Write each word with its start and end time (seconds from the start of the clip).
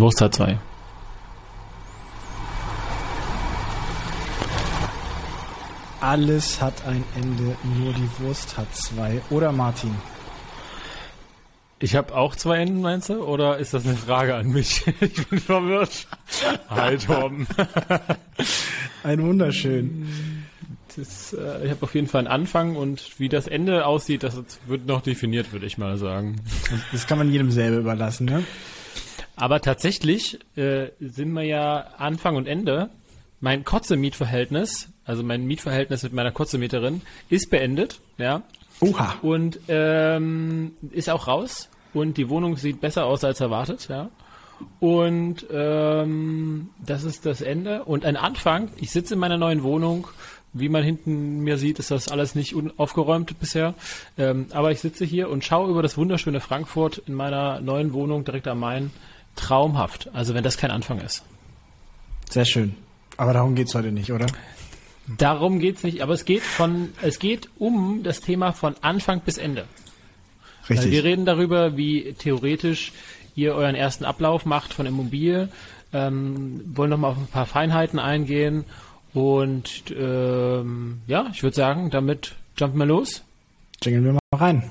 Wurst 0.00 0.20
hat 0.20 0.34
zwei. 0.34 0.58
Alles 6.00 6.60
hat 6.60 6.74
ein 6.86 7.02
Ende, 7.16 7.56
nur 7.78 7.92
die 7.92 8.08
Wurst 8.20 8.56
hat 8.56 8.74
zwei. 8.76 9.20
Oder 9.30 9.52
Martin? 9.52 9.94
Ich 11.78 11.94
habe 11.94 12.14
auch 12.14 12.34
zwei 12.36 12.58
Enden, 12.58 12.80
meinst 12.80 13.10
du? 13.10 13.22
Oder 13.22 13.58
ist 13.58 13.74
das 13.74 13.84
eine 13.86 13.96
Frage 13.96 14.34
an 14.34 14.48
mich? 14.48 14.84
ich 15.00 15.28
bin 15.28 15.40
verwirrt. 15.40 16.06
Hi, 16.70 16.96
Torben. 16.96 17.46
Ein 19.02 19.22
wunderschön. 19.22 20.46
Das, 20.96 21.34
äh, 21.34 21.64
ich 21.64 21.70
habe 21.70 21.82
auf 21.82 21.94
jeden 21.94 22.06
Fall 22.06 22.20
einen 22.20 22.28
Anfang 22.28 22.76
und 22.76 23.18
wie 23.18 23.28
das 23.28 23.46
Ende 23.46 23.84
aussieht, 23.84 24.22
das 24.22 24.40
wird 24.66 24.86
noch 24.86 25.02
definiert, 25.02 25.52
würde 25.52 25.66
ich 25.66 25.76
mal 25.76 25.98
sagen. 25.98 26.36
Das 26.92 27.06
kann 27.06 27.18
man 27.18 27.30
jedem 27.30 27.50
selber 27.50 27.78
überlassen, 27.78 28.24
ne? 28.24 28.44
Aber 29.36 29.60
tatsächlich 29.60 30.38
äh, 30.56 30.88
sind 30.98 31.32
wir 31.32 31.42
ja 31.42 31.86
Anfang 31.98 32.36
und 32.36 32.48
Ende. 32.48 32.90
Mein 33.40 33.64
Kotze-Mietverhältnis, 33.64 34.88
also 35.04 35.22
mein 35.22 35.44
Mietverhältnis 35.44 36.02
mit 36.02 36.14
meiner 36.14 36.32
Kotze-Mieterin, 36.32 37.02
ist 37.28 37.50
beendet, 37.50 38.00
ja. 38.16 38.42
Oha. 38.80 39.14
Und 39.22 39.60
ähm, 39.68 40.72
ist 40.90 41.10
auch 41.10 41.26
raus. 41.28 41.68
Und 41.92 42.16
die 42.16 42.28
Wohnung 42.28 42.56
sieht 42.56 42.80
besser 42.80 43.04
aus 43.04 43.24
als 43.24 43.40
erwartet, 43.40 43.88
ja. 43.88 44.10
Und 44.80 45.46
ähm, 45.50 46.70
das 46.84 47.04
ist 47.04 47.26
das 47.26 47.42
Ende. 47.42 47.84
Und 47.84 48.06
ein 48.06 48.16
Anfang, 48.16 48.70
ich 48.78 48.90
sitze 48.90 49.14
in 49.14 49.20
meiner 49.20 49.38
neuen 49.38 49.62
Wohnung. 49.62 50.08
Wie 50.54 50.70
man 50.70 50.82
hinten 50.82 51.40
mir 51.40 51.58
sieht, 51.58 51.78
ist 51.78 51.90
das 51.90 52.08
alles 52.08 52.34
nicht 52.34 52.54
aufgeräumt 52.78 53.38
bisher. 53.38 53.74
Ähm, 54.16 54.46
aber 54.52 54.70
ich 54.70 54.80
sitze 54.80 55.04
hier 55.04 55.28
und 55.28 55.44
schaue 55.44 55.70
über 55.70 55.82
das 55.82 55.98
wunderschöne 55.98 56.40
Frankfurt 56.40 57.02
in 57.06 57.12
meiner 57.12 57.60
neuen 57.60 57.92
Wohnung 57.92 58.24
direkt 58.24 58.48
am 58.48 58.60
Main. 58.60 58.90
Traumhaft. 59.36 60.10
Also 60.12 60.34
wenn 60.34 60.44
das 60.44 60.56
kein 60.56 60.70
Anfang 60.70 61.00
ist. 61.00 61.22
Sehr 62.28 62.44
schön. 62.44 62.74
Aber 63.16 63.32
darum 63.32 63.54
geht's 63.54 63.74
heute 63.74 63.92
nicht, 63.92 64.12
oder? 64.12 64.26
Darum 65.18 65.60
geht's 65.60 65.84
nicht, 65.84 66.00
aber 66.00 66.14
es 66.14 66.24
geht 66.24 66.42
von, 66.42 66.92
es 67.00 67.18
geht 67.18 67.48
um 67.58 68.02
das 68.02 68.20
Thema 68.20 68.52
von 68.52 68.74
Anfang 68.80 69.20
bis 69.20 69.38
Ende. 69.38 69.66
Richtig. 70.62 70.78
Also 70.78 70.90
wir 70.90 71.04
reden 71.04 71.24
darüber, 71.24 71.76
wie 71.76 72.14
theoretisch 72.14 72.92
ihr 73.36 73.54
euren 73.54 73.76
ersten 73.76 74.04
Ablauf 74.04 74.44
macht 74.46 74.74
von 74.74 74.84
Immobilie, 74.86 75.48
ähm, 75.92 76.60
wollen 76.66 76.90
nochmal 76.90 77.12
auf 77.12 77.18
ein 77.18 77.28
paar 77.28 77.46
Feinheiten 77.46 78.00
eingehen 78.00 78.64
und 79.14 79.84
ähm, 79.96 81.02
ja, 81.06 81.28
ich 81.32 81.42
würde 81.42 81.54
sagen, 81.54 81.90
damit 81.90 82.34
jumpen 82.56 82.80
wir 82.80 82.86
los. 82.86 83.22
Jingeln 83.82 84.04
wir 84.04 84.12
mal 84.12 84.20
rein. 84.32 84.70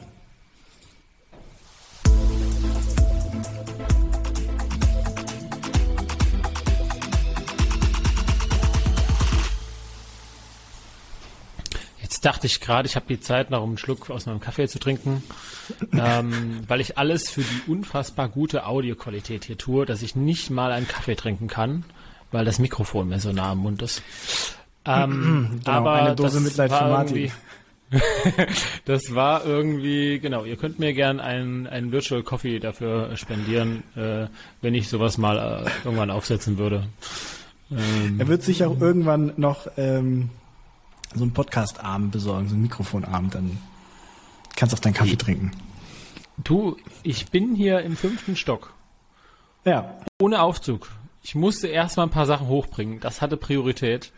Dachte 12.25 12.47
ich 12.47 12.59
gerade, 12.59 12.87
ich 12.87 12.95
habe 12.95 13.05
die 13.07 13.19
Zeit 13.19 13.51
noch, 13.51 13.61
um 13.61 13.69
einen 13.71 13.77
Schluck 13.77 14.09
aus 14.09 14.25
meinem 14.25 14.39
Kaffee 14.39 14.67
zu 14.67 14.79
trinken, 14.79 15.23
ähm, 15.93 16.59
weil 16.67 16.81
ich 16.81 16.97
alles 16.97 17.29
für 17.29 17.41
die 17.41 17.71
unfassbar 17.71 18.29
gute 18.29 18.65
Audioqualität 18.65 19.45
hier 19.45 19.57
tue, 19.57 19.85
dass 19.85 20.01
ich 20.01 20.15
nicht 20.15 20.49
mal 20.49 20.71
einen 20.71 20.87
Kaffee 20.87 21.15
trinken 21.15 21.47
kann, 21.47 21.85
weil 22.31 22.45
das 22.45 22.59
Mikrofon 22.59 23.09
mir 23.09 23.19
so 23.19 23.31
nah 23.31 23.51
am 23.51 23.59
Mund 23.59 23.81
ist. 23.81 24.01
Ähm, 24.85 25.59
Genau, 25.65 25.77
aber 25.77 25.93
eine 25.93 26.15
Dose 26.15 26.39
Mitleid 26.39 26.71
für 26.71 26.87
Martin. 26.87 27.31
das 28.85 29.13
war 29.13 29.45
irgendwie, 29.45 30.19
genau, 30.19 30.43
ihr 30.43 30.55
könnt 30.57 30.79
mir 30.79 30.93
gern 30.93 31.19
einen, 31.19 31.67
einen 31.67 31.91
Virtual 31.91 32.23
Coffee 32.23 32.59
dafür 32.59 33.15
spendieren, 33.15 33.83
äh, 33.95 34.27
wenn 34.61 34.73
ich 34.73 34.89
sowas 34.89 35.17
mal 35.19 35.37
äh, 35.65 35.69
irgendwann 35.85 36.09
aufsetzen 36.09 36.57
würde. 36.57 36.87
Ähm, 37.71 38.15
Er 38.19 38.27
wird 38.27 38.41
sich 38.41 38.63
auch 38.63 38.81
irgendwann 38.81 39.33
noch 39.37 39.67
ähm, 39.77 40.29
so 41.15 41.23
einen 41.23 41.33
Podcast-Arm 41.33 42.11
besorgen, 42.11 42.47
so 42.47 42.53
einen 42.53 42.63
Mikrofonarm, 42.63 43.29
dann 43.29 43.57
kannst 44.55 44.73
du 44.73 44.77
auch 44.77 44.81
deinen 44.81 44.93
Kaffee 44.93 45.15
trinken. 45.15 45.51
du, 46.43 46.77
ich 47.03 47.27
bin 47.27 47.55
hier 47.55 47.81
im 47.81 47.95
fünften 47.95 48.35
Stock. 48.35 48.73
Ja, 49.65 49.97
ohne 50.21 50.41
Aufzug. 50.41 50.89
Ich 51.23 51.33
musste 51.33 51.67
erstmal 51.67 52.05
ein 52.05 52.11
paar 52.11 52.27
Sachen 52.27 52.47
hochbringen. 52.47 52.99
Das 52.99 53.21
hatte 53.21 53.35
Priorität. 53.35 54.11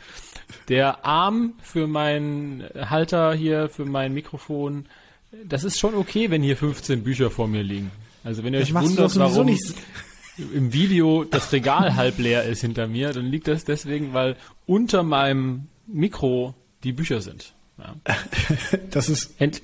Der 0.68 1.06
Arm 1.06 1.54
für 1.62 1.88
meinen 1.88 2.64
Halter 2.76 3.34
hier, 3.34 3.70
für 3.70 3.86
mein 3.86 4.14
Mikrofon, 4.14 4.88
das 5.46 5.64
ist 5.64 5.80
schon 5.80 5.96
okay, 5.96 6.30
wenn 6.30 6.42
hier 6.42 6.58
15 6.58 7.04
Bücher 7.04 7.30
vor 7.32 7.48
mir 7.48 7.64
liegen. 7.64 7.92
Also 8.24 8.44
wenn 8.44 8.54
ihr 8.54 8.60
das 8.60 8.70
euch 8.70 8.76
wundert, 8.76 9.18
warum 9.18 9.46
nicht. 9.46 9.74
im 10.54 10.74
Video 10.74 11.24
das 11.24 11.52
Regal 11.54 11.96
halb 11.96 12.18
leer 12.18 12.44
ist 12.44 12.62
hinter 12.62 12.88
mir, 12.88 13.14
dann 13.14 13.26
liegt 13.26 13.48
das 13.48 13.64
deswegen, 13.64 14.14
weil 14.14 14.36
unter 14.66 15.04
meinem 15.04 15.68
Mikro 15.88 16.56
die 16.84 16.94
Bücher 16.94 17.22
sind. 17.22 17.54
Ja. 17.78 17.96
Das 18.90 19.10
ist 19.10 19.40
Ent 19.40 19.62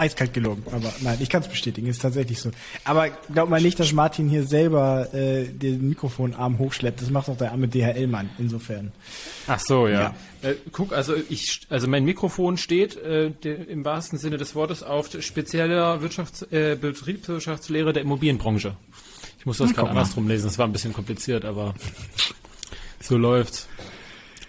eiskalt 0.00 0.32
gelogen, 0.32 0.64
aber 0.72 0.92
nein, 1.02 1.18
ich 1.20 1.28
kann 1.28 1.42
es 1.42 1.48
bestätigen, 1.48 1.86
ist 1.86 2.00
tatsächlich 2.00 2.40
so. 2.40 2.50
Aber 2.84 3.10
glaub 3.10 3.50
mal 3.50 3.60
nicht, 3.60 3.78
dass 3.78 3.92
Martin 3.92 4.30
hier 4.30 4.44
selber 4.44 5.12
äh, 5.12 5.44
den 5.44 5.90
Mikrofonarm 5.90 6.58
hochschleppt. 6.58 7.02
Das 7.02 7.10
macht 7.10 7.28
doch 7.28 7.36
der 7.36 7.52
arme 7.52 7.68
DHL-Mann, 7.68 8.30
insofern. 8.38 8.92
Ach 9.46 9.60
so, 9.60 9.88
ja. 9.88 10.14
Äh, 10.40 10.54
guck, 10.72 10.94
also 10.94 11.14
ich, 11.28 11.60
also 11.68 11.86
mein 11.86 12.04
Mikrofon 12.04 12.56
steht 12.56 12.96
äh, 12.96 13.30
de, 13.30 13.62
im 13.66 13.84
wahrsten 13.84 14.18
Sinne 14.18 14.38
des 14.38 14.54
Wortes 14.54 14.82
auf 14.82 15.10
spezieller 15.20 16.00
Wirtschafts-, 16.00 16.50
äh, 16.50 16.76
Betriebswirtschaftslehre 16.76 17.92
der 17.92 18.02
Immobilienbranche. 18.02 18.76
Ich 19.38 19.44
muss 19.44 19.58
das 19.58 19.68
Hm, 19.68 19.76
gerade 19.76 19.90
andersrum 19.90 20.28
lesen. 20.28 20.44
Das 20.44 20.56
war 20.56 20.66
ein 20.66 20.72
bisschen 20.72 20.94
kompliziert, 20.94 21.44
aber 21.44 21.74
so 23.00 23.18
läuft's. 23.18 23.68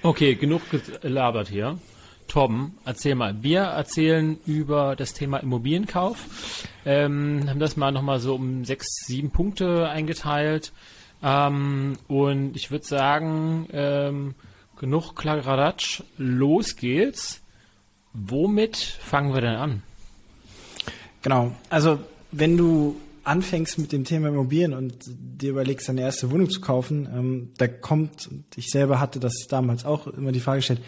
Okay, 0.01 0.35
genug 0.35 0.61
gelabert 1.01 1.49
hier. 1.49 1.77
Torben, 2.31 2.77
erzähl 2.85 3.15
mal. 3.15 3.43
Wir 3.43 3.59
erzählen 3.59 4.37
über 4.45 4.95
das 4.95 5.13
Thema 5.13 5.39
Immobilienkauf. 5.39 6.65
Ähm, 6.85 7.43
haben 7.49 7.59
das 7.59 7.75
mal 7.75 7.91
nochmal 7.91 8.21
so 8.21 8.35
um 8.35 8.63
sechs, 8.63 8.87
sieben 9.05 9.31
Punkte 9.31 9.89
eingeteilt. 9.89 10.71
Ähm, 11.21 11.97
und 12.07 12.55
ich 12.55 12.71
würde 12.71 12.85
sagen, 12.85 13.67
ähm, 13.73 14.35
genug 14.79 15.13
Kladderadatsch, 15.17 16.03
los 16.17 16.77
geht's. 16.77 17.41
Womit 18.13 18.77
fangen 18.77 19.33
wir 19.33 19.41
denn 19.41 19.55
an? 19.55 19.83
Genau. 21.23 21.51
Also 21.69 21.99
wenn 22.31 22.55
du 22.55 22.95
anfängst 23.25 23.77
mit 23.77 23.91
dem 23.91 24.05
Thema 24.05 24.29
Immobilien 24.29 24.73
und 24.73 24.95
dir 25.05 25.49
überlegst, 25.49 25.89
deine 25.89 25.99
erste 25.99 26.31
Wohnung 26.31 26.49
zu 26.49 26.61
kaufen, 26.61 27.09
ähm, 27.13 27.51
da 27.57 27.67
kommt, 27.67 28.29
ich 28.55 28.69
selber 28.69 29.01
hatte 29.01 29.19
das 29.19 29.33
damals 29.49 29.83
auch 29.83 30.07
immer 30.07 30.31
die 30.31 30.39
Frage 30.39 30.59
gestellt, 30.59 30.79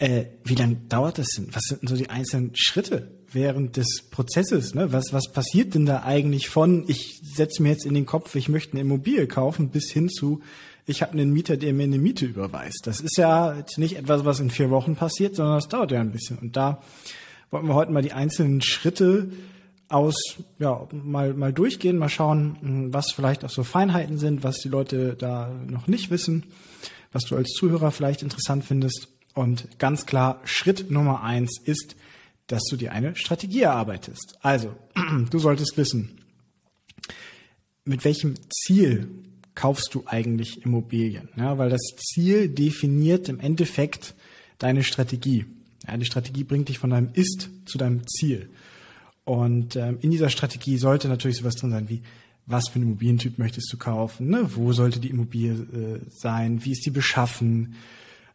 äh, 0.00 0.24
wie 0.44 0.54
lange 0.54 0.76
dauert 0.88 1.18
das 1.18 1.28
denn? 1.36 1.48
Was 1.52 1.64
sind 1.64 1.82
denn 1.82 1.88
so 1.88 1.94
die 1.94 2.08
einzelnen 2.08 2.52
Schritte 2.54 3.10
während 3.30 3.76
des 3.76 4.08
Prozesses? 4.10 4.74
Ne? 4.74 4.92
Was, 4.92 5.12
was 5.12 5.30
passiert 5.30 5.74
denn 5.74 5.84
da 5.84 6.02
eigentlich 6.02 6.48
von, 6.48 6.84
ich 6.88 7.20
setze 7.22 7.62
mir 7.62 7.68
jetzt 7.68 7.84
in 7.84 7.94
den 7.94 8.06
Kopf, 8.06 8.34
ich 8.34 8.48
möchte 8.48 8.72
eine 8.72 8.80
Immobilie 8.80 9.26
kaufen, 9.26 9.68
bis 9.68 9.90
hin 9.90 10.08
zu, 10.08 10.40
ich 10.86 11.02
habe 11.02 11.12
einen 11.12 11.32
Mieter, 11.32 11.58
der 11.58 11.74
mir 11.74 11.82
eine 11.82 11.98
Miete 11.98 12.24
überweist. 12.24 12.86
Das 12.86 13.00
ist 13.00 13.18
ja 13.18 13.54
jetzt 13.54 13.76
nicht 13.76 13.96
etwas, 13.96 14.24
was 14.24 14.40
in 14.40 14.50
vier 14.50 14.70
Wochen 14.70 14.96
passiert, 14.96 15.36
sondern 15.36 15.56
das 15.56 15.68
dauert 15.68 15.92
ja 15.92 16.00
ein 16.00 16.12
bisschen. 16.12 16.38
Und 16.38 16.56
da 16.56 16.82
wollten 17.50 17.68
wir 17.68 17.74
heute 17.74 17.92
mal 17.92 18.02
die 18.02 18.12
einzelnen 18.12 18.62
Schritte 18.62 19.30
aus, 19.90 20.14
ja, 20.58 20.88
mal, 20.92 21.34
mal 21.34 21.52
durchgehen, 21.52 21.98
mal 21.98 22.08
schauen, 22.08 22.56
mh, 22.62 22.94
was 22.94 23.12
vielleicht 23.12 23.44
auch 23.44 23.50
so 23.50 23.64
Feinheiten 23.64 24.16
sind, 24.16 24.44
was 24.44 24.60
die 24.60 24.68
Leute 24.68 25.14
da 25.14 25.52
noch 25.68 25.88
nicht 25.88 26.10
wissen, 26.10 26.44
was 27.12 27.24
du 27.24 27.36
als 27.36 27.50
Zuhörer 27.50 27.90
vielleicht 27.90 28.22
interessant 28.22 28.64
findest. 28.64 29.08
Und 29.34 29.78
ganz 29.78 30.06
klar, 30.06 30.40
Schritt 30.44 30.90
Nummer 30.90 31.22
eins 31.22 31.60
ist, 31.64 31.96
dass 32.46 32.64
du 32.64 32.76
dir 32.76 32.92
eine 32.92 33.14
Strategie 33.14 33.62
erarbeitest. 33.62 34.38
Also, 34.40 34.74
du 35.30 35.38
solltest 35.38 35.76
wissen, 35.76 36.18
mit 37.84 38.04
welchem 38.04 38.34
Ziel 38.50 39.08
kaufst 39.54 39.94
du 39.94 40.04
eigentlich 40.06 40.64
Immobilien? 40.64 41.28
Ja, 41.36 41.58
weil 41.58 41.70
das 41.70 41.82
Ziel 41.96 42.48
definiert 42.48 43.28
im 43.28 43.40
Endeffekt 43.40 44.14
deine 44.58 44.82
Strategie. 44.82 45.46
Ja, 45.86 45.96
die 45.96 46.04
Strategie 46.04 46.44
bringt 46.44 46.68
dich 46.68 46.78
von 46.78 46.90
deinem 46.90 47.10
Ist 47.14 47.50
zu 47.66 47.78
deinem 47.78 48.06
Ziel. 48.06 48.50
Und 49.24 49.76
ähm, 49.76 49.98
in 50.00 50.10
dieser 50.10 50.28
Strategie 50.28 50.76
sollte 50.76 51.08
natürlich 51.08 51.38
sowas 51.38 51.54
drin 51.54 51.70
sein 51.70 51.88
wie, 51.88 52.02
was 52.46 52.68
für 52.68 52.76
einen 52.76 52.86
Immobilientyp 52.86 53.38
möchtest 53.38 53.72
du 53.72 53.76
kaufen? 53.76 54.28
Ne? 54.28 54.48
Wo 54.56 54.72
sollte 54.72 54.98
die 54.98 55.10
Immobilie 55.10 55.52
äh, 55.52 56.00
sein? 56.10 56.64
Wie 56.64 56.72
ist 56.72 56.84
die 56.84 56.90
beschaffen? 56.90 57.76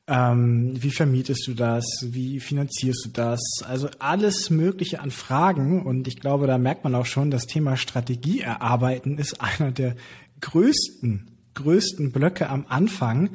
Ähm, 0.07 0.72
wie 0.75 0.92
vermietest 0.92 1.48
du 1.48 1.54
das? 1.56 1.86
Wie 2.02 2.40
finanzierst 2.40 3.06
du 3.06 3.10
das? 3.10 3.40
Also 3.68 3.90
alles 3.98 4.50
Mögliche 4.50 5.00
an 5.00 5.10
Fragen. 5.10 5.84
Und 5.84 6.07
ich 6.07 6.19
glaube, 6.19 6.46
da 6.46 6.57
merkt 6.57 6.84
man 6.84 6.94
auch 6.94 7.07
schon, 7.07 7.31
das 7.31 7.48
Thema 7.48 7.75
Strategie 7.75 8.42
erarbeiten 8.42 9.18
ist 9.18 9.42
einer 9.60 9.72
der 9.72 9.96
größten, 10.42 11.31
größten 11.56 12.12
Blöcke 12.12 12.50
am 12.50 12.66
Anfang, 12.69 13.31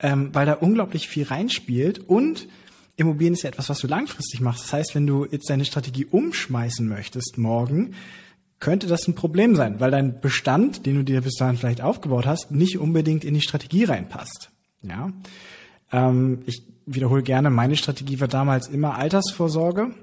ähm, 0.00 0.34
weil 0.34 0.44
da 0.44 0.54
unglaublich 0.54 1.08
viel 1.08 1.24
reinspielt. 1.24 1.98
Und 1.98 2.46
Immobilien 2.96 3.32
ist 3.32 3.42
ja 3.42 3.48
etwas, 3.48 3.70
was 3.70 3.78
du 3.78 3.86
langfristig 3.86 4.40
machst. 4.40 4.64
Das 4.64 4.72
heißt, 4.74 4.94
wenn 4.94 5.06
du 5.06 5.24
jetzt 5.24 5.48
deine 5.48 5.64
Strategie 5.64 6.04
umschmeißen 6.04 6.86
möchtest 6.86 7.38
morgen, 7.38 7.94
könnte 8.60 8.86
das 8.86 9.08
ein 9.08 9.14
Problem 9.14 9.56
sein, 9.56 9.80
weil 9.80 9.90
dein 9.90 10.20
Bestand, 10.20 10.84
den 10.86 10.96
du 10.96 11.04
dir 11.04 11.22
bis 11.22 11.34
dahin 11.34 11.56
vielleicht 11.56 11.80
aufgebaut 11.80 12.26
hast, 12.26 12.50
nicht 12.52 12.78
unbedingt 12.78 13.24
in 13.24 13.34
die 13.34 13.40
Strategie 13.40 13.84
reinpasst. 13.84 14.50
Ja, 14.82 15.10
ähm, 15.92 16.42
ich 16.46 16.62
wiederhole 16.86 17.22
gerne, 17.22 17.50
meine 17.50 17.76
Strategie 17.76 18.20
war 18.20 18.28
damals 18.28 18.68
immer 18.68 18.96
Altersvorsorge. 18.96 19.94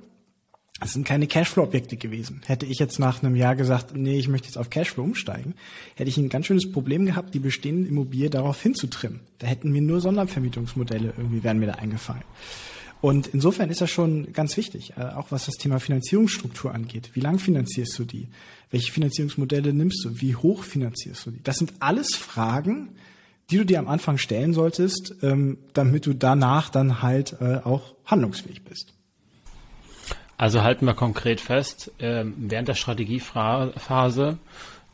Es 0.82 0.94
sind 0.94 1.06
keine 1.06 1.28
Cashflow-Objekte 1.28 1.98
gewesen. 1.98 2.42
Hätte 2.46 2.66
ich 2.66 2.80
jetzt 2.80 3.00
nach 3.00 3.22
einem 3.22 3.36
Jahr 3.36 3.58
gesagt, 3.58 3.98
nee, 3.98 4.18
ich 4.18 4.30
möchte 4.30 4.48
jetzt 4.48 4.58
auf 4.58 4.70
Cashflow 4.70 5.04
umsteigen, 5.04 5.56
hätte 5.96 6.10
ich 6.10 6.18
ein 6.18 6.30
ganz 6.30 6.46
schönes 6.46 6.72
Problem 6.72 7.06
gehabt, 7.06 7.34
die 7.34 7.40
bestehende 7.40 7.90
Immobilie 7.90 8.30
darauf 8.30 8.62
hinzutrimmen. 8.62 9.20
Da 9.40 9.48
hätten 9.48 9.72
mir 9.72 9.82
nur 9.82 10.00
Sondervermietungsmodelle 10.00 11.14
irgendwie 11.18 11.44
wären 11.44 11.60
mir 11.60 11.68
da 11.68 11.74
eingefallen. 11.74 12.24
Und 13.02 13.28
insofern 13.28 13.70
ist 13.70 13.82
das 13.82 13.90
schon 13.90 14.34
ganz 14.34 14.58
wichtig, 14.58 14.94
äh, 14.98 15.02
auch 15.02 15.32
was 15.32 15.46
das 15.46 15.56
Thema 15.56 15.80
Finanzierungsstruktur 15.80 16.74
angeht. 16.74 17.12
Wie 17.14 17.22
lang 17.22 17.40
finanzierst 17.40 17.98
du 17.98 18.04
die? 18.06 18.28
Welche 18.72 18.92
Finanzierungsmodelle 18.92 19.74
nimmst 19.74 20.04
du? 20.04 20.22
Wie 20.22 20.36
hoch 20.36 20.64
finanzierst 20.64 21.26
du 21.26 21.32
die? 21.32 21.44
Das 21.44 21.58
sind 21.58 21.74
alles 21.80 22.16
Fragen, 22.16 22.90
die 23.50 23.58
du 23.58 23.66
dir 23.66 23.80
am 23.80 23.88
Anfang 23.88 24.18
stellen 24.18 24.54
solltest, 24.54 25.16
ähm, 25.22 25.58
damit 25.74 26.06
du 26.06 26.14
danach 26.14 26.70
dann 26.70 27.02
halt 27.02 27.36
äh, 27.42 27.58
auch 27.64 27.96
handlungsfähig 28.06 28.64
bist. 28.64 28.94
Also 30.38 30.64
halten 30.64 30.86
wir 30.86 30.94
konkret 30.94 31.42
fest, 31.42 31.92
ähm, 32.00 32.34
während 32.38 32.68
der 32.68 32.76
Strategiephase, 32.76 34.38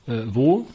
äh, 0.07 0.21
wo, 0.27 0.67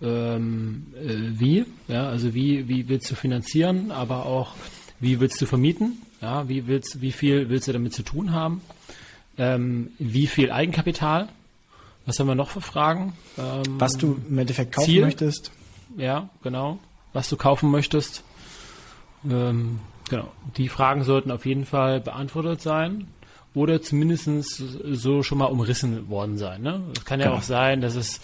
ähm, 0.00 0.86
äh, 0.94 1.38
wie, 1.40 1.64
ja, 1.88 2.08
also 2.08 2.34
wie, 2.34 2.68
wie 2.68 2.88
willst 2.88 3.10
du 3.10 3.16
finanzieren, 3.16 3.90
aber 3.90 4.26
auch 4.26 4.54
wie 5.00 5.18
willst 5.18 5.40
du 5.40 5.46
vermieten, 5.46 6.02
ja, 6.20 6.48
wie 6.48 6.66
willst, 6.66 7.00
wie 7.00 7.12
viel 7.12 7.48
willst 7.48 7.66
du 7.66 7.72
damit 7.72 7.92
zu 7.92 8.02
tun 8.02 8.32
haben, 8.32 8.60
ähm, 9.36 9.90
wie 9.98 10.26
viel 10.26 10.52
Eigenkapital, 10.52 11.28
was 12.06 12.20
haben 12.20 12.28
wir 12.28 12.34
noch 12.34 12.50
für 12.50 12.60
Fragen? 12.60 13.14
Ähm, 13.36 13.80
was 13.80 13.94
du 13.94 14.20
im 14.28 14.38
Endeffekt 14.38 14.76
kaufen 14.76 14.86
Ziel, 14.86 15.00
möchtest. 15.00 15.50
Ja, 15.96 16.28
genau 16.42 16.78
was 17.14 17.30
du 17.30 17.38
kaufen 17.38 17.70
möchtest. 17.70 18.22
Ähm, 19.24 19.80
genau. 20.10 20.30
Die 20.58 20.68
Fragen 20.68 21.02
sollten 21.04 21.30
auf 21.30 21.46
jeden 21.46 21.64
Fall 21.64 22.00
beantwortet 22.00 22.60
sein 22.60 23.06
oder 23.54 23.80
zumindest 23.80 24.62
so 24.84 25.22
schon 25.22 25.38
mal 25.38 25.46
umrissen 25.46 26.10
worden 26.10 26.36
sein. 26.36 26.60
Ne? 26.60 26.82
Es 26.94 27.06
kann 27.06 27.20
ja 27.20 27.26
genau. 27.26 27.38
auch 27.38 27.42
sein, 27.42 27.80
dass 27.80 27.94
es 27.94 28.20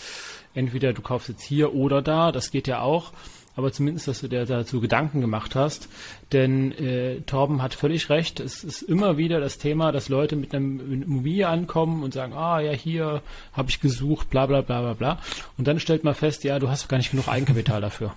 entweder 0.55 0.93
du 0.93 1.01
kaufst 1.01 1.29
jetzt 1.29 1.43
hier 1.43 1.75
oder 1.75 2.03
da, 2.03 2.33
das 2.33 2.51
geht 2.51 2.67
ja 2.67 2.81
auch, 2.81 3.13
aber 3.57 3.73
zumindest, 3.73 4.09
dass 4.09 4.21
du 4.21 4.29
dir 4.29 4.47
dazu 4.47 4.81
Gedanken 4.81 5.21
gemacht 5.21 5.55
hast. 5.55 5.89
Denn 6.33 6.73
äh, 6.73 7.21
Torben 7.23 7.63
hat 7.63 7.75
völlig 7.75 8.09
recht, 8.09 8.41
es 8.41 8.65
ist 8.65 8.83
immer 8.83 9.17
wieder 9.17 9.41
das 9.41 9.59
Thema, 9.59 9.93
dass 9.93 10.09
Leute 10.09 10.37
mit 10.37 10.55
einem 10.55 11.03
Immobilie 11.03 11.47
ankommen 11.49 12.03
und 12.03 12.15
sagen, 12.15 12.33
ah 12.33 12.61
ja, 12.61 12.73
hier 12.73 13.23
habe 13.53 13.71
ich 13.71 13.81
gesucht, 13.81 14.31
bla 14.31 14.47
bla 14.47 14.63
bla 14.63 14.81
bla 14.81 14.95
bla. 14.95 15.19
Und 15.59 15.69
dann 15.69 15.79
stellt 15.79 16.05
man 16.05 16.15
fest, 16.15 16.45
ja, 16.45 16.59
du 16.59 16.69
hast 16.69 16.89
gar 16.89 16.97
nicht 16.97 17.11
genug 17.11 17.29
Eigenkapital 17.29 17.81
dafür. 17.81 18.15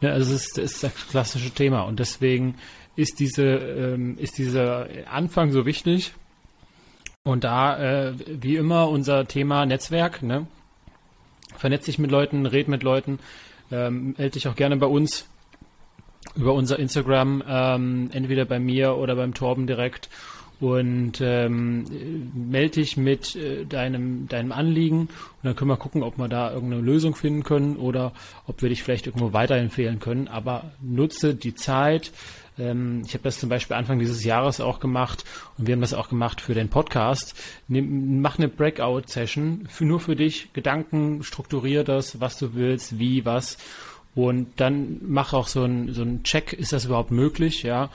Ne, 0.00 0.12
also 0.12 0.34
es 0.34 0.46
ist, 0.46 0.58
das 0.58 0.72
ist 0.72 0.82
das 0.82 0.94
klassische 1.10 1.50
Thema 1.50 1.82
und 1.82 1.98
deswegen 1.98 2.56
ist 2.96 3.20
diese 3.20 3.44
ähm, 3.44 4.18
ist 4.18 4.38
dieser 4.38 4.88
Anfang 5.10 5.52
so 5.52 5.66
wichtig. 5.66 6.12
Und 7.22 7.44
da 7.44 7.78
äh, 7.78 8.14
wie 8.26 8.56
immer 8.56 8.88
unser 8.88 9.26
Thema 9.26 9.66
Netzwerk. 9.66 10.22
Ne? 10.22 10.46
Vernetz 11.56 11.84
dich 11.84 11.98
mit 11.98 12.10
Leuten, 12.10 12.46
red 12.46 12.68
mit 12.68 12.82
Leuten, 12.82 13.18
ähm, 13.70 14.14
melde 14.16 14.30
dich 14.30 14.48
auch 14.48 14.56
gerne 14.56 14.76
bei 14.76 14.86
uns 14.86 15.26
über 16.34 16.54
unser 16.54 16.78
Instagram, 16.78 17.42
ähm, 17.46 18.10
entweder 18.12 18.44
bei 18.44 18.58
mir 18.58 18.96
oder 18.96 19.16
beim 19.16 19.34
Torben 19.34 19.66
direkt 19.66 20.08
und 20.60 21.20
ähm, 21.22 21.84
melde 22.34 22.80
dich 22.80 22.96
mit 22.96 23.34
äh, 23.34 23.64
deinem, 23.64 24.28
deinem 24.28 24.52
Anliegen 24.52 25.00
und 25.00 25.08
dann 25.42 25.56
können 25.56 25.70
wir 25.70 25.78
gucken, 25.78 26.02
ob 26.02 26.18
wir 26.18 26.28
da 26.28 26.52
irgendeine 26.52 26.82
Lösung 26.82 27.14
finden 27.14 27.42
können 27.42 27.76
oder 27.76 28.12
ob 28.46 28.60
wir 28.60 28.68
dich 28.68 28.82
vielleicht 28.82 29.06
irgendwo 29.06 29.32
weiterempfehlen 29.32 30.00
können. 30.00 30.28
Aber 30.28 30.72
nutze 30.82 31.34
die 31.34 31.54
Zeit. 31.54 32.12
Ähm, 32.58 33.02
ich 33.06 33.14
habe 33.14 33.24
das 33.24 33.40
zum 33.40 33.48
Beispiel 33.48 33.74
Anfang 33.74 33.98
dieses 33.98 34.22
Jahres 34.22 34.60
auch 34.60 34.80
gemacht 34.80 35.24
und 35.56 35.66
wir 35.66 35.72
haben 35.72 35.80
das 35.80 35.94
auch 35.94 36.10
gemacht 36.10 36.42
für 36.42 36.54
den 36.54 36.68
Podcast. 36.68 37.34
Nimm, 37.68 38.20
mach 38.20 38.38
eine 38.38 38.48
Breakout-Session 38.48 39.66
für, 39.68 39.86
nur 39.86 40.00
für 40.00 40.14
dich. 40.14 40.52
Gedanken, 40.52 41.22
strukturier 41.22 41.84
das, 41.84 42.20
was 42.20 42.36
du 42.36 42.54
willst, 42.54 42.98
wie, 42.98 43.24
was. 43.24 43.56
Und 44.14 44.60
dann 44.60 44.98
mach 45.06 45.32
auch 45.32 45.46
so 45.46 45.62
ein, 45.62 45.94
so 45.94 46.02
ein 46.02 46.22
Check, 46.24 46.52
ist 46.52 46.72
das 46.72 46.84
überhaupt 46.84 47.12
möglich, 47.12 47.62
ja. 47.62 47.90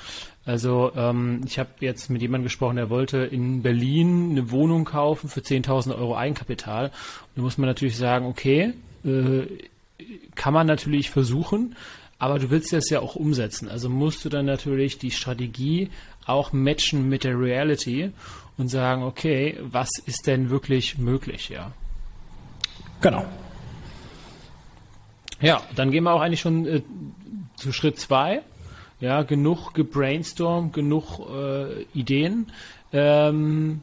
Also 0.45 0.91
ähm, 0.95 1.41
ich 1.45 1.57
habe 1.57 1.69
jetzt 1.79 2.09
mit 2.09 2.21
jemandem 2.21 2.45
gesprochen, 2.45 2.75
der 2.75 2.89
wollte 2.89 3.17
in 3.17 3.63
Berlin 3.63 4.31
eine 4.31 4.51
Wohnung 4.51 4.85
kaufen 4.85 5.27
für 5.27 5.39
10.000 5.39 5.97
Euro 5.97 6.15
Eigenkapital. 6.15 6.85
Und 6.85 6.91
da 7.35 7.41
muss 7.41 7.57
man 7.57 7.67
natürlich 7.67 7.97
sagen, 7.97 8.27
okay, 8.27 8.73
äh, 9.03 9.47
kann 10.35 10.53
man 10.53 10.67
natürlich 10.67 11.09
versuchen, 11.09 11.75
aber 12.19 12.37
du 12.37 12.49
willst 12.51 12.71
das 12.73 12.89
ja 12.89 12.99
auch 12.99 13.15
umsetzen. 13.15 13.69
Also 13.69 13.89
musst 13.89 14.23
du 14.23 14.29
dann 14.29 14.45
natürlich 14.45 14.99
die 14.99 15.11
Strategie 15.11 15.89
auch 16.25 16.53
matchen 16.53 17.09
mit 17.09 17.23
der 17.23 17.39
Reality 17.39 18.11
und 18.57 18.69
sagen, 18.69 19.03
okay, 19.03 19.57
was 19.61 19.89
ist 20.05 20.27
denn 20.27 20.49
wirklich 20.49 20.97
möglich, 20.97 21.49
ja. 21.49 21.71
Genau. 23.01 23.25
Ja, 25.41 25.61
dann 25.75 25.91
gehen 25.91 26.03
wir 26.03 26.13
auch 26.13 26.21
eigentlich 26.21 26.39
schon 26.39 26.65
äh, 26.65 26.81
zu 27.55 27.71
Schritt 27.71 27.99
zwei 27.99 28.41
ja, 28.99 29.23
genug 29.23 29.73
gebrainstormt, 29.73 30.73
genug 30.73 31.19
äh, 31.29 31.83
Ideen. 31.93 32.51
Ähm, 32.93 33.81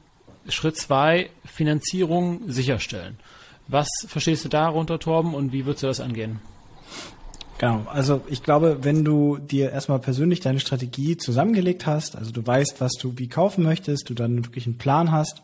Schritt 0.49 0.77
zwei, 0.77 1.31
Finanzierung 1.45 2.51
sicherstellen. 2.51 3.19
Was 3.69 3.89
verstehst 4.07 4.45
du 4.45 4.49
darunter, 4.49 4.99
Torben, 4.99 5.35
und 5.35 5.53
wie 5.53 5.67
würdest 5.67 5.85
du 5.85 5.87
das 5.87 6.01
angehen? 6.01 6.41
Genau, 7.59 7.87
also 7.89 8.23
ich 8.29 8.43
glaube, 8.43 8.79
wenn 8.83 9.05
du 9.05 9.39
dir 9.39 9.71
erstmal 9.71 10.01
persönlich 10.01 10.41
deine 10.41 10.59
Strategie 10.59 11.17
zusammengelegt 11.17 11.87
hast, 11.87 12.17
also 12.17 12.33
du 12.33 12.45
weißt, 12.45 12.81
was 12.81 12.95
du 12.95 13.19
wie 13.19 13.29
kaufen 13.29 13.63
möchtest, 13.63 14.11
du 14.11 14.15
dann 14.15 14.45
wirklich 14.45 14.67
einen 14.67 14.79
Plan 14.79 15.13
hast, 15.13 15.43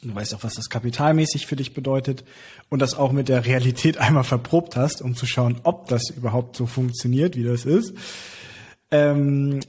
du 0.00 0.14
weißt 0.14 0.34
auch, 0.36 0.44
was 0.44 0.54
das 0.54 0.70
kapitalmäßig 0.70 1.46
für 1.46 1.56
dich 1.56 1.74
bedeutet 1.74 2.22
und 2.68 2.80
das 2.80 2.94
auch 2.94 3.10
mit 3.10 3.28
der 3.28 3.44
Realität 3.46 3.98
einmal 3.98 4.22
verprobt 4.22 4.76
hast, 4.76 5.02
um 5.02 5.16
zu 5.16 5.26
schauen, 5.26 5.60
ob 5.64 5.88
das 5.88 6.08
überhaupt 6.08 6.54
so 6.54 6.66
funktioniert, 6.66 7.34
wie 7.34 7.44
das 7.44 7.64
ist, 7.64 7.94
ähm, 8.92 9.60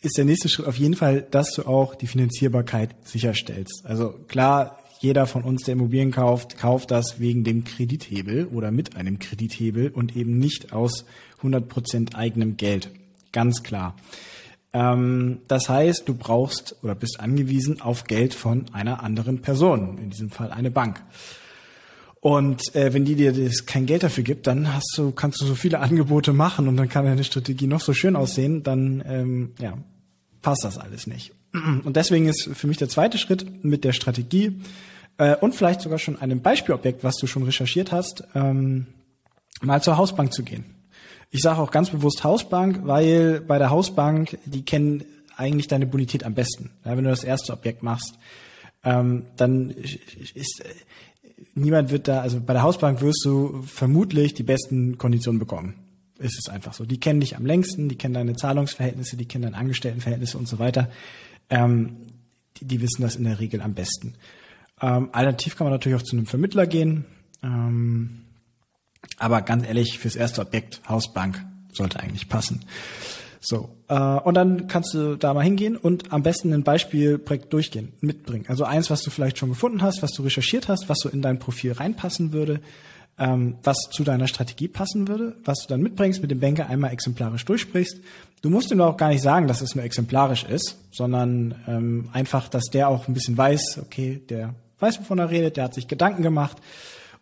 ist 0.00 0.16
der 0.16 0.24
nächste 0.24 0.48
Schritt 0.48 0.66
auf 0.66 0.76
jeden 0.76 0.94
Fall, 0.94 1.22
dass 1.22 1.52
du 1.52 1.66
auch 1.66 1.94
die 1.94 2.06
Finanzierbarkeit 2.06 2.94
sicherstellst. 3.02 3.82
Also 3.84 4.10
klar, 4.28 4.78
jeder 5.00 5.26
von 5.26 5.42
uns, 5.42 5.64
der 5.64 5.72
Immobilien 5.72 6.10
kauft, 6.10 6.58
kauft 6.58 6.90
das 6.90 7.20
wegen 7.20 7.44
dem 7.44 7.64
Kredithebel 7.64 8.46
oder 8.46 8.70
mit 8.70 8.96
einem 8.96 9.18
Kredithebel 9.18 9.90
und 9.90 10.16
eben 10.16 10.38
nicht 10.38 10.72
aus 10.72 11.04
100% 11.42 12.14
eigenem 12.14 12.56
Geld. 12.56 12.90
Ganz 13.32 13.62
klar. 13.62 13.96
Ähm, 14.72 15.40
das 15.48 15.68
heißt, 15.68 16.08
du 16.08 16.14
brauchst 16.14 16.76
oder 16.82 16.94
bist 16.94 17.20
angewiesen 17.20 17.80
auf 17.80 18.04
Geld 18.04 18.34
von 18.34 18.66
einer 18.72 19.02
anderen 19.02 19.40
Person, 19.40 19.98
in 19.98 20.10
diesem 20.10 20.30
Fall 20.30 20.50
eine 20.50 20.70
Bank. 20.70 21.02
Und 22.20 22.74
äh, 22.74 22.92
wenn 22.92 23.04
die 23.04 23.14
dir 23.14 23.32
das 23.32 23.66
kein 23.66 23.86
Geld 23.86 24.02
dafür 24.02 24.24
gibt, 24.24 24.46
dann 24.46 24.74
hast 24.74 24.92
du, 24.96 25.12
kannst 25.12 25.40
du 25.40 25.46
so 25.46 25.54
viele 25.54 25.78
Angebote 25.80 26.32
machen 26.32 26.68
und 26.68 26.76
dann 26.76 26.88
kann 26.88 27.04
deine 27.04 27.24
Strategie 27.24 27.66
noch 27.66 27.80
so 27.80 27.92
schön 27.94 28.16
aussehen, 28.16 28.62
dann 28.62 29.02
ähm, 29.06 29.52
ja, 29.58 29.78
passt 30.42 30.64
das 30.64 30.78
alles 30.78 31.06
nicht. 31.06 31.32
Und 31.84 31.96
deswegen 31.96 32.28
ist 32.28 32.50
für 32.52 32.66
mich 32.66 32.76
der 32.76 32.90
zweite 32.90 33.16
Schritt 33.16 33.64
mit 33.64 33.82
der 33.82 33.94
Strategie 33.94 34.60
äh, 35.16 35.34
und 35.36 35.54
vielleicht 35.54 35.80
sogar 35.80 35.98
schon 35.98 36.20
einem 36.20 36.42
Beispielobjekt, 36.42 37.02
was 37.02 37.16
du 37.16 37.26
schon 37.26 37.42
recherchiert 37.42 37.90
hast, 37.90 38.24
ähm, 38.34 38.86
mal 39.62 39.82
zur 39.82 39.96
Hausbank 39.96 40.32
zu 40.32 40.42
gehen. 40.42 40.64
Ich 41.30 41.40
sage 41.40 41.60
auch 41.60 41.70
ganz 41.70 41.90
bewusst 41.90 42.24
Hausbank, 42.24 42.80
weil 42.84 43.40
bei 43.40 43.58
der 43.58 43.70
Hausbank, 43.70 44.38
die 44.44 44.62
kennen 44.64 45.04
eigentlich 45.36 45.68
deine 45.68 45.86
Bonität 45.86 46.24
am 46.24 46.34
besten. 46.34 46.70
Ja, 46.84 46.96
wenn 46.96 47.04
du 47.04 47.10
das 47.10 47.24
erste 47.24 47.52
Objekt 47.52 47.82
machst, 47.82 48.18
ähm, 48.84 49.26
dann 49.36 49.70
ist 49.70 50.62
niemand 51.54 51.90
wird 51.90 52.08
da, 52.08 52.20
also 52.20 52.40
bei 52.40 52.52
der 52.52 52.62
Hausbank 52.62 53.00
wirst 53.00 53.24
du 53.24 53.62
vermutlich 53.62 54.34
die 54.34 54.42
besten 54.42 54.98
Konditionen 54.98 55.38
bekommen. 55.38 55.74
Ist 56.18 56.38
es 56.38 56.48
einfach 56.48 56.74
so. 56.74 56.84
Die 56.84 56.98
kennen 56.98 57.20
dich 57.20 57.36
am 57.36 57.46
längsten, 57.46 57.88
die 57.88 57.96
kennen 57.96 58.14
deine 58.14 58.34
Zahlungsverhältnisse, 58.34 59.16
die 59.16 59.26
kennen 59.26 59.42
deine 59.42 59.56
Angestelltenverhältnisse 59.56 60.36
und 60.36 60.48
so 60.48 60.58
weiter. 60.58 60.90
Ähm, 61.48 61.96
die, 62.56 62.64
die, 62.64 62.80
wissen 62.80 63.02
das 63.02 63.14
in 63.14 63.24
der 63.24 63.38
Regel 63.38 63.60
am 63.60 63.74
besten. 63.74 64.14
Ähm, 64.80 65.10
alternativ 65.12 65.56
kann 65.56 65.66
man 65.66 65.74
natürlich 65.74 65.96
auch 65.96 66.04
zu 66.04 66.16
einem 66.16 66.26
Vermittler 66.26 66.66
gehen. 66.66 67.04
Ähm, 67.42 68.24
aber 69.16 69.42
ganz 69.42 69.66
ehrlich, 69.66 69.98
fürs 69.98 70.16
erste 70.16 70.40
Objekt 70.40 70.80
Hausbank 70.88 71.44
sollte 71.72 72.00
eigentlich 72.00 72.28
passen. 72.28 72.64
So, 73.40 73.68
äh, 73.88 73.94
und 73.94 74.34
dann 74.34 74.66
kannst 74.66 74.94
du 74.94 75.16
da 75.16 75.32
mal 75.32 75.44
hingehen 75.44 75.76
und 75.76 76.12
am 76.12 76.22
besten 76.22 76.52
ein 76.52 76.64
Beispielprojekt 76.64 77.52
durchgehen, 77.52 77.92
mitbringen. 78.00 78.46
Also 78.48 78.64
eins, 78.64 78.90
was 78.90 79.02
du 79.02 79.10
vielleicht 79.10 79.38
schon 79.38 79.50
gefunden 79.50 79.82
hast, 79.82 80.02
was 80.02 80.12
du 80.12 80.22
recherchiert 80.22 80.68
hast, 80.68 80.88
was 80.88 80.98
so 80.98 81.08
in 81.08 81.22
dein 81.22 81.38
Profil 81.38 81.72
reinpassen 81.72 82.32
würde, 82.32 82.60
ähm, 83.18 83.56
was 83.62 83.76
zu 83.90 84.04
deiner 84.04 84.28
Strategie 84.28 84.68
passen 84.68 85.08
würde, 85.08 85.36
was 85.44 85.58
du 85.62 85.68
dann 85.68 85.82
mitbringst, 85.82 86.20
mit 86.20 86.30
dem 86.30 86.40
Banker 86.40 86.68
einmal 86.68 86.92
exemplarisch 86.92 87.44
durchsprichst. 87.44 87.98
Du 88.42 88.50
musst 88.50 88.70
ihm 88.70 88.80
auch 88.80 88.96
gar 88.96 89.08
nicht 89.08 89.22
sagen, 89.22 89.48
dass 89.48 89.60
es 89.60 89.74
nur 89.74 89.84
exemplarisch 89.84 90.44
ist, 90.44 90.76
sondern 90.92 91.54
ähm, 91.66 92.08
einfach, 92.12 92.48
dass 92.48 92.64
der 92.66 92.88
auch 92.88 93.08
ein 93.08 93.14
bisschen 93.14 93.36
weiß, 93.36 93.80
okay, 93.82 94.20
der 94.28 94.54
weiß, 94.78 95.00
wovon 95.00 95.18
er 95.18 95.30
redet, 95.30 95.56
der 95.56 95.64
hat 95.64 95.74
sich 95.74 95.88
Gedanken 95.88 96.22
gemacht. 96.22 96.56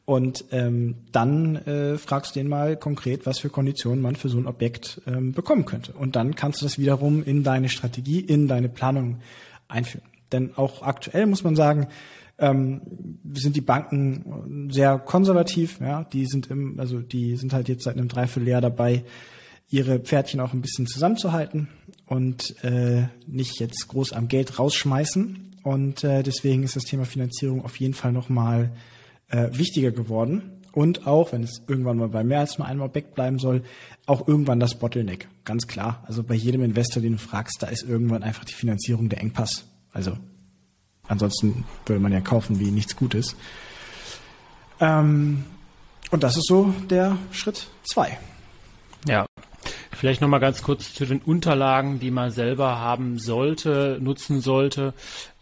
Und 0.07 0.45
ähm, 0.53 0.95
dann 1.11 1.57
äh, 1.57 1.99
fragst 1.99 2.37
du 2.37 2.41
den 2.41 2.49
mal 2.49 2.77
konkret, 2.77 3.27
was 3.27 3.41
für 3.41 3.51
Konditionen 3.51 4.01
man 4.01 4.15
für 4.15 4.29
so 4.29 4.39
ein 4.39 4.47
Objekt 4.47 5.03
ähm, 5.05 5.33
bekommen 5.33 5.65
könnte. 5.65 5.93
Und 5.93 6.15
dann 6.15 6.37
kannst 6.37 6.61
du 6.61 6.65
das 6.65 6.79
wiederum 6.79 7.25
in 7.25 7.43
deine 7.43 7.69
Strategie, 7.69 8.21
in 8.21 8.47
deine 8.47 8.69
Planung 8.69 9.19
einführen. 9.67 10.07
Denn 10.31 10.57
auch 10.57 10.83
aktuell 10.83 11.27
muss 11.27 11.43
man 11.43 11.57
sagen, 11.57 11.89
ähm, 12.39 12.81
sind 13.35 13.57
die 13.57 13.61
Banken 13.61 14.71
sehr 14.71 14.99
konservativ. 14.99 15.81
Ja, 15.81 16.05
die 16.05 16.27
sind 16.27 16.53
im, 16.53 16.79
also 16.79 17.01
die 17.01 17.37
sind 17.37 17.53
halt 17.53 17.69
jetzt 17.69 17.83
seit 17.83 17.97
einem 17.97 18.09
Dreivierteljahr 18.09 18.61
dabei, 18.61 19.05
ihre 19.69 19.99
Pferdchen 19.99 20.39
auch 20.39 20.53
ein 20.53 20.63
bisschen 20.63 20.87
zusammenzuhalten 20.87 21.67
und 22.07 22.63
äh, 22.63 23.09
nicht 23.27 23.59
jetzt 23.59 23.89
groß 23.89 24.13
am 24.13 24.29
Geld 24.29 24.59
rausschmeißen. 24.59 25.55
Und 25.65 26.05
äh, 26.05 26.23
deswegen 26.23 26.63
ist 26.63 26.77
das 26.77 26.85
Thema 26.85 27.07
Finanzierung 27.07 27.65
auf 27.65 27.81
jeden 27.81 27.95
Fall 27.95 28.13
nochmal 28.13 28.71
äh, 29.29 29.49
wichtiger 29.53 29.91
geworden. 29.91 30.63
Und 30.73 31.07
auch, 31.07 31.33
wenn 31.33 31.43
es 31.43 31.63
irgendwann 31.67 31.97
mal 31.97 32.09
bei 32.09 32.23
mehr 32.23 32.41
als 32.41 32.59
nur 32.59 32.67
einem 32.67 32.83
Objekt 32.83 33.15
bleiben 33.15 33.39
soll, 33.39 33.63
auch 34.05 34.29
irgendwann 34.29 34.61
das 34.61 34.79
Bottleneck. 34.79 35.27
Ganz 35.45 35.67
klar. 35.67 36.05
Also 36.07 36.23
bei 36.23 36.35
jedem 36.35 36.63
Investor, 36.63 37.03
den 37.03 37.13
du 37.13 37.19
fragst, 37.19 37.63
da 37.63 37.69
ist 37.69 37.83
irgendwann 37.83 38.23
einfach 38.23 38.45
die 38.45 38.53
Finanzierung 38.53 39.09
der 39.09 39.23
Engpass. 39.23 39.65
Also 39.93 40.19
ansonsten 41.09 41.65
würde 41.87 42.01
man 42.01 42.13
ja 42.13 42.21
kaufen 42.21 42.61
wie 42.61 42.71
nichts 42.71 42.95
Gutes. 42.95 43.37
Ähm, 44.81 45.45
und 46.11 46.23
das 46.23 46.37
ist 46.37 46.47
so 46.47 46.75
der 46.91 47.17
Schritt 47.33 47.69
zwei. 47.85 48.19
Ja. 49.07 49.27
Vielleicht 49.93 50.21
nochmal 50.21 50.41
ganz 50.41 50.63
kurz 50.63 50.93
zu 50.93 51.07
den 51.07 51.21
Unterlagen, 51.21 52.01
die 52.01 52.11
man 52.11 52.31
selber 52.31 52.79
haben 52.79 53.19
sollte, 53.19 53.99
nutzen 54.01 54.43
sollte. 54.43 54.93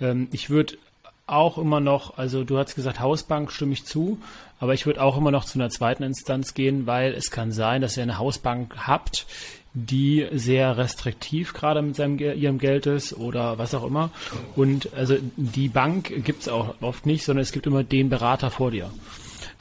Ähm, 0.00 0.28
ich 0.30 0.48
würde 0.48 0.78
auch 1.26 1.58
immer 1.58 1.80
noch, 1.80 2.18
also 2.18 2.44
du 2.44 2.58
hast 2.58 2.74
gesagt, 2.74 3.00
Hausbank 3.00 3.50
stimme 3.50 3.72
ich 3.72 3.84
zu, 3.84 4.18
aber 4.60 4.74
ich 4.74 4.86
würde 4.86 5.02
auch 5.02 5.16
immer 5.16 5.30
noch 5.30 5.44
zu 5.44 5.58
einer 5.58 5.70
zweiten 5.70 6.02
Instanz 6.02 6.54
gehen, 6.54 6.86
weil 6.86 7.12
es 7.14 7.30
kann 7.30 7.52
sein, 7.52 7.82
dass 7.82 7.96
ihr 7.96 8.02
eine 8.02 8.18
Hausbank 8.18 8.74
habt, 8.86 9.26
die 9.72 10.26
sehr 10.32 10.76
restriktiv 10.76 11.52
gerade 11.52 11.82
mit 11.82 11.96
seinem, 11.96 12.18
ihrem 12.18 12.58
Geld 12.58 12.86
ist 12.86 13.14
oder 13.14 13.58
was 13.58 13.74
auch 13.74 13.84
immer. 13.84 14.10
Und 14.54 14.92
also 14.94 15.16
die 15.36 15.68
Bank 15.68 16.24
gibt's 16.24 16.48
auch 16.48 16.76
oft 16.80 17.06
nicht, 17.06 17.24
sondern 17.24 17.42
es 17.42 17.52
gibt 17.52 17.66
immer 17.66 17.82
den 17.82 18.08
Berater 18.08 18.50
vor 18.50 18.70
dir. 18.70 18.90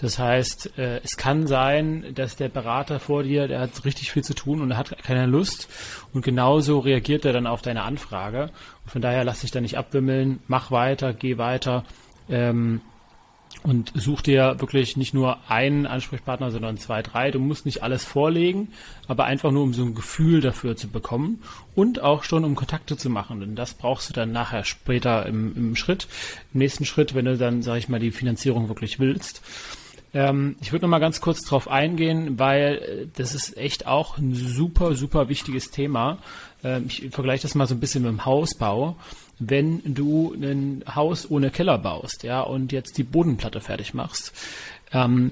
Das 0.03 0.19
heißt, 0.19 0.77
äh, 0.77 1.00
es 1.01 1.15
kann 1.15 1.48
sein, 1.48 2.13
dass 2.13 2.36
der 2.36 2.50
Berater 2.50 3.00
vor 3.00 3.24
dir, 3.24 3.48
der 3.48 3.62
hat 3.62 3.86
richtig 3.86 4.12
viel 4.12 4.22
zu 4.22 4.33
tun 4.33 4.60
und 4.60 4.72
er 4.72 4.77
hat 4.77 5.01
keine 5.01 5.27
Lust 5.27 5.69
und 6.12 6.25
genauso 6.25 6.79
reagiert 6.79 7.24
er 7.24 7.31
dann 7.31 7.48
auf 7.48 7.62
deine 7.62 7.83
Anfrage. 7.83 8.50
Und 8.83 8.91
von 8.91 9.01
daher 9.01 9.24
lass 9.24 9.39
dich 9.39 9.51
da 9.51 9.62
nicht 9.62 9.77
abwimmeln, 9.77 10.39
mach 10.45 10.72
weiter, 10.72 11.13
geh 11.13 11.38
weiter. 11.38 11.86
Ähm, 12.29 12.81
und 13.63 13.93
such 13.95 14.22
dir 14.22 14.60
wirklich 14.60 14.98
nicht 14.98 15.13
nur 15.13 15.50
einen 15.50 15.86
Ansprechpartner, 15.86 16.51
sondern 16.51 16.77
zwei, 16.77 17.01
drei. 17.01 17.31
Du 17.31 17.39
musst 17.39 17.65
nicht 17.65 17.81
alles 17.81 18.03
vorlegen, 18.03 18.74
aber 19.07 19.24
einfach 19.24 19.51
nur, 19.51 19.63
um 19.63 19.74
so 19.74 19.83
ein 19.83 19.95
Gefühl 19.95 20.41
dafür 20.41 20.75
zu 20.75 20.89
bekommen 20.89 21.41
und 21.75 22.01
auch 22.01 22.24
schon, 22.24 22.43
um 22.43 22.55
Kontakte 22.55 22.98
zu 22.98 23.10
machen. 23.10 23.39
Denn 23.39 23.55
das 23.55 23.74
brauchst 23.74 24.10
du 24.10 24.13
dann 24.13 24.33
nachher 24.33 24.65
später 24.65 25.25
im, 25.27 25.55
im 25.55 25.75
Schritt, 25.77 26.10
im 26.53 26.57
nächsten 26.57 26.83
Schritt, 26.83 27.15
wenn 27.15 27.24
du 27.24 27.38
dann, 27.38 27.62
sag 27.62 27.77
ich 27.77 27.88
mal, 27.88 28.01
die 28.01 28.12
Finanzierung 28.12 28.67
wirklich 28.67 29.00
willst. 29.00 29.41
Ähm, 30.13 30.55
ich 30.62 30.72
würde 30.72 30.86
noch 30.86 30.89
mal 30.89 31.00
ganz 31.00 31.22
kurz 31.22 31.41
drauf 31.41 31.67
eingehen, 31.67 32.38
weil 32.39 32.75
äh, 32.75 33.08
das 33.15 33.34
ist 33.34 33.58
echt 33.58 33.88
auch 33.88 34.17
ein 34.17 34.34
super, 34.36 34.96
super 34.96 35.29
wichtiges 35.29 35.72
Thema. 35.72 36.20
Ähm, 36.63 36.86
ich 36.88 37.10
vergleiche 37.12 37.43
das 37.43 37.55
mal 37.55 37.67
so 37.67 37.75
ein 37.75 37.79
bisschen 37.79 38.03
mit 38.03 38.12
dem 38.12 38.25
Hausbau. 38.25 38.96
Wenn 39.39 39.82
du 39.84 40.34
ein 40.34 40.84
Haus 40.93 41.29
ohne 41.29 41.50
Keller 41.50 41.77
baust, 41.79 42.24
ja, 42.24 42.41
und 42.41 42.72
jetzt 42.72 42.98
die 42.98 43.03
Bodenplatte 43.03 43.60
fertig 43.60 43.93
machst, 43.93 44.34
ähm, 44.91 45.32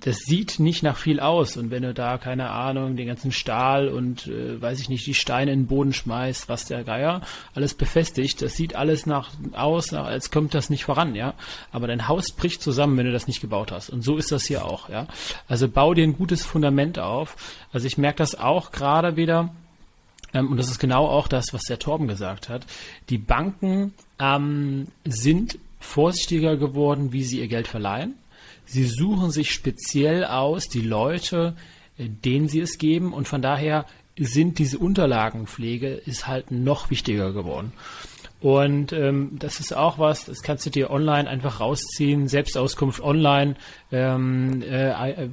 das 0.00 0.16
sieht 0.18 0.58
nicht 0.58 0.82
nach 0.82 0.96
viel 0.96 1.20
aus. 1.20 1.56
Und 1.56 1.70
wenn 1.70 1.84
du 1.84 1.94
da, 1.94 2.18
keine 2.18 2.50
Ahnung, 2.50 2.96
den 2.96 3.06
ganzen 3.06 3.30
Stahl 3.30 3.88
und, 3.88 4.26
äh, 4.26 4.60
weiß 4.60 4.80
ich 4.80 4.88
nicht, 4.88 5.06
die 5.06 5.14
Steine 5.14 5.52
in 5.52 5.60
den 5.60 5.66
Boden 5.66 5.92
schmeißt, 5.92 6.48
was 6.48 6.64
der 6.64 6.82
Geier, 6.82 7.20
alles 7.54 7.74
befestigt, 7.74 8.42
das 8.42 8.54
sieht 8.54 8.74
alles 8.74 9.06
nach 9.06 9.30
aus, 9.52 9.92
nach, 9.92 10.06
als 10.06 10.30
kommt 10.30 10.54
das 10.54 10.68
nicht 10.68 10.84
voran, 10.84 11.14
ja. 11.14 11.34
Aber 11.70 11.86
dein 11.86 12.08
Haus 12.08 12.32
bricht 12.32 12.60
zusammen, 12.60 12.96
wenn 12.96 13.06
du 13.06 13.12
das 13.12 13.28
nicht 13.28 13.40
gebaut 13.40 13.70
hast. 13.70 13.90
Und 13.90 14.02
so 14.02 14.16
ist 14.16 14.32
das 14.32 14.46
hier 14.46 14.64
auch, 14.64 14.88
ja. 14.88 15.06
Also 15.48 15.68
bau 15.68 15.94
dir 15.94 16.04
ein 16.04 16.16
gutes 16.16 16.44
Fundament 16.44 16.98
auf. 16.98 17.36
Also 17.72 17.86
ich 17.86 17.98
merke 17.98 18.18
das 18.18 18.34
auch 18.34 18.72
gerade 18.72 19.16
wieder, 19.16 19.50
ähm, 20.34 20.48
und 20.48 20.56
das 20.56 20.70
ist 20.70 20.80
genau 20.80 21.06
auch 21.06 21.28
das, 21.28 21.52
was 21.52 21.62
der 21.62 21.78
Torben 21.78 22.08
gesagt 22.08 22.48
hat. 22.48 22.66
Die 23.08 23.18
Banken 23.18 23.94
ähm, 24.18 24.88
sind 25.04 25.58
vorsichtiger 25.78 26.56
geworden, 26.56 27.12
wie 27.12 27.22
sie 27.22 27.38
ihr 27.38 27.48
Geld 27.48 27.68
verleihen. 27.68 28.14
Sie 28.70 28.84
suchen 28.84 29.32
sich 29.32 29.52
speziell 29.52 30.24
aus 30.24 30.68
die 30.68 30.80
Leute, 30.80 31.56
äh, 31.98 32.08
denen 32.08 32.48
sie 32.48 32.60
es 32.60 32.78
geben 32.78 33.12
und 33.12 33.26
von 33.26 33.42
daher 33.42 33.84
sind 34.16 34.60
diese 34.60 34.78
Unterlagenpflege 34.78 35.88
ist 35.88 36.28
halt 36.28 36.52
noch 36.52 36.88
wichtiger 36.88 37.32
geworden. 37.32 37.72
Und 38.40 38.92
ähm, 38.92 39.32
das 39.40 39.58
ist 39.58 39.76
auch 39.76 39.98
was, 39.98 40.24
das 40.26 40.42
kannst 40.42 40.64
du 40.66 40.70
dir 40.70 40.90
online 40.90 41.28
einfach 41.28 41.58
rausziehen, 41.58 42.28
Selbstauskunft 42.28 43.02
online, 43.02 43.56
ähm, 43.90 44.62
äh, 44.62 44.90
äh, 44.90 45.28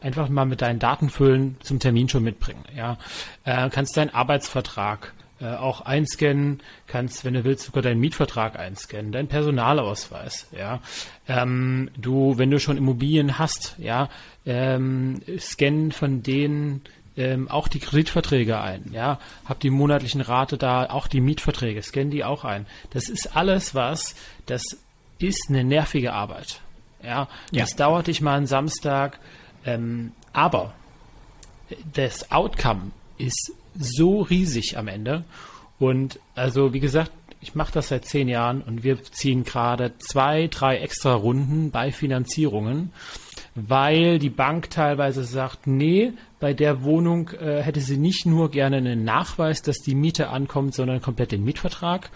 einfach 0.00 0.30
mal 0.30 0.46
mit 0.46 0.62
deinen 0.62 0.78
Daten 0.78 1.10
füllen, 1.10 1.56
zum 1.60 1.80
Termin 1.80 2.08
schon 2.08 2.24
mitbringen. 2.24 2.64
Ja, 2.74 2.96
äh, 3.44 3.68
kannst 3.68 3.98
deinen 3.98 4.14
Arbeitsvertrag 4.14 5.12
äh, 5.40 5.54
auch 5.54 5.82
einscannen, 5.82 6.60
kannst, 6.88 7.24
wenn 7.24 7.34
du 7.34 7.44
willst, 7.44 7.66
sogar 7.66 7.82
deinen 7.82 8.00
Mietvertrag 8.00 8.58
einscannen, 8.58 9.12
deinen 9.12 9.28
Personalausweis, 9.28 10.48
ja. 10.50 10.80
Ähm, 11.28 11.90
du, 11.96 12.38
wenn 12.38 12.50
du 12.50 12.58
schon 12.58 12.76
Immobilien 12.76 13.38
hast, 13.38 13.76
ja, 13.78 14.08
ähm, 14.46 15.20
scannen 15.38 15.92
von 15.92 16.22
denen 16.24 16.82
ähm, 17.16 17.48
auch 17.48 17.68
die 17.68 17.78
Kreditverträge 17.78 18.60
ein, 18.60 18.90
ja, 18.92 19.20
hab 19.44 19.60
die 19.60 19.70
monatlichen 19.70 20.20
Rate 20.20 20.58
da, 20.58 20.86
auch 20.86 21.06
die 21.06 21.20
Mietverträge, 21.20 21.82
scannen 21.82 22.10
die 22.10 22.24
auch 22.24 22.44
ein. 22.44 22.66
Das 22.90 23.08
ist 23.08 23.36
alles 23.36 23.74
was, 23.74 24.16
das 24.46 24.62
ist 25.18 25.46
eine 25.48 25.62
nervige 25.62 26.14
Arbeit, 26.14 26.60
ja. 27.02 27.28
ja. 27.52 27.62
Das 27.62 27.76
dauert 27.76 28.08
dich 28.08 28.20
mal 28.20 28.36
einen 28.36 28.46
Samstag, 28.46 29.20
ähm, 29.64 30.12
aber 30.32 30.72
das 31.92 32.32
Outcome 32.32 32.90
ist 33.18 33.52
so 33.78 34.22
riesig 34.22 34.76
am 34.76 34.88
Ende. 34.88 35.24
Und 35.78 36.18
also, 36.34 36.72
wie 36.72 36.80
gesagt, 36.80 37.12
ich 37.40 37.54
mache 37.54 37.72
das 37.72 37.88
seit 37.88 38.04
zehn 38.04 38.28
Jahren 38.28 38.62
und 38.62 38.82
wir 38.82 39.02
ziehen 39.02 39.44
gerade 39.44 39.96
zwei, 39.98 40.48
drei 40.48 40.78
extra 40.78 41.14
Runden 41.14 41.70
bei 41.70 41.92
Finanzierungen, 41.92 42.92
weil 43.54 44.18
die 44.18 44.30
Bank 44.30 44.70
teilweise 44.70 45.24
sagt, 45.24 45.66
nee, 45.66 46.12
bei 46.40 46.52
der 46.52 46.82
Wohnung 46.82 47.30
äh, 47.30 47.62
hätte 47.62 47.80
sie 47.80 47.96
nicht 47.96 48.26
nur 48.26 48.50
gerne 48.50 48.78
einen 48.78 49.04
Nachweis, 49.04 49.62
dass 49.62 49.78
die 49.78 49.94
Miete 49.94 50.30
ankommt, 50.30 50.74
sondern 50.74 51.00
komplett 51.00 51.32
den 51.32 51.44
Mietvertrag. 51.44 52.10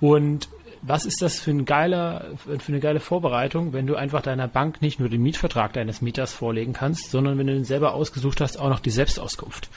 Und 0.00 0.48
was 0.82 1.06
ist 1.06 1.22
das 1.22 1.40
für, 1.40 1.50
ein 1.50 1.64
geiler, 1.64 2.26
für 2.36 2.72
eine 2.72 2.80
geile 2.80 3.00
Vorbereitung, 3.00 3.72
wenn 3.72 3.86
du 3.86 3.96
einfach 3.96 4.22
deiner 4.22 4.46
Bank 4.46 4.80
nicht 4.80 5.00
nur 5.00 5.08
den 5.08 5.22
Mietvertrag 5.22 5.72
deines 5.72 6.02
Mieters 6.02 6.32
vorlegen 6.32 6.72
kannst, 6.72 7.10
sondern 7.10 7.36
wenn 7.38 7.48
du 7.48 7.54
den 7.54 7.64
selber 7.64 7.94
ausgesucht 7.94 8.40
hast, 8.40 8.58
auch 8.58 8.68
noch 8.68 8.80
die 8.80 8.90
Selbstauskunft 8.90 9.68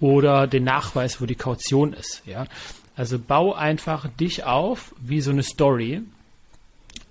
oder 0.00 0.46
den 0.46 0.64
Nachweis, 0.64 1.20
wo 1.20 1.26
die 1.26 1.34
Kaution 1.34 1.92
ist. 1.92 2.22
Ja, 2.26 2.46
also 2.96 3.18
bau 3.18 3.54
einfach 3.54 4.08
dich 4.08 4.44
auf 4.44 4.94
wie 5.00 5.20
so 5.20 5.30
eine 5.30 5.42
Story, 5.42 6.02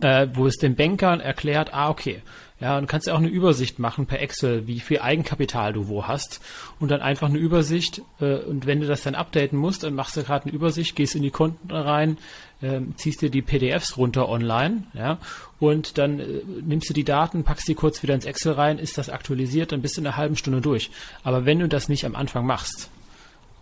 äh, 0.01 0.27
wo 0.33 0.47
es 0.47 0.57
den 0.57 0.75
Bankern 0.75 1.19
erklärt, 1.19 1.73
ah 1.73 1.89
okay, 1.89 2.21
ja, 2.59 2.77
und 2.77 2.87
kannst 2.87 3.07
ja 3.07 3.13
auch 3.13 3.19
eine 3.19 3.27
Übersicht 3.27 3.79
machen 3.79 4.05
per 4.05 4.21
Excel, 4.21 4.65
wie 4.65 4.79
viel 4.79 4.99
Eigenkapital 4.99 5.73
du 5.73 5.89
wo 5.89 6.07
hast 6.07 6.39
und 6.79 6.89
dann 6.89 7.01
einfach 7.01 7.27
eine 7.27 7.37
Übersicht 7.37 8.01
äh, 8.21 8.35
und 8.35 8.65
wenn 8.65 8.79
du 8.79 8.87
das 8.87 9.03
dann 9.03 9.13
updaten 9.13 9.59
musst, 9.59 9.83
dann 9.83 9.93
machst 9.93 10.15
du 10.15 10.23
gerade 10.23 10.45
eine 10.45 10.53
Übersicht, 10.53 10.95
gehst 10.95 11.15
in 11.15 11.21
die 11.21 11.31
Konten 11.31 11.69
rein, 11.69 12.17
äh, 12.61 12.79
ziehst 12.95 13.21
dir 13.21 13.29
die 13.29 13.41
PDFs 13.41 13.97
runter 13.97 14.29
online, 14.29 14.83
ja, 14.93 15.17
und 15.59 15.97
dann 15.97 16.19
äh, 16.21 16.41
nimmst 16.61 16.89
du 16.89 16.93
die 16.93 17.03
Daten, 17.03 17.43
packst 17.43 17.67
die 17.67 17.75
kurz 17.75 18.01
wieder 18.03 18.15
ins 18.15 18.25
Excel 18.25 18.53
rein, 18.53 18.79
ist 18.79 18.97
das 18.97 19.09
aktualisiert, 19.09 19.73
dann 19.73 19.81
bist 19.81 19.97
du 19.97 20.01
in 20.01 20.07
einer 20.07 20.17
halben 20.17 20.37
Stunde 20.37 20.61
durch. 20.61 20.91
Aber 21.23 21.45
wenn 21.45 21.59
du 21.59 21.67
das 21.67 21.89
nicht 21.89 22.05
am 22.05 22.15
Anfang 22.15 22.45
machst, 22.45 22.89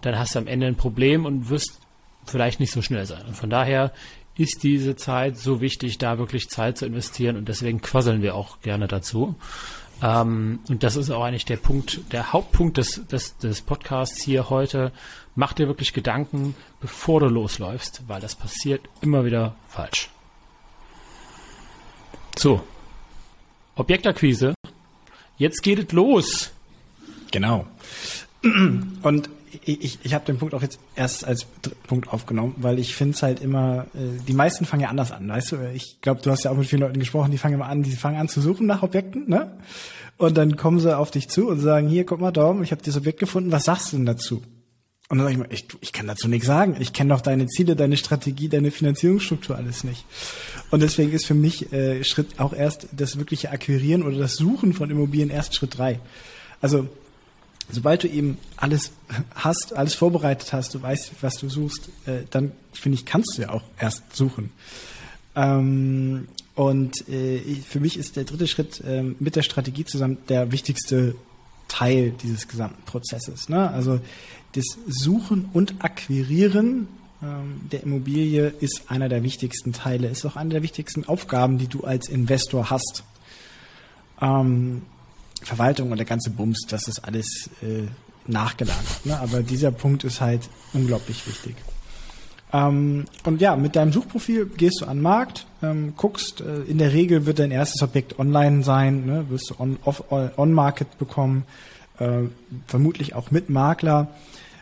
dann 0.02 0.20
hast 0.20 0.36
du 0.36 0.40
am 0.40 0.48
Ende 0.48 0.68
ein 0.68 0.76
Problem 0.76 1.26
und 1.26 1.50
wirst 1.50 1.80
vielleicht 2.26 2.60
nicht 2.60 2.72
so 2.72 2.82
schnell 2.82 3.06
sein. 3.06 3.26
Und 3.26 3.36
von 3.36 3.50
daher 3.50 3.92
ist 4.38 4.63
diese 4.63 4.96
Zeit 4.96 5.38
so 5.38 5.62
wichtig, 5.62 5.98
da 5.98 6.18
wirklich 6.18 6.50
Zeit 6.50 6.78
zu 6.78 6.86
investieren 6.86 7.38
und 7.38 7.48
deswegen 7.48 7.82
quasseln 7.82 8.22
wir 8.22 8.36
auch 8.36 8.62
gerne 8.62 8.88
dazu. 8.88 9.36
Ähm, 10.02 10.60
und 10.68 10.84
das 10.84 10.96
ist 10.96 11.10
auch 11.12 11.24
eigentlich 11.24 11.46
der 11.46 11.58
Punkt, 11.58 12.02
der 12.12 12.34
Hauptpunkt 12.34 12.78
des, 12.78 13.06
des, 13.08 13.38
des 13.38 13.62
Podcasts 13.62 14.22
hier 14.22 14.50
heute. 14.50 14.92
Mach 15.36 15.54
dir 15.54 15.68
wirklich 15.68 15.94
Gedanken, 15.94 16.56
bevor 16.82 17.20
du 17.20 17.28
losläufst, 17.28 18.04
weil 18.08 18.22
das 18.22 18.36
passiert 18.36 18.82
immer 19.02 19.24
wieder 19.25 19.56
falsch. 19.68 20.10
So. 22.38 22.63
Objektakquise. 23.75 24.54
Jetzt 25.38 25.63
geht 25.63 25.80
es 25.80 25.92
los. 25.92 26.52
Genau. 27.32 27.66
Und 29.02 29.30
ich, 29.65 30.00
ich 30.03 30.13
habe 30.13 30.25
den 30.25 30.38
Punkt 30.38 30.53
auch 30.53 30.62
jetzt 30.62 30.79
erst 30.95 31.25
als 31.25 31.45
Punkt 31.88 32.10
aufgenommen, 32.10 32.55
weil 32.57 32.79
ich 32.79 32.95
finde 32.95 33.15
es 33.15 33.24
halt 33.24 33.41
immer, 33.41 33.86
äh, 33.93 34.22
die 34.27 34.33
meisten 34.33 34.65
fangen 34.65 34.83
ja 34.83 34.89
anders 34.89 35.12
an, 35.12 35.27
weißt 35.27 35.51
du? 35.53 35.57
Ich 35.74 36.01
glaube, 36.01 36.22
du 36.22 36.31
hast 36.31 36.43
ja 36.43 36.51
auch 36.51 36.57
mit 36.57 36.67
vielen 36.67 36.81
Leuten 36.81 37.00
gesprochen, 37.00 37.31
die 37.31 37.38
fangen 37.38 37.55
immer 37.55 37.67
an, 37.67 37.83
die 37.83 37.91
fangen 37.91 38.17
an 38.17 38.29
zu 38.29 38.41
suchen 38.41 38.67
nach 38.67 38.83
Objekten, 38.83 39.29
ne? 39.29 39.57
Und 40.17 40.38
dann 40.38 40.57
kommen 40.57 40.79
sie 40.79 40.95
auf 40.95 41.12
dich 41.12 41.27
zu 41.27 41.48
und 41.48 41.60
sagen, 41.60 41.88
hier, 41.88 42.05
guck 42.05 42.22
mal, 42.22 42.31
Daumen, 42.31 42.63
ich 42.63 42.72
habe 42.72 42.81
dieses 42.81 42.98
Objekt 42.98 43.19
gefunden, 43.19 43.51
was 43.51 43.65
sagst 43.65 43.91
du 43.91 43.98
denn 43.98 44.05
dazu? 44.05 44.43
Und 45.10 45.17
dann 45.17 45.27
sage 45.27 45.33
ich 45.33 45.39
mal, 45.39 45.53
ich, 45.53 45.67
ich 45.81 45.91
kann 45.91 46.07
dazu 46.07 46.27
nichts 46.27 46.48
sagen. 46.48 46.77
Ich 46.79 46.93
kenne 46.93 47.13
doch 47.13 47.22
deine 47.22 47.48
Ziele, 47.48 47.75
deine 47.75 47.98
Strategie, 47.98 48.48
deine 48.48 48.72
Finanzierungsstruktur 48.72 49.55
alles 49.55 49.83
nicht. 49.83 50.05
Und 50.72 50.81
deswegen 50.81 51.12
ist 51.12 51.25
für 51.25 51.33
mich 51.33 51.72
äh, 51.74 52.03
Schritt 52.03 52.39
auch 52.39 52.53
erst 52.53 52.88
das 52.91 53.17
wirkliche 53.17 53.51
Akquirieren 53.51 54.03
oder 54.03 54.17
das 54.17 54.36
Suchen 54.36 54.74
von 54.74 54.89
Immobilien 54.89 55.29
erst 55.29 55.55
Schritt 55.55 55.77
drei. 55.77 56.00
Also 56.62 56.88
sobald 57.72 58.03
du 58.03 58.08
eben 58.08 58.38
alles 58.58 58.91
hast, 59.36 59.75
alles 59.75 59.96
vorbereitet 59.96 60.53
hast, 60.53 60.74
du 60.74 60.82
weißt, 60.82 61.12
was 61.22 61.36
du 61.36 61.50
suchst, 61.50 61.89
äh, 62.05 62.24
dann 62.29 62.51
finde 62.72 62.98
ich, 62.98 63.05
kannst 63.05 63.38
du 63.38 63.43
ja 63.43 63.50
auch 63.50 63.63
erst 63.79 64.15
suchen. 64.15 64.51
Ähm, 65.36 66.27
und 66.55 67.08
äh, 67.10 67.39
für 67.67 67.79
mich 67.79 67.98
ist 67.98 68.15
der 68.15 68.25
dritte 68.25 68.48
Schritt 68.48 68.82
äh, 68.82 69.03
mit 69.03 69.36
der 69.36 69.41
Strategie 69.41 69.86
zusammen 69.86 70.17
der 70.29 70.51
wichtigste 70.51 71.15
Teil 71.67 72.12
dieses 72.12 72.48
gesamten 72.48 72.84
Prozesses. 72.84 73.50
Ne? 73.50 73.70
Also 73.72 74.00
das 74.53 74.65
Suchen 74.88 75.50
und 75.53 75.84
Akquirieren 75.84 76.88
ähm, 77.24 77.62
der 77.72 77.84
Immobilie 77.84 78.53
ist 78.60 78.84
einer 78.88 79.10
der 79.10 79.24
wichtigsten 79.24 79.74
Teile, 79.74 80.10
ist 80.10 80.25
auch 80.25 80.36
eine 80.36 80.50
der 80.50 80.63
wichtigsten 80.63 81.05
Aufgaben, 81.05 81.58
die 81.58 81.67
du 81.67 81.82
als 81.82 82.10
Investor 82.10 82.70
hast. 82.70 83.03
Ähm, 84.22 84.84
Verwaltung 85.42 85.92
und 85.92 85.98
der 85.98 86.06
ganze 86.06 86.30
Bums, 86.30 86.62
das 86.68 86.88
ist 86.88 87.00
alles 87.00 87.50
äh, 87.62 87.88
nachgelagert. 88.28 89.06
Ne? 89.06 89.20
Aber 89.20 89.42
dieser 89.42 89.72
Punkt 89.72 90.04
ist 90.04 90.22
halt 90.22 90.50
unglaublich 90.74 91.28
wichtig. 91.28 91.56
Ähm, 92.54 93.06
und 93.24 93.42
ja, 93.42 93.56
mit 93.56 93.75
deinem 93.75 93.92
Suchprofil 93.92 94.46
gehst 94.46 94.82
du 94.82 94.86
an 94.86 94.98
den 94.98 95.04
Markt, 95.04 95.48
ähm, 95.63 95.94
guckst, 95.98 96.42
äh, 96.42 96.62
in 96.63 96.78
der 96.78 96.94
Regel 96.94 97.25
wird 97.25 97.40
dein 97.40 97.52
erstes 97.52 97.82
Objekt 97.82 98.20
online 98.20 98.63
sein, 98.63 99.06
ne? 99.06 99.25
wirst 99.30 99.50
du 99.50 99.56
on-market 100.38 100.88
on, 100.92 100.98
bekommen, 101.00 101.44
äh, 101.98 102.22
vermutlich 102.68 103.16
auch 103.16 103.32
mit 103.32 103.50
Makler. 103.50 104.10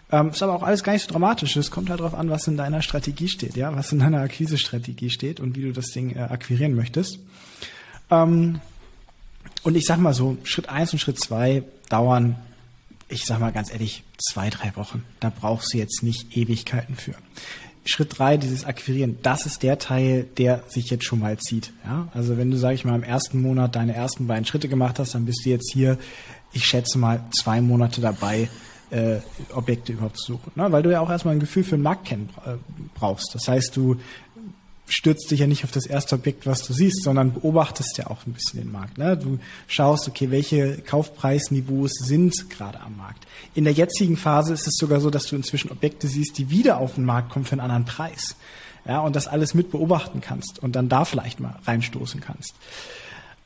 Ähm, 0.09 0.29
ist 0.29 0.41
aber 0.41 0.53
auch 0.53 0.63
alles 0.63 0.83
gar 0.83 0.93
nicht 0.93 1.05
so 1.05 1.11
dramatisch. 1.11 1.55
Es 1.55 1.71
kommt 1.71 1.89
halt 1.89 1.99
darauf 1.99 2.13
an, 2.13 2.29
was 2.29 2.47
in 2.47 2.57
deiner 2.57 2.81
Strategie 2.81 3.27
steht, 3.27 3.55
ja, 3.55 3.75
was 3.75 3.91
in 3.91 3.99
deiner 3.99 4.21
Akquisestrategie 4.21 5.09
steht 5.09 5.39
und 5.39 5.55
wie 5.55 5.63
du 5.63 5.71
das 5.71 5.87
Ding 5.87 6.15
äh, 6.15 6.19
akquirieren 6.19 6.75
möchtest. 6.75 7.19
Ähm, 8.09 8.59
und 9.63 9.75
ich 9.75 9.85
sag 9.85 9.99
mal 9.99 10.13
so, 10.13 10.37
Schritt 10.43 10.69
eins 10.69 10.93
und 10.93 10.99
Schritt 10.99 11.19
zwei 11.19 11.63
dauern, 11.89 12.35
ich 13.07 13.25
sag 13.25 13.39
mal 13.39 13.51
ganz 13.51 13.71
ehrlich, 13.71 14.03
zwei, 14.17 14.49
drei 14.49 14.75
Wochen. 14.75 15.03
Da 15.19 15.29
brauchst 15.29 15.73
du 15.73 15.77
jetzt 15.77 16.03
nicht 16.03 16.35
Ewigkeiten 16.35 16.95
für. 16.95 17.13
Schritt 17.83 18.17
drei, 18.17 18.37
dieses 18.37 18.63
Akquirieren, 18.63 19.17
das 19.23 19.45
ist 19.45 19.63
der 19.63 19.79
Teil, 19.79 20.27
der 20.37 20.63
sich 20.67 20.89
jetzt 20.89 21.05
schon 21.05 21.19
mal 21.19 21.37
zieht. 21.37 21.73
Ja? 21.83 22.07
Also 22.13 22.37
wenn 22.37 22.51
du, 22.51 22.57
sag 22.57 22.73
ich 22.73 22.85
mal, 22.85 22.95
im 22.95 23.03
ersten 23.03 23.41
Monat 23.41 23.75
deine 23.75 23.95
ersten 23.95 24.27
beiden 24.27 24.45
Schritte 24.45 24.69
gemacht 24.69 24.99
hast, 24.99 25.15
dann 25.15 25.25
bist 25.25 25.45
du 25.45 25.49
jetzt 25.49 25.71
hier, 25.73 25.97
ich 26.53 26.65
schätze 26.65 26.99
mal, 26.99 27.23
zwei 27.31 27.59
Monate 27.59 27.99
dabei, 27.99 28.49
äh, 28.91 29.17
Objekte 29.53 29.93
überhaupt 29.93 30.17
zu 30.17 30.33
suchen. 30.33 30.51
Ne? 30.55 30.71
Weil 30.71 30.83
du 30.83 30.91
ja 30.91 30.99
auch 30.99 31.09
erstmal 31.09 31.35
ein 31.35 31.39
Gefühl 31.39 31.63
für 31.63 31.75
den 31.75 31.81
Markt 31.81 32.05
kennen 32.05 32.29
äh, 32.45 32.55
brauchst. 32.93 33.33
Das 33.33 33.47
heißt, 33.47 33.75
du 33.75 33.97
stürzt 34.91 35.31
dich 35.31 35.39
ja 35.39 35.47
nicht 35.47 35.63
auf 35.63 35.71
das 35.71 35.85
erste 35.85 36.15
Objekt, 36.15 36.45
was 36.45 36.63
du 36.63 36.73
siehst, 36.73 37.03
sondern 37.03 37.33
beobachtest 37.33 37.97
ja 37.97 38.07
auch 38.07 38.25
ein 38.27 38.33
bisschen 38.33 38.59
den 38.59 38.71
Markt. 38.71 38.97
Ne? 38.97 39.17
Du 39.17 39.39
schaust, 39.67 40.07
okay, 40.07 40.31
welche 40.31 40.77
Kaufpreisniveaus 40.79 41.91
sind 41.93 42.49
gerade 42.49 42.79
am 42.81 42.97
Markt. 42.97 43.25
In 43.55 43.63
der 43.63 43.73
jetzigen 43.73 44.17
Phase 44.17 44.53
ist 44.53 44.67
es 44.67 44.75
sogar 44.77 44.99
so, 44.99 45.09
dass 45.09 45.27
du 45.27 45.35
inzwischen 45.35 45.71
Objekte 45.71 46.07
siehst, 46.07 46.37
die 46.37 46.49
wieder 46.49 46.77
auf 46.77 46.95
den 46.95 47.05
Markt 47.05 47.29
kommen 47.29 47.45
für 47.45 47.53
einen 47.53 47.61
anderen 47.61 47.85
Preis. 47.85 48.35
Ja, 48.85 48.99
und 49.01 49.15
das 49.15 49.27
alles 49.27 49.53
mit 49.53 49.71
beobachten 49.71 50.21
kannst 50.21 50.59
und 50.59 50.75
dann 50.75 50.89
da 50.89 51.05
vielleicht 51.05 51.39
mal 51.39 51.55
reinstoßen 51.65 52.19
kannst. 52.19 52.55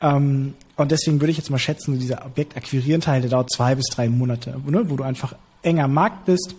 Ähm, 0.00 0.54
und 0.76 0.90
deswegen 0.90 1.20
würde 1.20 1.30
ich 1.30 1.36
jetzt 1.36 1.50
mal 1.50 1.58
schätzen, 1.58 1.98
dieser 1.98 2.24
Objektakquirieren-Teil, 2.24 3.20
der 3.20 3.30
dauert 3.30 3.52
zwei 3.52 3.74
bis 3.74 3.86
drei 3.86 4.08
Monate, 4.08 4.58
ne, 4.66 4.88
wo 4.88 4.96
du 4.96 5.04
einfach 5.04 5.34
enger 5.62 5.84
am 5.84 5.94
Markt 5.94 6.24
bist, 6.24 6.54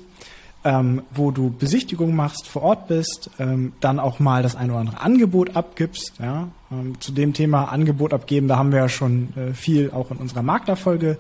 ähm, 0.68 1.04
wo 1.12 1.32
du 1.32 1.50
Besichtigungen 1.50 2.14
machst, 2.14 2.46
vor 2.46 2.62
Ort 2.62 2.88
bist, 2.90 3.30
ähm, 3.40 3.72
dann 3.80 4.02
auch 4.02 4.20
mal 4.20 4.44
das 4.44 4.58
ein 4.58 4.70
oder 4.70 4.82
andere 4.82 5.00
Angebot 5.00 5.56
abgibst. 5.56 6.12
Ja? 6.20 6.50
Ähm, 6.70 7.00
zu 7.00 7.14
dem 7.14 7.32
Thema 7.34 7.72
Angebot 7.72 8.14
abgeben, 8.14 8.50
da 8.50 8.58
haben 8.58 8.74
wir 8.74 8.80
ja 8.80 8.90
schon 8.90 9.30
äh, 9.38 9.54
viel 9.54 9.92
auch 9.92 10.12
in 10.12 10.18
unserer 10.18 10.42
Maklerfolge 10.42 11.18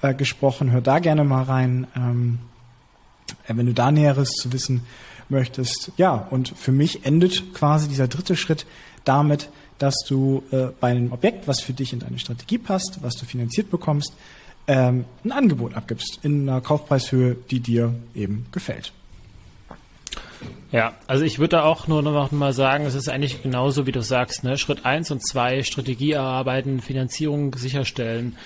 äh, 0.00 0.14
gesprochen. 0.14 0.72
Hör 0.72 0.80
da 0.80 0.98
gerne 0.98 1.24
mal 1.24 1.42
rein, 1.42 1.86
ähm, 1.94 2.38
äh, 3.46 3.54
wenn 3.54 3.66
du 3.66 3.74
da 3.74 3.92
Näheres 3.92 4.30
zu 4.30 4.50
wissen 4.54 4.86
möchtest. 5.28 5.92
Ja, 5.98 6.26
und 6.30 6.48
für 6.56 6.72
mich 6.72 7.04
endet 7.04 7.52
quasi 7.52 7.88
dieser 7.88 8.08
dritte 8.08 8.34
Schritt 8.34 8.64
damit, 9.04 9.50
dass 9.76 9.96
du 10.08 10.42
äh, 10.52 10.68
bei 10.80 10.92
einem 10.92 11.12
Objekt, 11.12 11.46
was 11.46 11.60
für 11.60 11.74
dich 11.74 11.92
in 11.92 11.98
deine 11.98 12.18
Strategie 12.18 12.56
passt, 12.56 13.00
was 13.02 13.16
du 13.16 13.26
finanziert 13.26 13.70
bekommst, 13.70 14.14
ähm, 14.66 15.04
ein 15.24 15.32
Angebot 15.32 15.74
abgibst 15.74 16.20
in 16.22 16.48
einer 16.48 16.60
Kaufpreishöhe, 16.60 17.36
die 17.50 17.60
dir 17.60 17.94
eben 18.14 18.46
gefällt. 18.52 18.92
Ja, 20.72 20.94
also 21.06 21.24
ich 21.24 21.38
würde 21.38 21.56
da 21.56 21.62
auch 21.62 21.86
nur 21.86 22.02
noch 22.02 22.32
mal 22.32 22.52
sagen, 22.52 22.84
es 22.86 22.94
ist 22.94 23.08
eigentlich 23.08 23.42
genauso, 23.42 23.86
wie 23.86 23.92
du 23.92 24.02
sagst, 24.02 24.42
ne? 24.42 24.58
Schritt 24.58 24.84
eins 24.84 25.10
und 25.10 25.26
zwei 25.26 25.62
Strategie 25.62 26.12
erarbeiten, 26.12 26.80
Finanzierung 26.80 27.54
sicherstellen. 27.54 28.36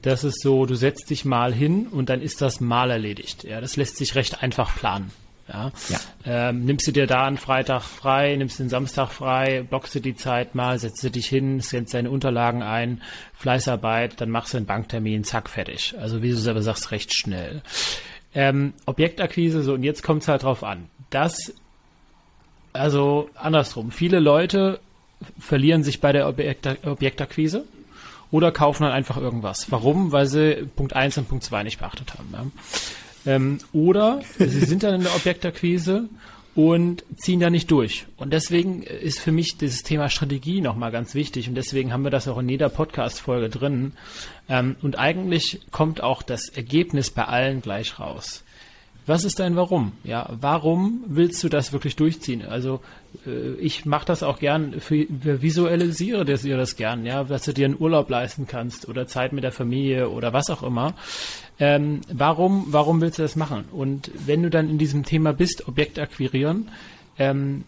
Das 0.00 0.22
ist 0.22 0.40
so, 0.40 0.66
du 0.66 0.76
setzt 0.76 1.10
dich 1.10 1.24
mal 1.24 1.52
hin 1.52 1.88
und 1.88 2.10
dann 2.10 2.22
ist 2.22 2.40
das 2.40 2.60
mal 2.60 2.90
erledigt. 2.90 3.44
Ja, 3.44 3.60
das 3.60 3.76
lässt 3.76 3.96
sich 3.96 4.14
recht 4.14 4.42
einfach 4.42 4.76
planen. 4.76 5.10
Ja. 5.48 5.72
ja. 5.88 6.00
Ähm, 6.24 6.64
nimmst 6.64 6.86
du 6.86 6.92
dir 6.92 7.06
da 7.06 7.26
einen 7.26 7.36
Freitag 7.36 7.82
frei, 7.82 8.34
nimmst 8.36 8.58
den 8.58 8.68
Samstag 8.68 9.10
frei, 9.10 9.64
blockst 9.68 9.94
du 9.94 10.00
die 10.00 10.16
Zeit 10.16 10.54
mal, 10.54 10.78
setzt 10.78 11.04
du 11.04 11.10
dich 11.10 11.26
hin, 11.26 11.60
scannst 11.60 11.92
deine 11.92 12.10
Unterlagen 12.10 12.62
ein, 12.62 13.02
Fleißarbeit, 13.34 14.20
dann 14.20 14.30
machst 14.30 14.54
du 14.54 14.56
einen 14.56 14.66
Banktermin, 14.66 15.24
zack, 15.24 15.50
fertig. 15.50 15.94
Also 16.00 16.22
wie 16.22 16.30
du 16.30 16.36
selber 16.36 16.62
sagst, 16.62 16.90
recht 16.92 17.14
schnell. 17.14 17.62
Ähm, 18.34 18.72
Objektakquise, 18.86 19.62
so 19.62 19.74
und 19.74 19.82
jetzt 19.82 20.02
kommt 20.02 20.22
es 20.22 20.28
halt 20.28 20.42
drauf 20.42 20.64
an. 20.64 20.88
Das, 21.10 21.52
also 22.72 23.28
andersrum, 23.34 23.90
viele 23.90 24.20
Leute 24.20 24.80
verlieren 25.38 25.84
sich 25.84 26.00
bei 26.00 26.12
der 26.12 26.28
Objekt 26.28 26.66
Objektakquise 26.86 27.64
oder 28.30 28.50
kaufen 28.50 28.82
dann 28.82 28.92
einfach 28.92 29.16
irgendwas. 29.16 29.70
Warum? 29.70 30.10
Weil 30.10 30.26
sie 30.26 30.66
Punkt 30.74 30.94
1 30.94 31.18
und 31.18 31.28
Punkt 31.28 31.44
2 31.44 31.62
nicht 31.62 31.78
beachtet 31.78 32.14
haben. 32.14 32.28
Ja? 32.32 32.46
Ähm, 33.26 33.58
oder 33.72 34.20
sie 34.38 34.46
sind 34.64 34.82
dann 34.82 34.96
in 34.96 35.02
der 35.02 35.14
Objektakquise 35.14 36.08
und 36.54 37.04
ziehen 37.16 37.40
da 37.40 37.50
nicht 37.50 37.70
durch. 37.70 38.06
Und 38.16 38.32
deswegen 38.32 38.82
ist 38.82 39.18
für 39.18 39.32
mich 39.32 39.58
dieses 39.58 39.82
Thema 39.82 40.08
Strategie 40.08 40.60
nochmal 40.60 40.92
ganz 40.92 41.14
wichtig 41.14 41.48
und 41.48 41.56
deswegen 41.56 41.92
haben 41.92 42.04
wir 42.04 42.10
das 42.10 42.28
auch 42.28 42.38
in 42.38 42.48
jeder 42.48 42.68
Podcast-Folge 42.68 43.48
drin. 43.48 43.92
Ähm, 44.48 44.76
und 44.82 44.98
eigentlich 44.98 45.60
kommt 45.70 46.00
auch 46.00 46.22
das 46.22 46.48
Ergebnis 46.48 47.10
bei 47.10 47.24
allen 47.24 47.60
gleich 47.60 47.98
raus. 47.98 48.44
Was 49.06 49.24
ist 49.24 49.38
dein 49.38 49.54
Warum? 49.56 49.92
Ja, 50.02 50.30
warum 50.40 51.04
willst 51.06 51.42
du 51.44 51.48
das 51.50 51.72
wirklich 51.72 51.94
durchziehen? 51.94 52.42
Also 52.46 52.80
äh, 53.26 53.54
ich 53.56 53.84
mache 53.84 54.06
das 54.06 54.22
auch 54.22 54.38
gern, 54.38 54.80
für, 54.80 55.06
visualisiere 55.08 56.24
dir 56.24 56.56
das 56.56 56.76
gern, 56.76 57.04
ja, 57.04 57.24
dass 57.24 57.44
du 57.44 57.52
dir 57.52 57.66
einen 57.66 57.78
Urlaub 57.78 58.08
leisten 58.08 58.46
kannst 58.46 58.88
oder 58.88 59.06
Zeit 59.06 59.32
mit 59.32 59.44
der 59.44 59.52
Familie 59.52 60.08
oder 60.08 60.32
was 60.32 60.48
auch 60.48 60.62
immer. 60.62 60.94
Ähm, 61.60 62.00
warum, 62.12 62.66
warum 62.68 63.00
willst 63.00 63.18
du 63.18 63.22
das 63.22 63.36
machen? 63.36 63.66
Und 63.72 64.10
wenn 64.26 64.42
du 64.42 64.50
dann 64.50 64.70
in 64.70 64.78
diesem 64.78 65.04
Thema 65.04 65.32
bist, 65.32 65.68
Objekt 65.68 65.98
akquirieren, 65.98 66.70
ähm, 67.18 67.64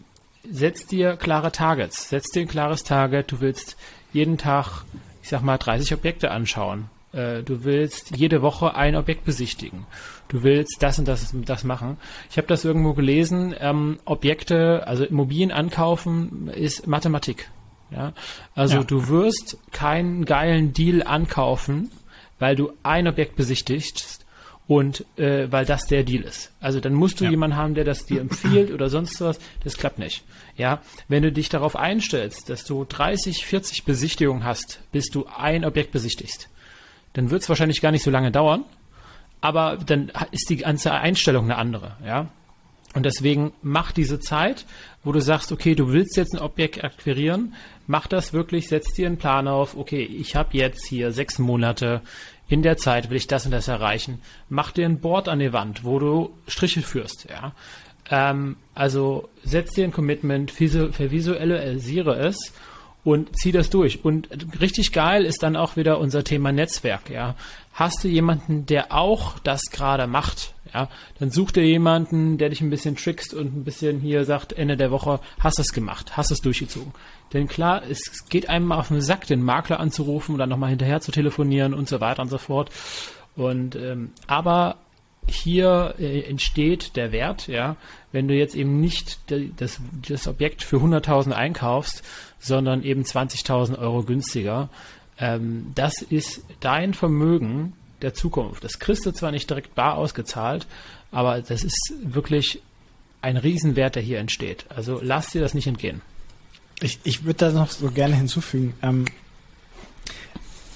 setz 0.49 0.87
dir 0.87 1.15
klare 1.15 1.51
Targets. 1.51 2.09
Setz 2.09 2.29
dir 2.31 2.41
ein 2.41 2.47
klares 2.47 2.83
Target. 2.83 3.31
Du 3.31 3.41
willst 3.41 3.77
jeden 4.11 4.37
Tag, 4.37 4.83
ich 5.21 5.29
sag 5.29 5.41
mal, 5.43 5.57
30 5.57 5.93
Objekte 5.93 6.31
anschauen. 6.31 6.89
Äh, 7.13 7.43
du 7.43 7.63
willst 7.63 8.17
jede 8.17 8.41
Woche 8.41 8.75
ein 8.75 8.95
Objekt 8.95 9.23
besichtigen. 9.23 9.85
Du 10.27 10.43
willst 10.43 10.77
das 10.79 10.99
und 10.99 11.07
das, 11.07 11.33
das 11.33 11.63
machen. 11.63 11.97
Ich 12.29 12.37
habe 12.37 12.47
das 12.47 12.65
irgendwo 12.65 12.93
gelesen. 12.93 13.55
Ähm, 13.59 13.99
Objekte, 14.05 14.85
also 14.85 15.05
Immobilien 15.05 15.51
ankaufen, 15.51 16.49
ist 16.49 16.87
Mathematik. 16.87 17.49
Ja? 17.91 18.13
Also 18.55 18.77
ja. 18.77 18.83
du 18.83 19.07
wirst 19.07 19.57
keinen 19.71 20.25
geilen 20.25 20.73
Deal 20.73 21.03
ankaufen, 21.03 21.91
weil 22.39 22.55
du 22.55 22.71
ein 22.83 23.07
Objekt 23.07 23.35
besichtigst 23.35 24.25
und 24.67 25.05
äh, 25.17 25.49
weil 25.49 25.65
das 25.65 25.87
der 25.87 26.03
Deal 26.03 26.23
ist. 26.23 26.51
Also 26.59 26.79
dann 26.81 26.93
musst 26.93 27.21
du 27.21 27.23
ja. 27.23 27.31
jemanden 27.31 27.55
haben, 27.55 27.73
der 27.73 27.85
das 27.85 28.05
dir 28.05 28.19
empfiehlt 28.19 28.71
oder 28.71 28.89
sonst 28.89 29.21
was. 29.21 29.39
Das 29.63 29.77
klappt 29.77 29.97
nicht. 29.97 30.23
Ja, 30.57 30.81
wenn 31.07 31.23
du 31.23 31.31
dich 31.31 31.49
darauf 31.49 31.75
einstellst, 31.75 32.49
dass 32.49 32.65
du 32.65 32.83
30, 32.83 33.45
40 33.45 33.85
Besichtigungen 33.85 34.43
hast, 34.43 34.81
bis 34.91 35.07
du 35.09 35.25
ein 35.37 35.63
Objekt 35.63 35.91
besichtigst, 35.91 36.49
dann 37.13 37.31
wird 37.31 37.43
es 37.43 37.49
wahrscheinlich 37.49 37.81
gar 37.81 37.91
nicht 37.91 38.03
so 38.03 38.11
lange 38.11 38.31
dauern. 38.31 38.65
Aber 39.41 39.77
dann 39.85 40.11
ist 40.31 40.49
die 40.49 40.57
ganze 40.57 40.91
Einstellung 40.93 41.45
eine 41.45 41.57
andere. 41.57 41.97
Ja, 42.05 42.27
und 42.97 43.03
deswegen 43.03 43.51
mach 43.61 43.91
diese 43.91 44.19
Zeit, 44.19 44.65
wo 45.03 45.11
du 45.11 45.21
sagst, 45.21 45.51
okay, 45.51 45.75
du 45.75 45.89
willst 45.89 46.17
jetzt 46.17 46.33
ein 46.33 46.41
Objekt 46.41 46.83
akquirieren, 46.83 47.53
mach 47.85 48.07
das 48.07 48.33
wirklich, 48.33 48.69
setz 48.69 48.91
dir 48.93 49.05
einen 49.05 49.17
Plan 49.17 49.47
auf, 49.47 49.77
okay, 49.77 50.01
ich 50.01 50.35
habe 50.35 50.57
jetzt 50.57 50.87
hier 50.87 51.11
sechs 51.11 51.37
Monate, 51.37 52.01
in 52.49 52.63
der 52.63 52.77
Zeit 52.77 53.11
will 53.11 53.17
ich 53.17 53.27
das 53.27 53.45
und 53.45 53.51
das 53.51 53.67
erreichen. 53.67 54.19
Mach 54.49 54.71
dir 54.71 54.85
ein 54.85 54.99
Board 54.99 55.29
an 55.29 55.37
die 55.37 55.53
Wand, 55.53 55.83
wo 55.83 55.99
du 55.99 56.31
Striche 56.47 56.81
führst, 56.81 57.27
ja. 57.29 57.51
Ähm, 58.09 58.55
also 58.73 59.29
setz 59.43 59.73
dir 59.73 59.83
ein 59.83 59.91
Commitment, 59.91 60.49
vervisualisiere 60.49 62.15
es 62.15 62.53
und 63.03 63.37
zieh 63.37 63.51
das 63.51 63.69
durch. 63.69 64.03
Und 64.03 64.29
richtig 64.59 64.91
geil 64.91 65.23
ist 65.23 65.43
dann 65.43 65.55
auch 65.55 65.75
wieder 65.75 65.99
unser 65.99 66.23
Thema 66.23 66.51
Netzwerk, 66.51 67.09
ja. 67.09 67.35
Hast 67.77 68.03
du 68.03 68.07
jemanden, 68.07 68.65
der 68.65 68.91
auch 68.91 69.37
das 69.37 69.61
gerade 69.71 70.07
macht, 70.07 70.55
ja, 70.73 70.89
dann 71.19 71.29
such 71.29 71.51
dir 71.51 71.63
jemanden, 71.63 72.39
der 72.39 72.49
dich 72.49 72.61
ein 72.61 72.71
bisschen 72.71 72.95
trickst 72.95 73.35
und 73.35 73.55
ein 73.55 73.63
bisschen 73.63 73.99
hier 73.99 74.25
sagt, 74.25 74.51
Ende 74.51 74.77
der 74.77 74.89
Woche, 74.89 75.19
hast 75.39 75.59
es 75.59 75.73
gemacht, 75.73 76.17
hast 76.17 76.31
es 76.31 76.41
durchgezogen. 76.41 76.91
Denn 77.33 77.47
klar, 77.47 77.83
es 77.87 78.27
geht 78.29 78.49
einem 78.49 78.65
mal 78.65 78.79
auf 78.79 78.87
den 78.87 78.99
Sack, 79.01 79.27
den 79.27 79.43
Makler 79.43 79.79
anzurufen 79.79 80.35
dann 80.39 80.49
nochmal 80.49 80.71
hinterher 80.71 81.01
zu 81.01 81.11
telefonieren 81.11 81.75
und 81.75 81.87
so 81.87 82.01
weiter 82.01 82.23
und 82.23 82.29
so 82.29 82.39
fort. 82.39 82.71
Und 83.35 83.75
ähm, 83.75 84.09
aber 84.25 84.77
hier 85.27 85.93
äh, 85.99 86.21
entsteht 86.21 86.95
der 86.95 87.11
Wert, 87.11 87.47
ja, 87.47 87.75
wenn 88.11 88.27
du 88.27 88.33
jetzt 88.33 88.55
eben 88.55 88.79
nicht 88.79 89.19
das, 89.57 89.79
das 90.07 90.27
Objekt 90.27 90.63
für 90.63 90.77
100.000 90.77 91.31
einkaufst, 91.31 92.03
sondern 92.39 92.81
eben 92.81 93.03
20.000 93.03 93.77
Euro 93.77 94.01
günstiger. 94.01 94.69
Ähm, 95.19 95.71
das 95.75 96.01
ist 96.01 96.41
dein 96.59 96.93
Vermögen 96.93 97.73
der 98.01 98.13
Zukunft. 98.13 98.63
Das 98.63 98.79
kriegst 98.79 99.05
du 99.05 99.11
zwar 99.11 99.31
nicht 99.31 99.49
direkt 99.49 99.75
bar 99.75 99.95
ausgezahlt, 99.95 100.67
aber 101.11 101.41
das 101.41 101.63
ist 101.63 101.93
wirklich 102.01 102.61
ein 103.21 103.37
Riesenwert, 103.37 103.95
der 103.95 104.03
hier 104.03 104.19
entsteht. 104.19 104.65
Also 104.69 104.99
lass 105.01 105.31
dir 105.31 105.41
das 105.41 105.53
nicht 105.53 105.67
entgehen. 105.67 106.01
Ich, 106.81 106.99
ich 107.03 107.23
würde 107.23 107.39
da 107.39 107.51
noch 107.51 107.71
so 107.71 107.89
gerne 107.89 108.15
hinzufügen. 108.15 108.75
Ähm, 108.83 109.05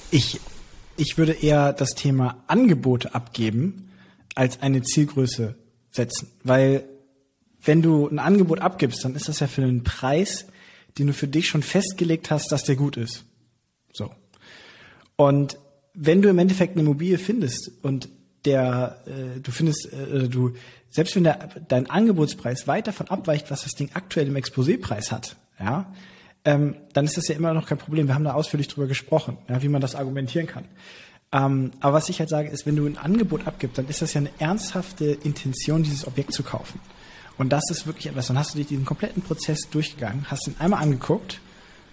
ich, 0.09 0.39
ich 0.97 1.17
würde 1.17 1.33
eher 1.33 1.73
das 1.73 1.91
Thema 1.91 2.43
Angebote 2.47 3.13
abgeben 3.13 3.91
als 4.33 4.61
eine 4.61 4.81
Zielgröße 4.81 5.55
setzen. 5.91 6.31
Weil 6.43 6.85
wenn 7.63 7.81
du 7.81 8.07
ein 8.07 8.19
Angebot 8.19 8.59
abgibst, 8.59 9.05
dann 9.05 9.15
ist 9.15 9.29
das 9.29 9.39
ja 9.39 9.47
für 9.47 9.61
einen 9.61 9.83
Preis, 9.83 10.47
den 10.97 11.07
du 11.07 11.13
für 11.13 11.27
dich 11.27 11.47
schon 11.47 11.63
festgelegt 11.63 12.31
hast, 12.31 12.51
dass 12.51 12.63
der 12.63 12.75
gut 12.75 12.97
ist. 12.97 13.23
Und 15.21 15.59
wenn 15.93 16.23
du 16.23 16.29
im 16.29 16.39
Endeffekt 16.39 16.71
eine 16.73 16.81
Immobilie 16.81 17.19
findest 17.19 17.69
und 17.83 18.09
der, 18.43 19.03
äh, 19.05 19.39
du 19.39 19.51
findest, 19.51 19.93
äh, 19.93 20.27
du, 20.27 20.55
selbst 20.89 21.15
wenn 21.15 21.25
der, 21.25 21.47
dein 21.67 21.87
Angebotspreis 21.91 22.67
weit 22.67 22.87
davon 22.87 23.07
abweicht, 23.07 23.51
was 23.51 23.61
das 23.61 23.73
Ding 23.73 23.91
aktuell 23.93 24.25
im 24.25 24.35
Exposépreis 24.35 25.11
hat, 25.11 25.35
ja, 25.59 25.93
ähm, 26.43 26.75
dann 26.93 27.05
ist 27.05 27.17
das 27.17 27.27
ja 27.27 27.35
immer 27.35 27.53
noch 27.53 27.67
kein 27.67 27.77
Problem. 27.77 28.07
Wir 28.07 28.15
haben 28.15 28.23
da 28.23 28.33
ausführlich 28.33 28.67
drüber 28.67 28.87
gesprochen, 28.87 29.37
ja, 29.47 29.61
wie 29.61 29.67
man 29.67 29.79
das 29.79 29.93
argumentieren 29.93 30.47
kann. 30.47 30.65
Ähm, 31.31 31.69
aber 31.81 31.93
was 31.97 32.09
ich 32.09 32.17
halt 32.17 32.29
sage, 32.29 32.49
ist, 32.49 32.65
wenn 32.65 32.75
du 32.75 32.87
ein 32.87 32.97
Angebot 32.97 33.45
abgibst, 33.45 33.77
dann 33.77 33.87
ist 33.89 34.01
das 34.01 34.15
ja 34.15 34.21
eine 34.21 34.31
ernsthafte 34.39 35.05
Intention, 35.05 35.83
dieses 35.83 36.07
Objekt 36.07 36.33
zu 36.33 36.41
kaufen. 36.41 36.79
Und 37.37 37.49
das 37.49 37.69
ist 37.69 37.85
wirklich 37.85 38.07
etwas. 38.07 38.25
Dann 38.25 38.39
hast 38.39 38.55
du 38.55 38.57
dich 38.57 38.65
diesen 38.65 38.85
kompletten 38.85 39.21
Prozess 39.21 39.69
durchgegangen, 39.69 40.25
hast 40.31 40.47
ihn 40.47 40.55
einmal 40.57 40.81
angeguckt, 40.81 41.41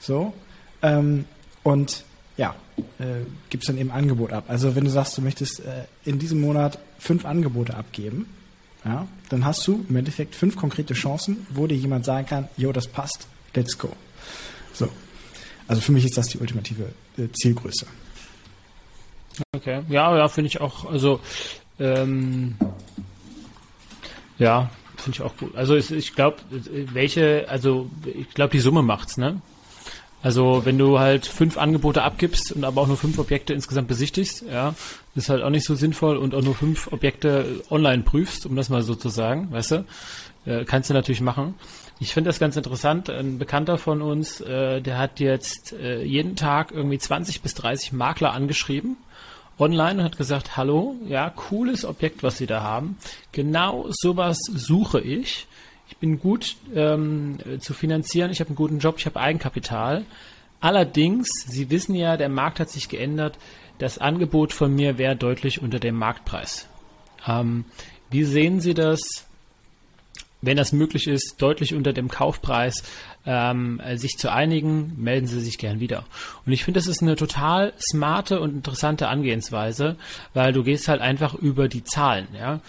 so, 0.00 0.32
ähm, 0.80 1.26
und 1.62 2.04
ja, 2.38 2.54
äh, 2.98 3.24
gibst 3.50 3.68
dann 3.68 3.78
eben 3.78 3.90
Angebot 3.90 4.32
ab. 4.32 4.44
Also 4.48 4.74
wenn 4.74 4.84
du 4.84 4.90
sagst, 4.90 5.16
du 5.18 5.22
möchtest 5.22 5.60
äh, 5.60 5.84
in 6.04 6.18
diesem 6.18 6.40
Monat 6.40 6.78
fünf 6.98 7.24
Angebote 7.24 7.74
abgeben, 7.74 8.26
ja, 8.84 9.06
dann 9.28 9.44
hast 9.44 9.66
du 9.66 9.84
im 9.88 9.96
Endeffekt 9.96 10.34
fünf 10.34 10.56
konkrete 10.56 10.94
Chancen, 10.94 11.46
wo 11.50 11.66
dir 11.66 11.76
jemand 11.76 12.04
sagen 12.04 12.26
kann, 12.26 12.48
jo, 12.56 12.72
das 12.72 12.86
passt, 12.86 13.26
let's 13.54 13.76
go. 13.76 13.92
So. 14.72 14.88
Also 15.66 15.82
für 15.82 15.92
mich 15.92 16.04
ist 16.04 16.16
das 16.16 16.28
die 16.28 16.38
ultimative 16.38 16.88
äh, 17.18 17.28
Zielgröße. 17.32 17.86
Okay, 19.54 19.82
ja, 19.88 20.16
ja, 20.16 20.28
finde 20.28 20.48
ich 20.48 20.60
auch, 20.60 20.90
also 20.90 21.20
ähm, 21.78 22.56
ja, 24.38 24.70
finde 24.96 25.16
ich 25.16 25.22
auch 25.22 25.36
gut. 25.36 25.54
Also 25.56 25.76
ich, 25.76 26.14
glaube, 26.14 26.38
welche, 26.50 27.46
also 27.48 27.90
ich 28.04 28.30
glaube, 28.30 28.52
die 28.52 28.60
Summe 28.60 28.82
macht's, 28.82 29.16
ne? 29.16 29.40
Also 30.22 30.62
wenn 30.64 30.78
du 30.78 30.98
halt 30.98 31.26
fünf 31.26 31.56
Angebote 31.58 32.02
abgibst 32.02 32.52
und 32.52 32.64
aber 32.64 32.82
auch 32.82 32.86
nur 32.88 32.96
fünf 32.96 33.18
Objekte 33.18 33.54
insgesamt 33.54 33.88
besichtigst, 33.88 34.44
ja, 34.50 34.74
ist 35.14 35.28
halt 35.28 35.42
auch 35.42 35.50
nicht 35.50 35.64
so 35.64 35.74
sinnvoll 35.74 36.16
und 36.16 36.34
auch 36.34 36.42
nur 36.42 36.54
fünf 36.54 36.92
Objekte 36.92 37.62
online 37.70 38.02
prüfst, 38.02 38.44
um 38.44 38.56
das 38.56 38.68
mal 38.68 38.82
so 38.82 38.94
zu 38.94 39.08
sagen, 39.08 39.48
weißt 39.52 39.70
du, 39.70 39.84
äh, 40.46 40.64
kannst 40.64 40.90
du 40.90 40.94
natürlich 40.94 41.20
machen. 41.20 41.54
Ich 42.00 42.14
finde 42.14 42.28
das 42.28 42.38
ganz 42.38 42.56
interessant. 42.56 43.10
Ein 43.10 43.38
Bekannter 43.38 43.78
von 43.78 44.02
uns, 44.02 44.40
äh, 44.40 44.80
der 44.80 44.98
hat 44.98 45.20
jetzt 45.20 45.72
äh, 45.72 46.02
jeden 46.02 46.36
Tag 46.36 46.72
irgendwie 46.72 46.98
20 46.98 47.42
bis 47.42 47.54
30 47.54 47.92
Makler 47.92 48.32
angeschrieben 48.32 48.96
online 49.58 49.98
und 49.98 50.04
hat 50.04 50.16
gesagt, 50.16 50.56
hallo, 50.56 50.96
ja, 51.06 51.30
cooles 51.30 51.84
Objekt, 51.84 52.22
was 52.22 52.38
Sie 52.38 52.46
da 52.46 52.62
haben. 52.62 52.96
Genau 53.32 53.86
sowas 53.90 54.38
suche 54.46 55.00
ich. 55.00 55.46
Ich 55.88 55.96
bin 55.96 56.20
gut 56.20 56.56
ähm, 56.74 57.38
zu 57.60 57.74
finanzieren, 57.74 58.30
ich 58.30 58.40
habe 58.40 58.48
einen 58.48 58.56
guten 58.56 58.78
Job, 58.78 58.96
ich 58.98 59.06
habe 59.06 59.20
Eigenkapital. 59.20 60.04
Allerdings, 60.60 61.28
Sie 61.46 61.70
wissen 61.70 61.94
ja, 61.94 62.16
der 62.16 62.28
Markt 62.28 62.60
hat 62.60 62.70
sich 62.70 62.88
geändert. 62.88 63.38
Das 63.78 63.98
Angebot 63.98 64.52
von 64.52 64.74
mir 64.74 64.98
wäre 64.98 65.16
deutlich 65.16 65.62
unter 65.62 65.78
dem 65.78 65.94
Marktpreis. 65.94 66.68
Ähm, 67.26 67.64
wie 68.10 68.24
sehen 68.24 68.60
Sie 68.60 68.74
das? 68.74 69.28
wenn 70.40 70.56
das 70.56 70.72
möglich 70.72 71.06
ist, 71.08 71.36
deutlich 71.38 71.74
unter 71.74 71.92
dem 71.92 72.08
Kaufpreis 72.08 72.84
ähm, 73.26 73.80
sich 73.96 74.16
zu 74.18 74.30
einigen, 74.32 74.94
melden 74.96 75.26
Sie 75.26 75.40
sich 75.40 75.58
gern 75.58 75.80
wieder. 75.80 76.04
Und 76.46 76.52
ich 76.52 76.64
finde, 76.64 76.78
das 76.78 76.86
ist 76.86 77.02
eine 77.02 77.16
total 77.16 77.72
smarte 77.90 78.40
und 78.40 78.54
interessante 78.54 79.08
Angehensweise, 79.08 79.96
weil 80.34 80.52
du 80.52 80.62
gehst 80.62 80.88
halt 80.88 81.00
einfach 81.00 81.34
über 81.34 81.68
die 81.68 81.84
Zahlen. 81.84 82.28
Ja? 82.38 82.60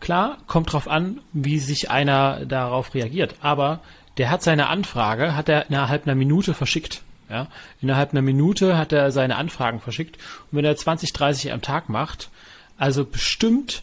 Klar, 0.00 0.38
kommt 0.46 0.72
drauf 0.72 0.88
an, 0.88 1.20
wie 1.32 1.58
sich 1.58 1.90
einer 1.90 2.46
darauf 2.46 2.94
reagiert, 2.94 3.36
aber 3.42 3.80
der 4.16 4.30
hat 4.30 4.42
seine 4.42 4.68
Anfrage, 4.68 5.36
hat 5.36 5.48
er 5.48 5.68
innerhalb 5.68 6.06
einer 6.06 6.14
Minute 6.14 6.54
verschickt. 6.54 7.02
Ja? 7.28 7.46
Innerhalb 7.80 8.12
einer 8.12 8.22
Minute 8.22 8.76
hat 8.76 8.92
er 8.92 9.12
seine 9.12 9.36
Anfragen 9.36 9.80
verschickt. 9.80 10.16
Und 10.50 10.58
wenn 10.58 10.64
er 10.64 10.76
20, 10.76 11.12
30 11.12 11.52
am 11.52 11.62
Tag 11.62 11.88
macht, 11.88 12.30
also 12.76 13.04
bestimmt 13.04 13.82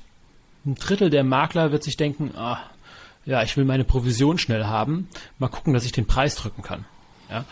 ein 0.66 0.76
Drittel 0.76 1.10
der 1.10 1.24
Makler 1.24 1.72
wird 1.72 1.84
sich 1.84 1.98
denken, 1.98 2.34
ah, 2.36 2.60
ja, 3.26 3.44
ich 3.44 3.56
will 3.58 3.66
meine 3.66 3.84
Provision 3.84 4.38
schnell 4.38 4.66
haben, 4.66 5.10
mal 5.40 5.50
gucken, 5.50 5.74
dass 5.74 5.86
ich 5.86 5.92
den 5.92 6.08
Preis 6.08 6.36
drücken 6.36 6.62
kann. 6.62 6.86
Ja? 7.30 7.46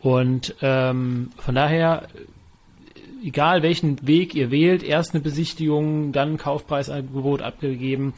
Und 0.00 0.54
ähm, 0.62 1.30
von 1.36 1.54
daher, 1.54 2.08
egal 3.24 3.62
welchen 3.62 4.06
Weg 4.06 4.34
ihr 4.34 4.50
wählt, 4.50 4.82
erst 4.82 5.14
eine 5.14 5.22
Besichtigung, 5.22 6.12
dann 6.12 6.32
ein 6.34 6.38
Kaufpreisangebot 6.38 7.42
abgegeben 7.42 8.14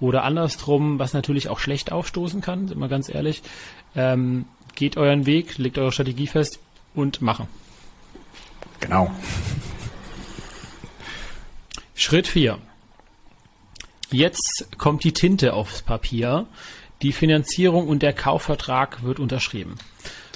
oder 0.00 0.24
andersrum, 0.24 0.98
was 0.98 1.12
natürlich 1.12 1.48
auch 1.48 1.58
schlecht 1.58 1.92
aufstoßen 1.92 2.40
kann, 2.40 2.68
sind 2.68 2.78
wir 2.78 2.88
ganz 2.88 3.08
ehrlich, 3.08 3.42
ähm, 3.94 4.46
geht 4.74 4.96
euren 4.96 5.26
Weg, 5.26 5.58
legt 5.58 5.78
eure 5.78 5.92
Strategie 5.92 6.26
fest 6.26 6.58
und 6.94 7.22
machen. 7.22 7.46
Genau. 8.80 9.10
Schritt 11.94 12.26
4. 12.26 12.58
Jetzt 14.10 14.68
kommt 14.76 15.04
die 15.04 15.12
Tinte 15.12 15.54
aufs 15.54 15.82
Papier. 15.82 16.46
Die 17.00 17.12
Finanzierung 17.12 17.88
und 17.88 18.02
der 18.02 18.12
Kaufvertrag 18.12 19.02
wird 19.02 19.18
unterschrieben. 19.18 19.76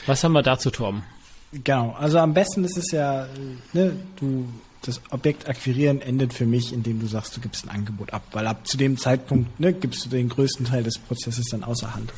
Was 0.06 0.24
haben 0.24 0.32
wir 0.32 0.42
dazu, 0.42 0.70
Tom? 0.70 1.02
Genau, 1.64 1.92
also 1.98 2.18
am 2.18 2.34
besten 2.34 2.64
ist 2.64 2.76
es 2.76 2.90
ja, 2.92 3.26
ne, 3.72 3.92
du 4.16 4.46
das 4.82 5.00
Objekt 5.10 5.48
akquirieren 5.48 6.00
endet 6.00 6.32
für 6.32 6.46
mich, 6.46 6.72
indem 6.72 7.00
du 7.00 7.06
sagst, 7.06 7.36
du 7.36 7.40
gibst 7.40 7.64
ein 7.64 7.70
Angebot 7.70 8.12
ab, 8.12 8.22
weil 8.32 8.46
ab 8.46 8.66
zu 8.66 8.76
dem 8.76 8.98
Zeitpunkt 8.98 9.58
ne, 9.58 9.72
gibst 9.72 10.04
du 10.04 10.10
den 10.10 10.28
größten 10.28 10.66
Teil 10.66 10.82
des 10.82 10.98
Prozesses 10.98 11.46
dann 11.50 11.64
außer 11.64 11.94
Hand. 11.94 12.12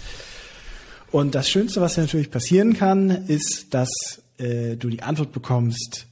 Und 1.11 1.35
das 1.35 1.49
Schönste, 1.49 1.81
was 1.81 1.97
natürlich 1.97 2.31
passieren 2.31 2.75
kann, 2.75 3.11
ist, 3.11 3.73
dass 3.73 3.89
äh, 4.37 4.77
du 4.77 4.91
die 4.91 5.03
Antwort 5.03 5.33
bekommst, 5.33 6.07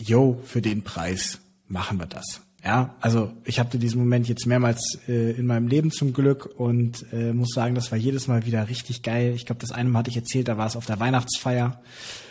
yo, 0.00 0.40
für 0.44 0.60
den 0.60 0.82
Preis 0.82 1.38
machen 1.68 1.98
wir 1.98 2.06
das. 2.06 2.40
Ja, 2.64 2.94
also 3.00 3.32
ich 3.44 3.58
hatte 3.58 3.78
diesen 3.78 4.00
Moment 4.00 4.28
jetzt 4.28 4.46
mehrmals 4.46 4.98
äh, 5.08 5.30
in 5.30 5.46
meinem 5.46 5.68
Leben 5.68 5.90
zum 5.90 6.12
Glück 6.12 6.46
und 6.58 7.06
äh, 7.12 7.32
muss 7.32 7.54
sagen, 7.54 7.74
das 7.74 7.90
war 7.90 7.96
jedes 7.96 8.28
Mal 8.28 8.44
wieder 8.44 8.68
richtig 8.68 9.02
geil. 9.02 9.32
Ich 9.34 9.46
glaube, 9.46 9.60
das 9.60 9.70
eine 9.70 9.88
Mal 9.88 10.00
hatte 10.00 10.10
ich 10.10 10.16
erzählt, 10.16 10.48
da 10.48 10.58
war 10.58 10.66
es 10.66 10.76
auf 10.76 10.84
der 10.84 11.00
Weihnachtsfeier 11.00 11.80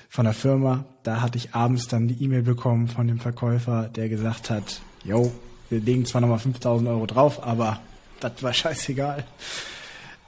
von 0.10 0.26
der 0.26 0.34
Firma. 0.34 0.84
Da 1.04 1.22
hatte 1.22 1.38
ich 1.38 1.54
abends 1.54 1.88
dann 1.88 2.08
die 2.08 2.22
E-Mail 2.24 2.42
bekommen 2.42 2.88
von 2.88 3.08
dem 3.08 3.20
Verkäufer, 3.20 3.90
der 3.96 4.10
gesagt 4.10 4.50
hat, 4.50 4.82
yo, 5.04 5.32
wir 5.70 5.80
legen 5.80 6.06
zwar 6.06 6.22
nochmal 6.22 6.40
5000 6.40 6.90
Euro 6.90 7.06
drauf, 7.06 7.42
aber 7.44 7.80
das 8.20 8.44
war 8.44 8.54
scheißegal. 8.54 9.24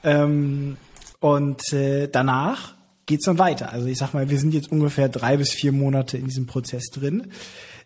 Ähm, 0.04 0.76
und 1.20 1.72
äh, 1.72 2.08
danach 2.08 2.74
geht's 3.06 3.26
dann 3.26 3.38
weiter. 3.38 3.72
Also 3.72 3.86
ich 3.88 3.98
sag 3.98 4.14
mal, 4.14 4.30
wir 4.30 4.38
sind 4.38 4.54
jetzt 4.54 4.72
ungefähr 4.72 5.08
drei 5.08 5.36
bis 5.36 5.50
vier 5.50 5.72
Monate 5.72 6.16
in 6.16 6.26
diesem 6.26 6.46
Prozess 6.46 6.86
drin 6.86 7.32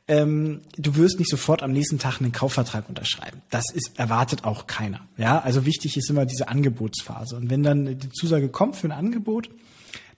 ähm, 0.09 0.61
du 0.77 0.97
wirst 0.97 1.19
nicht 1.19 1.31
sofort 1.31 1.63
am 1.63 1.73
nächsten 1.73 1.99
Tag 1.99 2.21
einen 2.21 2.33
Kaufvertrag 2.33 2.89
unterschreiben. 2.89 3.43
Das 3.51 3.65
ist 3.73 3.99
erwartet 3.99 4.45
auch 4.45 4.67
keiner. 4.67 5.01
Ja, 5.17 5.41
also 5.41 5.67
wichtig 5.67 5.97
ist 5.97 6.11
immer 6.11 6.27
diese 6.27 6.49
Angebotsphase. 6.49 7.37
Und 7.37 7.51
wenn 7.51 7.63
dann 7.63 7.99
die 7.99 8.11
Zusage 8.11 8.49
kommt 8.49 8.77
für 8.77 8.87
ein 8.87 8.93
Angebot, 8.93 9.51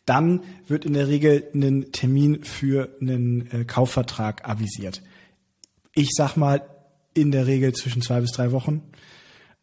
dann 0.08 0.42
wird 0.66 0.84
in 0.84 0.94
der 0.94 1.08
Regel 1.08 1.44
ein 1.54 1.92
Termin 1.92 2.44
für 2.44 2.88
einen 3.00 3.50
äh, 3.50 3.64
Kaufvertrag 3.64 4.48
avisiert. 4.48 5.02
Ich 5.94 6.10
sag 6.16 6.36
mal 6.36 6.62
in 7.14 7.30
der 7.32 7.46
Regel 7.46 7.72
zwischen 7.74 8.02
zwei 8.02 8.20
bis 8.20 8.32
drei 8.32 8.52
Wochen. 8.52 8.82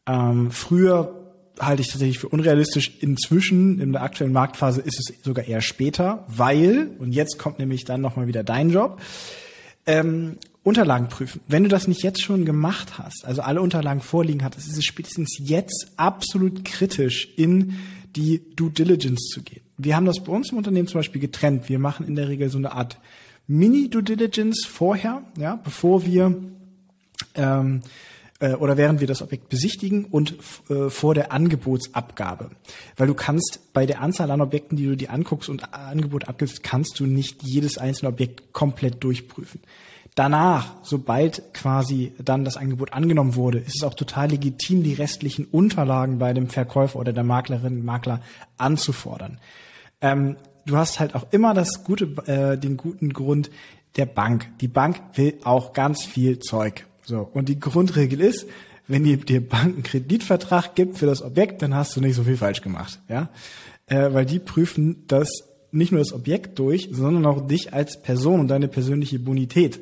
Ähm, 0.08 0.52
früher 0.52 1.26
halte 1.60 1.82
ich 1.82 1.88
tatsächlich 1.88 2.20
für 2.20 2.30
unrealistisch. 2.30 2.92
Inzwischen, 3.00 3.80
in 3.80 3.94
der 3.94 4.02
aktuellen 4.02 4.34
Marktphase, 4.34 4.82
ist 4.82 5.00
es 5.00 5.24
sogar 5.24 5.46
eher 5.46 5.62
später, 5.62 6.26
weil, 6.28 6.92
und 7.00 7.14
jetzt 7.14 7.40
kommt 7.40 7.60
nämlich 7.60 7.86
dann 7.86 8.02
nochmal 8.02 8.28
wieder 8.28 8.44
dein 8.44 8.70
Job, 8.70 9.02
ähm, 9.86 10.38
Unterlagen 10.64 11.10
prüfen. 11.10 11.42
Wenn 11.48 11.64
du 11.64 11.70
das 11.70 11.88
nicht 11.88 12.02
jetzt 12.02 12.24
schon 12.24 12.44
gemacht 12.44 12.98
hast, 12.98 13.24
also 13.24 13.44
alle 13.44 13.62
Unterlagen 13.62 14.02
vorliegen 14.02 14.44
hattest, 14.44 14.68
ist 14.68 14.78
es 14.78 14.86
spätestens 14.86 15.38
jetzt 15.40 15.92
absolut 15.96 16.66
kritisch, 16.66 17.30
in 17.38 17.76
die 18.16 18.42
Due 18.56 18.72
Diligence 18.72 19.30
zu 19.32 19.44
gehen. 19.44 19.64
Wir 19.78 19.96
haben 19.96 20.06
das 20.06 20.24
bei 20.24 20.32
uns 20.32 20.52
im 20.52 20.58
Unternehmen 20.58 20.88
zum 20.88 21.00
Beispiel 21.00 21.22
getrennt. 21.22 21.70
Wir 21.70 21.80
machen 21.80 22.08
in 22.08 22.16
der 22.16 22.30
Regel 22.30 22.50
so 22.50 22.58
eine 22.58 22.72
Art 22.72 22.98
Mini-Due 23.48 24.04
Diligence 24.04 24.66
vorher, 24.66 25.22
ja, 25.38 25.60
bevor 25.64 26.06
wir 26.06 26.36
ähm, 27.36 27.82
äh, 28.40 28.54
oder 28.54 28.78
während 28.78 29.00
wir 29.00 29.08
das 29.08 29.22
Objekt 29.22 29.50
besichtigen 29.50 30.06
und 30.06 30.36
äh, 30.70 30.90
vor 30.90 31.14
der 31.14 31.32
Angebotsabgabe. 31.32 32.52
Weil 32.98 33.08
du 33.08 33.14
kannst 33.14 33.74
bei 33.74 33.86
der 33.86 34.02
Anzahl 34.02 34.32
an 34.32 34.42
Objekten, 34.42 34.78
die 34.78 34.86
du 34.86 34.98
dir 34.98 35.12
anguckst 35.12 35.50
und 35.50 35.74
Angebot 35.74 36.28
abgibst, 36.28 36.64
kannst 36.64 37.00
du 37.00 37.06
nicht 37.06 37.44
jedes 37.44 37.78
einzelne 37.78 38.10
Objekt 38.10 38.54
komplett 38.54 39.04
durchprüfen. 39.04 39.62
Danach, 40.16 40.76
sobald 40.82 41.54
quasi 41.54 42.14
dann 42.24 42.46
das 42.46 42.56
Angebot 42.56 42.94
angenommen 42.94 43.36
wurde, 43.36 43.60
ist 43.60 43.78
es 43.78 43.84
auch 43.84 43.96
total 43.96 44.30
legitim, 44.30 44.82
die 44.82 44.94
restlichen 44.94 45.46
Unterlagen 45.46 46.20
bei 46.20 46.34
dem 46.34 46.48
Verkäufer 46.48 47.00
oder 47.00 47.12
der 47.12 47.26
Maklerin, 47.26 47.84
Makler 47.84 48.22
anzufordern. 48.58 49.40
Ähm, 50.06 50.36
du 50.65 50.78
hast 50.78 51.00
halt 51.00 51.15
auch 51.15 51.26
immer 51.32 51.54
das 51.56 51.84
gute, 51.84 52.06
äh, 52.28 52.58
den 52.58 52.78
guten 52.78 53.12
Grund 53.12 53.50
der 53.96 54.06
Bank. 54.06 54.48
Die 54.62 54.68
Bank 54.68 55.02
will 55.15 55.39
auch 55.44 55.74
ganz 55.74 56.04
viel 56.04 56.38
Zeug. 56.39 56.86
So. 57.04 57.28
Und 57.34 57.50
die 57.50 57.60
Grundregel 57.60 58.22
ist, 58.22 58.46
wenn 58.88 59.04
die 59.04 59.18
dir 59.18 59.41
Bank 59.41 59.74
einen 59.74 59.84
Kreditvertrag 59.84 60.76
gibt 60.76 61.00
für 61.00 61.08
das 61.08 61.24
Objekt, 61.24 61.63
dann 61.63 61.74
hast 61.74 61.96
du 61.96 62.02
nicht 62.02 62.15
so 62.15 62.24
viel 62.24 62.38
falsch 62.38 62.62
gemacht, 62.62 63.00
ja, 63.10 63.30
äh, 63.88 64.13
weil 64.13 64.26
die 64.26 64.38
prüfen 64.38 65.06
das 65.08 65.30
nicht 65.72 65.91
nur 65.91 66.00
das 66.00 66.13
Objekt 66.13 66.60
durch, 66.60 66.89
sondern 66.91 67.26
auch 67.26 67.48
dich 67.48 67.74
als 67.74 68.02
Person 68.02 68.39
und 68.39 68.48
deine 68.48 68.68
persönliche 68.68 69.18
Bonität. 69.18 69.80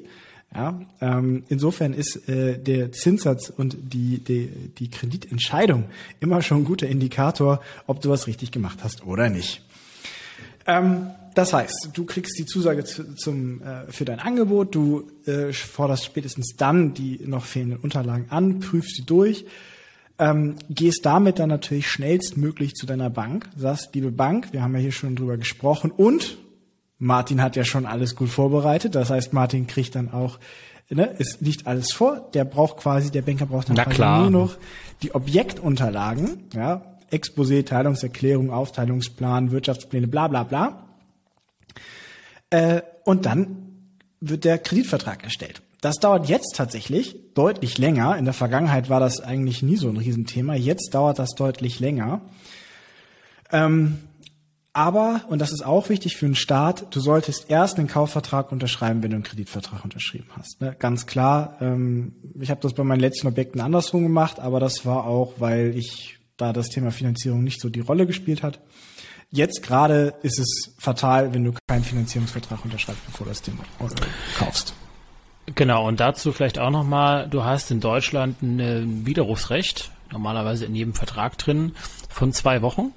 Ja, 0.56 0.80
ähm, 1.02 1.44
insofern 1.50 1.94
ist 1.94 2.30
äh, 2.30 2.60
der 2.60 2.92
Zinssatz 2.92 3.50
und 3.50 3.76
die, 3.92 4.20
die, 4.20 4.48
die 4.78 4.90
Kreditentscheidung 4.90 5.86
immer 6.20 6.44
schon 6.44 6.60
ein 6.60 6.64
guter 6.64 6.88
Indikator, 6.88 7.60
ob 7.88 8.02
du 8.02 8.10
was 8.10 8.28
richtig 8.28 8.52
gemacht 8.52 8.80
hast 8.84 9.06
oder 9.06 9.30
nicht. 9.30 9.64
Ähm, 10.66 11.08
das 11.36 11.54
heißt, 11.54 11.90
du 11.94 12.06
kriegst 12.06 12.38
die 12.38 12.46
Zusage 12.46 12.84
zu, 12.84 13.16
zum, 13.16 13.62
äh, 13.62 13.92
für 13.92 14.06
dein 14.06 14.20
Angebot, 14.20 14.76
du 14.76 15.10
äh, 15.26 15.52
forderst 15.52 16.06
spätestens 16.06 16.56
dann 16.58 16.94
die 16.94 17.20
noch 17.26 17.46
fehlenden 17.46 17.80
Unterlagen 17.80 18.28
an, 18.30 18.60
prüfst 18.60 18.96
sie 18.98 19.06
durch, 19.06 19.46
ähm, 20.20 20.56
gehst 20.70 21.06
damit 21.06 21.40
dann 21.40 21.50
natürlich 21.50 21.88
schnellstmöglich 21.90 22.74
zu 22.74 22.86
deiner 22.86 23.10
Bank, 23.10 23.50
sagst, 23.58 23.96
liebe 23.96 24.12
Bank, 24.12 24.54
wir 24.54 24.62
haben 24.62 24.76
ja 24.76 24.82
hier 24.82 24.92
schon 24.92 25.16
drüber 25.16 25.38
gesprochen 25.38 25.92
und 25.92 26.38
Martin 27.00 27.42
hat 27.42 27.56
ja 27.56 27.66
schon 27.66 27.86
alles 27.86 28.16
gut 28.16 28.30
vorbereitet. 28.30 28.96
Das 28.96 29.10
heißt, 29.10 29.34
Martin 29.34 29.68
kriegt 29.68 29.96
dann 29.96 30.12
auch, 30.12 30.40
ne, 30.90 31.14
es 31.20 31.42
liegt 31.42 31.68
alles 31.68 31.92
vor. 31.92 32.30
Der 32.34 32.46
braucht 32.46 32.78
quasi, 32.78 33.12
der 33.12 33.24
Banker 33.24 33.46
braucht 33.46 33.70
dann 33.70 33.76
quasi 33.76 34.22
nur 34.22 34.30
noch 34.30 34.58
die 35.02 35.14
Objektunterlagen, 35.14 36.50
ja, 36.54 36.93
Exposé, 37.14 37.66
Teilungserklärung, 37.66 38.52
Aufteilungsplan, 38.52 39.52
Wirtschaftspläne, 39.52 40.08
bla 40.08 40.28
bla 40.28 40.44
bla. 40.44 40.90
Äh, 42.50 42.82
und 43.06 43.26
dann 43.26 43.98
wird 44.20 44.46
der 44.46 44.58
Kreditvertrag 44.58 45.24
erstellt. 45.24 45.62
Das 45.82 45.98
dauert 45.98 46.30
jetzt 46.30 46.56
tatsächlich 46.56 47.18
deutlich 47.34 47.78
länger. 47.78 48.18
In 48.18 48.26
der 48.26 48.34
Vergangenheit 48.34 48.90
war 48.90 49.02
das 49.02 49.20
eigentlich 49.20 49.64
nie 49.64 49.76
so 49.76 49.90
ein 49.90 49.98
Riesenthema. 49.98 50.56
Jetzt 50.56 50.94
dauert 50.94 51.20
das 51.20 51.32
deutlich 51.32 51.80
länger. 51.82 52.22
Ähm, 53.52 54.00
aber, 54.72 55.22
und 55.28 55.40
das 55.40 55.52
ist 55.52 55.64
auch 55.64 55.90
wichtig 55.90 56.18
für 56.18 56.26
einen 56.26 56.36
Staat, 56.36 56.88
du 56.96 57.00
solltest 57.00 57.50
erst 57.50 57.78
einen 57.78 57.88
Kaufvertrag 57.88 58.52
unterschreiben, 58.52 59.04
wenn 59.04 59.12
du 59.12 59.18
einen 59.18 59.24
Kreditvertrag 59.24 59.84
unterschrieben 59.84 60.30
hast. 60.36 60.62
Ne? 60.62 60.76
Ganz 60.80 61.06
klar, 61.06 61.58
ähm, 61.62 62.14
ich 62.40 62.50
habe 62.50 62.62
das 62.62 62.74
bei 62.74 62.84
meinen 62.84 63.00
letzten 63.00 63.28
Objekten 63.28 63.62
andersrum 63.62 64.02
gemacht, 64.02 64.40
aber 64.40 64.60
das 64.60 64.84
war 64.86 65.06
auch, 65.06 65.34
weil 65.38 65.76
ich 65.78 66.18
da 66.38 66.54
das 66.54 66.70
Thema 66.70 66.92
Finanzierung 66.92 67.44
nicht 67.44 67.62
so 67.62 67.70
die 67.70 67.80
Rolle 67.80 68.06
gespielt 68.06 68.44
hat. 68.44 68.60
Jetzt 69.32 69.64
gerade 69.64 70.14
ist 70.22 70.40
es 70.40 70.76
fatal, 70.78 71.34
wenn 71.34 71.44
du 71.44 71.54
keinen 71.68 71.84
Finanzierungsvertrag 71.84 72.64
unterschreibst, 72.64 73.06
bevor 73.06 73.26
du 73.26 73.32
das 73.32 73.42
Ding 73.42 73.58
kaufst. 74.38 74.76
Genau, 75.56 75.88
und 75.88 76.00
dazu 76.00 76.32
vielleicht 76.32 76.60
auch 76.60 76.70
nochmal, 76.70 77.28
du 77.28 77.44
hast 77.44 77.72
in 77.72 77.80
Deutschland 77.80 78.42
ein 78.42 79.06
Widerrufsrecht, 79.06 79.92
normalerweise 80.12 80.66
in 80.66 80.76
jedem 80.76 80.94
Vertrag 80.94 81.38
drin, 81.38 81.74
von 82.10 82.32
zwei 82.32 82.62
Wochen. 82.62 82.94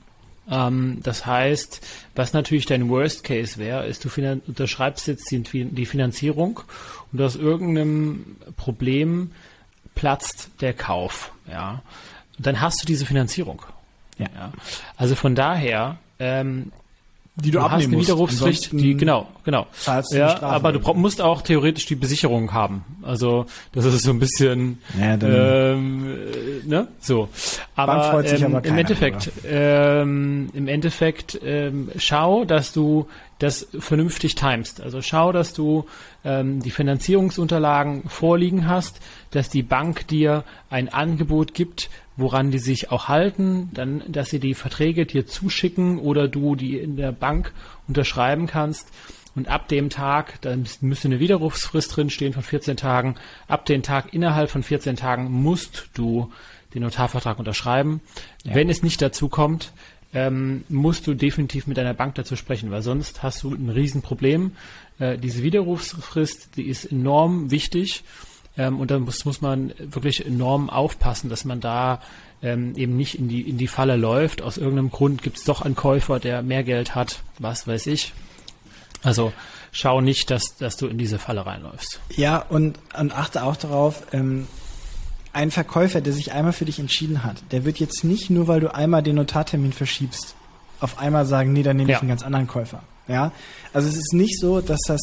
Ähm, 0.49 1.01
das 1.03 1.27
heißt, 1.27 1.81
was 2.15 2.33
natürlich 2.33 2.67
dein 2.67 2.89
Worst 2.89 3.25
Case 3.25 3.59
wäre, 3.59 3.87
ist, 3.87 4.05
du 4.05 4.11
unterschreibst 4.47 5.09
jetzt 5.09 5.31
die, 5.31 5.87
Finanzierung 5.87 6.61
und 7.13 7.21
aus 7.21 7.37
irgendeinem 7.37 8.37
Problem 8.57 9.33
platzt 9.95 10.51
der 10.61 10.75
Kauf. 10.75 11.33
Ja, 11.49 11.83
dann 12.39 12.61
hast 12.61 12.83
du 12.83 12.87
diese 12.87 13.07
Finanzierung. 13.07 13.63
Ja. 14.19 14.27
ja. 14.35 14.53
Also 14.97 15.15
von 15.15 15.35
daher 15.35 15.99
ähm, 16.19 16.73
die 17.39 17.51
du, 17.51 17.59
du 17.59 17.65
abnehmen 17.65 17.81
hast 17.81 17.93
eine 17.93 18.03
Widerrufspflicht, 18.03 18.73
die 18.73 18.97
genau, 18.97 19.29
genau. 19.45 19.67
Ja, 20.11 20.43
aber 20.43 20.73
du 20.73 20.81
musst 20.95 21.21
auch 21.21 21.43
theoretisch 21.43 21.85
die 21.85 21.95
Besicherung 21.95 22.53
haben. 22.55 22.85
Also 23.03 23.45
das 23.73 23.85
ist 23.85 24.05
so 24.05 24.11
ein 24.11 24.19
bisschen, 24.19 24.79
ja, 24.99 25.19
ähm, 25.21 26.17
ne, 26.65 26.89
so. 26.99 27.29
Aber, 27.75 28.25
ähm, 28.25 28.55
aber 28.55 28.65
im 28.65 28.79
Endeffekt, 28.79 29.31
ähm, 29.47 30.49
im 30.55 30.67
Endeffekt 30.67 31.39
ähm, 31.45 31.91
schau, 31.99 32.47
dass 32.47 32.73
du 32.73 33.07
das 33.39 33.69
vernünftig 33.79 34.35
timest. 34.35 34.81
Also 34.81 35.03
schau, 35.03 35.33
dass 35.33 35.53
du 35.53 35.87
ähm, 36.25 36.63
die 36.63 36.71
Finanzierungsunterlagen 36.71 38.09
vorliegen 38.09 38.67
hast, 38.67 39.01
dass 39.31 39.51
die 39.51 39.63
Bank 39.63 40.09
dir 40.09 40.45
ein 40.71 40.89
Angebot 40.89 41.53
gibt, 41.53 41.91
woran 42.17 42.51
die 42.51 42.59
sich 42.59 42.91
auch 42.91 43.09
halten, 43.09 43.71
dann, 43.75 44.03
dass 44.09 44.31
sie 44.31 44.41
die 44.41 44.55
Verträge 44.55 45.05
dir 45.05 45.27
zuschicken 45.27 45.99
oder 45.99 46.29
du 46.29 46.57
die 46.57 46.79
in 46.79 46.97
der 46.97 47.13
Bank 47.13 47.53
unterschreiben 47.89 48.47
kannst. 48.47 48.89
Und 49.35 49.49
ab 49.49 49.69
dem 49.69 49.91
Tag, 49.91 50.41
da 50.41 50.57
müsste 50.81 51.09
eine 51.09 51.21
Widerrufsfrist 51.21 51.95
drinstehen 51.95 52.33
von 52.33 52.43
14 52.43 52.79
Tagen. 52.79 53.17
Ab 53.49 53.67
dem 53.67 53.83
Tag 53.83 54.15
innerhalb 54.15 54.51
von 54.51 54.63
14 54.63 54.97
Tagen 54.97 55.31
musst 55.31 55.91
du 55.93 56.33
den 56.73 56.83
Notarvertrag 56.83 57.39
unterschreiben. 57.39 58.01
Ja. 58.45 58.55
Wenn 58.55 58.71
es 58.71 58.83
nicht 58.83 59.03
dazu 59.03 59.29
kommt, 59.29 59.73
ähm, 60.15 60.65
musst 60.69 61.07
du 61.07 61.15
definitiv 61.15 61.67
mit 61.67 61.77
deiner 61.77 61.95
Bank 61.95 62.15
dazu 62.15 62.37
sprechen, 62.37 62.71
weil 62.71 62.83
sonst 62.83 63.23
hast 63.23 63.43
du 63.43 63.51
ein 63.53 63.71
Riesenproblem. 63.71 64.53
Äh, 64.99 65.19
diese 65.19 65.43
Widerrufsfrist, 65.43 66.57
die 66.57 66.65
ist 66.65 66.85
enorm 66.87 67.51
wichtig 67.51 68.05
ähm, 68.57 68.81
und 68.81 68.91
da 68.91 68.99
muss, 68.99 69.25
muss 69.25 69.41
man 69.41 69.73
wirklich 69.79 70.25
enorm 70.25 70.71
aufpassen, 70.71 71.29
dass 71.29 71.45
man 71.45 71.61
da 71.61 72.01
ähm, 72.43 72.75
eben 72.77 72.97
nicht 72.97 73.19
in 73.19 73.29
die, 73.29 73.43
in 73.43 73.59
die 73.59 73.67
Falle 73.67 73.97
läuft. 73.97 74.43
Aus 74.43 74.57
irgendeinem 74.57 74.91
Grund 74.91 75.23
gibt 75.23 75.39
es 75.39 75.45
doch 75.45 75.63
einen 75.63 75.77
Käufer, 75.77 76.19
der 76.21 76.43
mehr 76.43 76.65
Geld 76.65 76.95
hat, 76.95 77.21
was 77.39 77.67
weiß 77.67 77.87
ich. 77.87 78.13
Also 79.03 79.33
schau 79.73 80.01
nicht, 80.01 80.31
dass, 80.31 80.57
dass 80.57 80.77
du 80.77 80.87
in 80.87 80.99
diese 80.99 81.19
Falle 81.19 81.45
reinläufst. 81.45 82.01
Ja, 82.17 82.39
und, 82.39 82.79
und 82.99 83.13
achte 83.13 83.43
auch 83.45 83.57
darauf, 83.57 84.03
ähm, 84.13 84.47
ein 85.37 85.51
Verkäufer, 85.51 86.01
der 86.01 86.15
sich 86.15 86.33
einmal 86.33 86.55
für 86.55 86.65
dich 86.65 86.79
entschieden 86.79 87.23
hat, 87.23 87.37
der 87.53 87.67
wird 87.67 87.79
jetzt 87.79 88.05
nicht 88.05 88.31
nur, 88.31 88.49
weil 88.49 88.61
du 88.61 88.75
einmal 88.75 89.03
den 89.03 89.17
Notartermin 89.17 89.75
verschiebst, 89.75 90.35
auf 90.81 90.99
einmal 90.99 91.27
sagen, 91.27 91.53
nee, 91.53 91.63
dann 91.63 91.77
nehme 91.77 91.91
ja. 91.91 91.97
ich 91.97 92.01
einen 92.01 92.09
ganz 92.09 92.23
anderen 92.23 92.47
Käufer. 92.47 92.83
Ja, 93.07 93.33
also 93.75 93.87
es 93.87 93.97
ist 93.97 94.15
nicht 94.15 94.41
so, 94.41 94.63
dass 94.63 94.81
das 94.87 95.01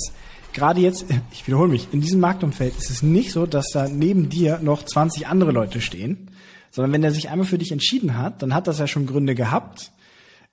gerade 0.51 0.81
jetzt, 0.81 1.05
ich 1.31 1.45
wiederhole 1.45 1.69
mich, 1.69 1.87
in 1.91 2.01
diesem 2.01 2.19
Marktumfeld 2.19 2.75
ist 2.75 2.89
es 2.89 3.03
nicht 3.03 3.31
so, 3.31 3.45
dass 3.45 3.67
da 3.73 3.87
neben 3.87 4.29
dir 4.29 4.57
noch 4.59 4.83
20 4.83 5.27
andere 5.27 5.51
Leute 5.51 5.81
stehen, 5.81 6.31
sondern 6.71 6.91
wenn 6.93 7.03
er 7.03 7.11
sich 7.11 7.29
einmal 7.29 7.45
für 7.45 7.59
dich 7.59 7.71
entschieden 7.71 8.17
hat, 8.17 8.41
dann 8.41 8.55
hat 8.55 8.65
das 8.65 8.79
ja 8.79 8.87
schon 8.87 9.05
Gründe 9.05 9.35
gehabt. 9.35 9.91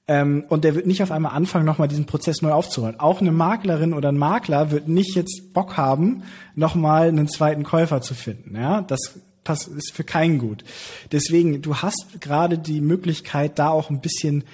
Ähm, 0.06 0.44
und 0.50 0.64
der 0.64 0.74
wird 0.74 0.86
nicht 0.86 1.02
auf 1.02 1.10
einmal 1.10 1.32
anfangen, 1.32 1.64
nochmal 1.64 1.88
diesen 1.88 2.04
Prozess 2.04 2.42
neu 2.42 2.52
aufzurollen. 2.52 3.00
Auch 3.00 3.22
eine 3.22 3.32
Maklerin 3.32 3.94
oder 3.94 4.10
ein 4.10 4.18
Makler 4.18 4.70
wird 4.72 4.88
nicht 4.88 5.14
jetzt 5.14 5.54
Bock 5.54 5.78
haben, 5.78 6.24
nochmal 6.54 7.08
einen 7.08 7.28
zweiten 7.28 7.62
Käufer 7.62 8.02
zu 8.02 8.12
finden. 8.12 8.56
Ja, 8.56 8.82
das 8.82 9.20
das 9.50 9.68
ist 9.68 9.92
für 9.92 10.04
keinen 10.04 10.38
gut. 10.38 10.64
Deswegen, 11.12 11.62
du 11.62 11.76
hast 11.76 12.20
gerade 12.20 12.58
die 12.58 12.80
Möglichkeit, 12.80 13.58
da 13.58 13.70
auch 13.70 13.90
ein 13.90 14.00
bisschen 14.00 14.44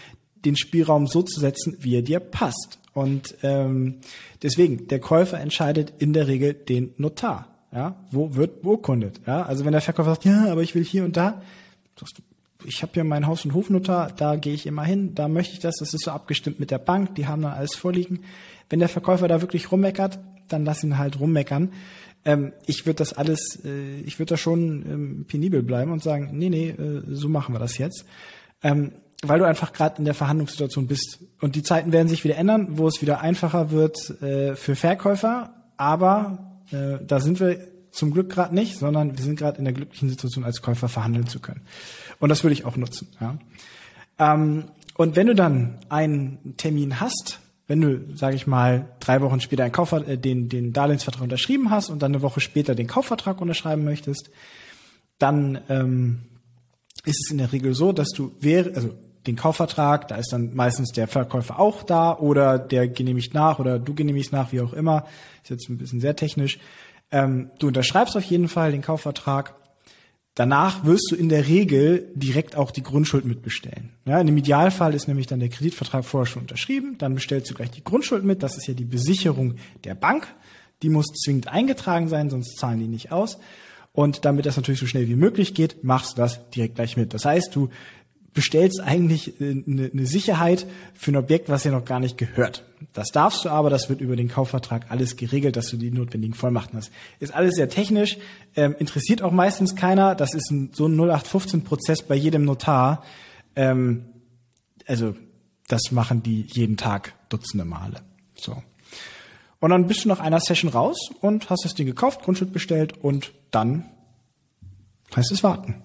den 0.45 0.57
Spielraum 0.57 1.07
so 1.07 1.23
zu 1.23 1.41
setzen, 1.41 1.77
wie 1.81 1.97
er 1.97 2.03
dir 2.03 2.21
passt. 2.21 2.79
Und 2.95 3.37
ähm, 3.43 3.97
deswegen, 4.43 4.89
der 4.89 5.01
Käufer 5.01 5.39
entscheidet 5.39 5.93
in 5.99 6.13
der 6.13 6.29
Regel 6.29 6.55
den 6.55 6.95
Notar. 6.97 7.49
Ja, 7.73 7.97
wo 8.11 8.35
wird 8.37 8.63
beurkundet? 8.63 9.21
Ja, 9.27 9.43
also 9.43 9.65
wenn 9.65 9.73
der 9.73 9.83
Verkäufer 9.83 10.11
sagt, 10.11 10.25
ja, 10.25 10.51
aber 10.51 10.63
ich 10.63 10.75
will 10.75 10.85
hier 10.85 11.05
und 11.05 11.17
da, 11.17 11.43
sagst 11.99 12.19
du, 12.19 12.23
ich 12.65 12.81
habe 12.83 12.93
hier 12.95 13.05
meinen 13.05 13.27
Haus- 13.27 13.45
und 13.45 13.53
Hofnotar, 13.53 14.13
da 14.17 14.37
gehe 14.37 14.55
ich 14.55 14.67
immer 14.67 14.85
hin, 14.85 15.15
da 15.15 15.29
möchte 15.29 15.55
ich 15.55 15.61
das, 15.61 15.77
das 15.79 15.93
ist 15.93 16.05
so 16.05 16.11
abgestimmt 16.11 16.59
mit 16.59 16.71
der 16.71 16.79
Bank, 16.79 17.15
die 17.17 17.27
haben 17.27 17.43
dann 17.43 17.53
alles 17.53 17.75
vorliegen. 17.75 18.21
Wenn 18.71 18.79
der 18.79 18.89
Verkäufer 18.89 19.29
da 19.29 19.43
wirklich 19.43 19.71
rummeckert, 19.71 20.19
dann 20.49 20.65
lass 20.65 20.83
ihn 20.83 20.97
halt 20.97 21.21
rummeckern. 21.21 21.73
Ähm, 22.27 22.53
ich 22.67 22.85
würde 22.85 22.97
das 22.97 23.13
alles, 23.13 23.61
äh, 23.65 24.01
ich 24.01 24.19
würde 24.19 24.31
da 24.31 24.37
schon 24.37 24.85
ähm, 24.85 25.25
penibel 25.27 25.63
bleiben 25.63 25.93
und 25.93 26.03
sagen, 26.03 26.31
nee, 26.33 26.51
nee, 26.51 26.71
äh, 26.71 27.03
so 27.09 27.29
machen 27.29 27.55
wir 27.55 27.61
das 27.61 27.79
jetzt. 27.79 28.05
Ähm, 28.63 28.93
weil 29.23 29.39
du 29.39 29.47
einfach 29.47 29.73
gerade 29.73 29.99
in 29.99 30.05
der 30.05 30.13
Verhandlungssituation 30.13 30.89
bist. 30.89 31.21
Und 31.41 31.55
die 31.55 31.63
Zeiten 31.63 31.93
werden 31.93 32.09
sich 32.09 32.25
wieder 32.25 32.37
ändern, 32.37 32.79
wo 32.79 32.87
es 32.87 33.01
wieder 33.01 33.21
einfacher 33.21 33.71
wird 33.71 34.21
äh, 34.21 34.57
für 34.57 34.75
Verkäufer. 34.75 35.55
Aber 35.77 36.61
äh, 36.73 36.99
da 37.07 37.21
sind 37.21 37.41
wir 37.41 37.59
zum 37.93 38.11
Glück 38.11 38.29
gerade 38.29 38.55
nicht, 38.55 38.77
sondern 38.77 39.17
wir 39.17 39.25
sind 39.25 39.39
gerade 39.39 39.59
in 39.59 39.65
der 39.65 39.73
glücklichen 39.73 40.11
Situation, 40.11 40.45
als 40.45 40.61
Käufer 40.61 40.89
verhandeln 40.89 41.29
zu 41.29 41.41
können. 41.41 41.63
Und 42.19 42.29
das 42.29 42.45
würde 42.45 42.53
ich 42.53 42.65
auch 42.65 42.77
nutzen. 42.77 43.09
Ja. 43.21 43.39
Ähm, 44.19 44.65
und 44.97 45.17
wenn 45.17 45.29
du 45.29 45.35
dann 45.35 45.79
einen 45.89 46.57
Termin 46.57 47.01
hast, 47.01 47.41
wenn 47.67 47.81
du, 47.81 48.17
sage 48.17 48.37
ich 48.37 48.47
mal, 48.47 48.87
drei 49.01 49.21
Wochen 49.21 49.41
später 49.41 49.65
einen 49.65 49.73
Kauf, 49.73 49.93
äh, 49.93 50.17
den, 50.17 50.49
den 50.49 50.73
Darlehensvertrag 50.73 51.23
unterschrieben 51.23 51.71
hast 51.71 51.91
und 51.91 52.01
dann 52.01 52.13
eine 52.13 52.23
Woche 52.23 52.41
später 52.41 52.75
den 52.75 52.87
Kaufvertrag 52.87 53.41
unterschreiben 53.41 53.85
möchtest, 53.85 54.31
dann 55.19 55.61
ähm, 55.69 56.21
ist 57.05 57.25
es 57.25 57.31
in 57.31 57.39
der 57.39 57.53
Regel 57.53 57.75
so, 57.75 57.93
dass 57.93 58.11
du 58.11 58.33
wäre, 58.41 58.75
also 58.75 58.95
den 59.27 59.37
Kaufvertrag, 59.37 60.09
da 60.09 60.17
ist 60.17 60.33
dann 60.33 60.55
meistens 60.55 60.93
der 60.93 61.09
Verkäufer 61.09 61.59
auch 61.59 61.83
da 61.83 62.17
oder 62.17 62.59
der 62.59 62.89
genehmigt 62.89 63.35
nach 63.35 63.59
oder 63.59 63.79
du 63.79 63.95
genehmigst 63.95 64.33
nach, 64.33 64.53
wie 64.53 64.61
auch 64.61 64.73
immer. 64.73 65.05
Ist 65.43 65.51
jetzt 65.51 65.69
ein 65.69 65.79
bisschen 65.79 66.01
sehr 66.01 66.15
technisch. 66.15 66.59
Ähm, 67.11 67.51
du 67.59 67.69
unterschreibst 67.69 68.17
auf 68.17 68.25
jeden 68.25 68.49
Fall 68.49 68.71
den 68.71 68.83
Kaufvertrag. 68.83 69.55
Danach 70.37 70.85
wirst 70.85 71.09
du 71.11 71.17
in 71.17 71.31
der 71.31 71.49
Regel 71.49 72.11
direkt 72.15 72.57
auch 72.57 72.71
die 72.71 72.83
Grundschuld 72.83 73.25
mitbestellen. 73.25 73.89
Ja, 74.05 74.21
in 74.21 74.27
dem 74.27 74.37
Idealfall 74.37 74.93
ist 74.93 75.09
nämlich 75.09 75.27
dann 75.27 75.41
der 75.41 75.49
Kreditvertrag 75.49 76.05
vorher 76.05 76.27
schon 76.27 76.43
unterschrieben. 76.43 76.97
Dann 76.99 77.15
bestellst 77.15 77.51
du 77.51 77.55
gleich 77.55 77.71
die 77.71 77.83
Grundschuld 77.83 78.23
mit. 78.23 78.43
Das 78.43 78.59
ist 78.59 78.69
ja 78.69 78.75
die 78.75 78.85
Besicherung 78.85 79.55
der 79.85 79.95
Bank. 79.95 80.29
Die 80.83 80.91
muss 80.91 81.07
zwingend 81.07 81.49
eingetragen 81.49 82.09
sein, 82.09 82.29
sonst 82.29 82.59
zahlen 82.59 82.81
die 82.81 82.87
nicht 82.87 83.13
aus. 83.13 83.39
Und 83.95 84.27
damit 84.27 84.45
das 84.45 84.57
natürlich 84.57 84.79
so 84.79 84.87
schnell 84.87 85.09
wie 85.09 85.17
möglich 85.17 85.55
geht, 85.55 85.83
machst 85.83 86.13
du 86.13 86.21
das 86.21 86.51
direkt 86.51 86.75
gleich 86.75 86.99
mit. 86.99 87.15
Das 87.15 87.25
heißt, 87.25 87.57
du 87.57 87.71
bestellst 88.37 88.81
eigentlich 88.81 89.41
eine, 89.41 89.87
äh, 89.87 89.91
eine 89.91 90.07
Sicherheit 90.07 90.67
für 90.95 91.11
ein 91.11 91.17
Objekt, 91.17 91.49
was 91.49 91.65
ja 91.65 91.73
noch 91.73 91.87
gar 91.87 91.99
nicht 91.99 92.19
gehört. 92.19 92.65
Das 92.93 93.09
darfst 93.09 93.45
du 93.45 93.49
aber, 93.49 93.71
das 93.71 93.89
wird 93.89 94.03
über 94.03 94.15
den 94.15 94.29
Kaufvertrag 94.29 94.91
alles 94.91 95.17
geregelt, 95.17 95.57
dass 95.57 95.71
du 95.71 95.79
die 95.79 95.91
notwendigen 95.91 96.35
Vollmachten 96.35 96.79
hast. 96.79 96.93
Ist 97.19 97.35
alles 97.35 97.57
sehr 97.57 97.71
technisch, 97.71 98.19
ähm, 98.55 98.77
interessiert 98.79 99.23
auch 99.23 99.33
meistens 99.33 99.75
keiner. 99.75 100.15
Das 100.15 100.35
ist 100.35 100.51
ein, 100.51 100.71
so 100.75 100.87
ein 100.87 100.95
0815-Prozess 101.01 102.03
bei 102.03 102.15
jedem 102.15 102.45
Notar. 102.45 103.03
Ähm, 103.57 104.05
also 104.87 105.17
das 105.67 105.91
machen 105.91 106.23
die 106.23 106.43
jeden 106.43 106.77
Tag 106.77 107.15
Dutzende 107.31 107.65
Male. 107.65 108.03
So. 108.35 108.63
Und 109.61 109.71
dann 109.71 109.87
bist 109.87 110.05
du 110.05 110.09
nach 110.09 110.21
einer 110.21 110.41
Session 110.41 110.71
raus 110.71 110.99
und 111.23 111.49
hast 111.49 111.65
das 111.65 111.75
Ding 111.75 111.87
gekauft, 111.87 112.23
Grundschuld 112.23 112.53
bestellt 112.53 113.03
und 113.03 113.33
dann 113.51 113.87
heißt 115.17 115.33
es 115.33 115.43
warten. 115.43 115.83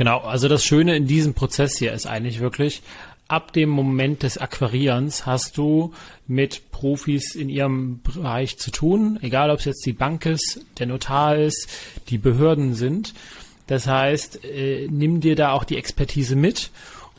Genau, 0.00 0.20
also 0.20 0.48
das 0.48 0.64
Schöne 0.64 0.96
in 0.96 1.06
diesem 1.06 1.34
Prozess 1.34 1.76
hier 1.76 1.92
ist 1.92 2.06
eigentlich 2.06 2.40
wirklich, 2.40 2.80
ab 3.28 3.52
dem 3.52 3.68
Moment 3.68 4.22
des 4.22 4.38
Akquirierens 4.38 5.26
hast 5.26 5.58
du 5.58 5.92
mit 6.26 6.70
Profis 6.70 7.34
in 7.34 7.50
ihrem 7.50 8.00
Bereich 8.00 8.56
zu 8.56 8.70
tun, 8.70 9.18
egal 9.20 9.50
ob 9.50 9.58
es 9.58 9.66
jetzt 9.66 9.84
die 9.84 9.92
Bank 9.92 10.24
ist, 10.24 10.64
der 10.78 10.86
Notar 10.86 11.36
ist, 11.36 11.68
die 12.08 12.16
Behörden 12.16 12.72
sind. 12.72 13.12
Das 13.66 13.86
heißt, 13.86 14.42
äh, 14.42 14.88
nimm 14.90 15.20
dir 15.20 15.36
da 15.36 15.52
auch 15.52 15.64
die 15.64 15.76
Expertise 15.76 16.34
mit 16.34 16.70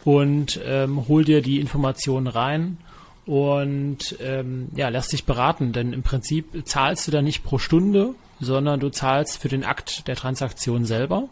und 0.04 0.60
ähm, 0.66 1.08
hol 1.08 1.24
dir 1.24 1.44
die 1.44 1.60
Informationen 1.60 2.26
rein 2.26 2.80
und 3.28 4.18
ähm, 4.22 4.70
ja, 4.76 4.90
lass 4.90 5.10
dich 5.10 5.26
beraten, 5.26 5.72
denn 5.72 5.94
im 5.94 6.02
Prinzip 6.02 6.68
zahlst 6.68 7.08
du 7.08 7.12
da 7.12 7.22
nicht 7.22 7.44
pro 7.44 7.60
Stunde, 7.60 8.16
sondern 8.40 8.80
du 8.80 8.90
zahlst 8.90 9.38
für 9.38 9.50
den 9.50 9.66
Akt 9.66 10.08
der 10.08 10.16
Transaktion 10.16 10.86
selber. 10.86 11.30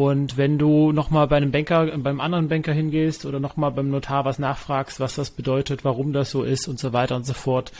Und 0.00 0.38
wenn 0.38 0.56
du 0.56 0.92
nochmal 0.92 1.26
bei 1.26 1.36
einem 1.36 1.50
Banker, 1.50 1.98
beim 1.98 2.22
anderen 2.22 2.48
Banker 2.48 2.72
hingehst 2.72 3.26
oder 3.26 3.38
nochmal 3.38 3.70
beim 3.70 3.90
Notar 3.90 4.24
was 4.24 4.38
nachfragst, 4.38 4.98
was 4.98 5.14
das 5.14 5.30
bedeutet, 5.30 5.84
warum 5.84 6.14
das 6.14 6.30
so 6.30 6.42
ist 6.42 6.68
und 6.68 6.78
so 6.78 6.94
weiter 6.94 7.16
und 7.16 7.26
so 7.26 7.34
fort, 7.34 7.70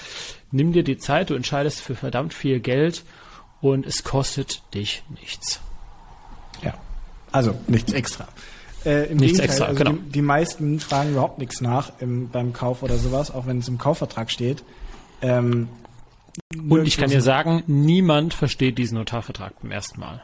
nimm 0.51 0.75
dir 0.75 0.85
die 0.85 0.99
Zeit, 0.99 1.31
du 1.31 1.35
entscheidest 1.35 1.81
für 1.81 1.95
verdammt 1.95 2.35
viel 2.35 2.61
Geld 2.61 3.05
und 3.63 3.87
es 3.87 4.05
kostet 4.05 4.61
dich 4.75 5.03
nichts. 5.19 5.63
Ja, 6.63 6.75
also 7.33 7.55
nichts 7.69 7.95
extra. 7.95 8.29
Äh, 8.85 9.07
Im 9.07 9.17
nichts 9.17 9.39
Gegenteil, 9.39 9.45
extra, 9.47 9.65
also 9.65 9.79
genau. 9.79 9.93
die, 9.93 10.13
die, 10.13 10.23
meisten 10.23 10.79
fragen 10.79 11.13
überhaupt 11.13 11.39
nichts 11.39 11.63
nach 11.63 11.91
im, 12.01 12.29
beim 12.29 12.53
Kauf 12.53 12.83
oder 12.83 12.99
sowas, 12.99 13.31
auch 13.31 13.47
wenn 13.47 13.61
es 13.61 13.69
im 13.69 13.79
Kaufvertrag 13.79 14.31
steht. 14.31 14.63
Ähm, 15.23 15.71
und 16.69 16.85
ich 16.85 16.99
kann 16.99 17.09
dir 17.09 17.23
sagen, 17.23 17.63
niemand 17.67 18.35
versteht 18.35 18.77
diesen 18.77 18.99
Notarvertrag 18.99 19.55
beim 19.63 19.73
ersten 19.73 19.99
Mal. 20.01 20.23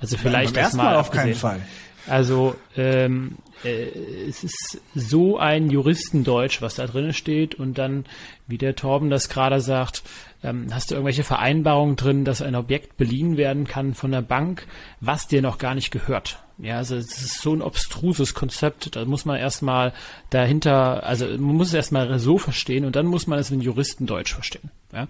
Also 0.00 0.16
vielleicht 0.16 0.54
Nein, 0.54 0.64
erstmal 0.64 0.96
auf 0.96 1.10
keinen 1.10 1.34
Fall. 1.34 1.60
Also 2.06 2.54
ähm, 2.76 3.36
äh, 3.64 3.88
es 4.28 4.44
ist 4.44 4.80
so 4.94 5.38
ein 5.38 5.70
Juristendeutsch, 5.70 6.62
was 6.62 6.76
da 6.76 6.86
drin 6.86 7.12
steht 7.12 7.54
und 7.56 7.78
dann, 7.78 8.04
wie 8.46 8.58
der 8.58 8.76
Torben 8.76 9.10
das 9.10 9.28
gerade 9.28 9.60
sagt, 9.60 10.02
ähm, 10.44 10.68
hast 10.72 10.90
du 10.90 10.94
irgendwelche 10.94 11.24
Vereinbarungen 11.24 11.96
drin, 11.96 12.24
dass 12.24 12.42
ein 12.42 12.54
Objekt 12.54 12.96
beliehen 12.96 13.36
werden 13.36 13.66
kann 13.66 13.94
von 13.94 14.12
der 14.12 14.22
Bank, 14.22 14.66
was 15.00 15.26
dir 15.26 15.42
noch 15.42 15.58
gar 15.58 15.74
nicht 15.74 15.90
gehört. 15.90 16.38
Ja, 16.58 16.76
also 16.76 16.96
es 16.96 17.20
ist 17.20 17.42
so 17.42 17.52
ein 17.52 17.60
obstruses 17.60 18.32
Konzept, 18.32 18.96
da 18.96 19.04
muss 19.04 19.24
man 19.24 19.36
erstmal 19.36 19.92
dahinter, 20.30 21.04
also 21.04 21.26
man 21.26 21.56
muss 21.56 21.68
es 21.68 21.74
erstmal 21.74 22.18
so 22.18 22.38
verstehen 22.38 22.84
und 22.84 22.96
dann 22.96 23.06
muss 23.06 23.26
man 23.26 23.38
es 23.38 23.50
in 23.50 23.60
Juristendeutsch 23.60 24.32
verstehen. 24.32 24.70
Ja? 24.92 25.08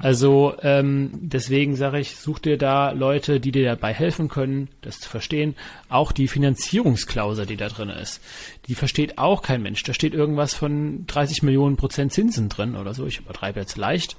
Also 0.00 0.54
ähm, 0.62 1.10
deswegen 1.14 1.76
sage 1.76 2.00
ich, 2.00 2.16
such 2.16 2.40
dir 2.40 2.58
da 2.58 2.90
Leute, 2.90 3.40
die 3.40 3.52
dir 3.52 3.64
dabei 3.64 3.92
helfen 3.92 4.28
können, 4.28 4.68
das 4.82 5.00
zu 5.00 5.08
verstehen. 5.08 5.54
Auch 5.88 6.12
die 6.12 6.28
Finanzierungsklausel, 6.28 7.46
die 7.46 7.56
da 7.56 7.68
drin 7.68 7.90
ist, 7.90 8.20
die 8.66 8.74
versteht 8.74 9.18
auch 9.18 9.42
kein 9.42 9.62
Mensch. 9.62 9.82
Da 9.82 9.94
steht 9.94 10.14
irgendwas 10.14 10.54
von 10.54 11.06
30 11.06 11.42
Millionen 11.42 11.76
Prozent 11.76 12.12
Zinsen 12.12 12.48
drin 12.48 12.76
oder 12.76 12.94
so. 12.94 13.06
Ich 13.06 13.18
übertreibe 13.18 13.60
jetzt 13.60 13.76
leicht. 13.76 14.16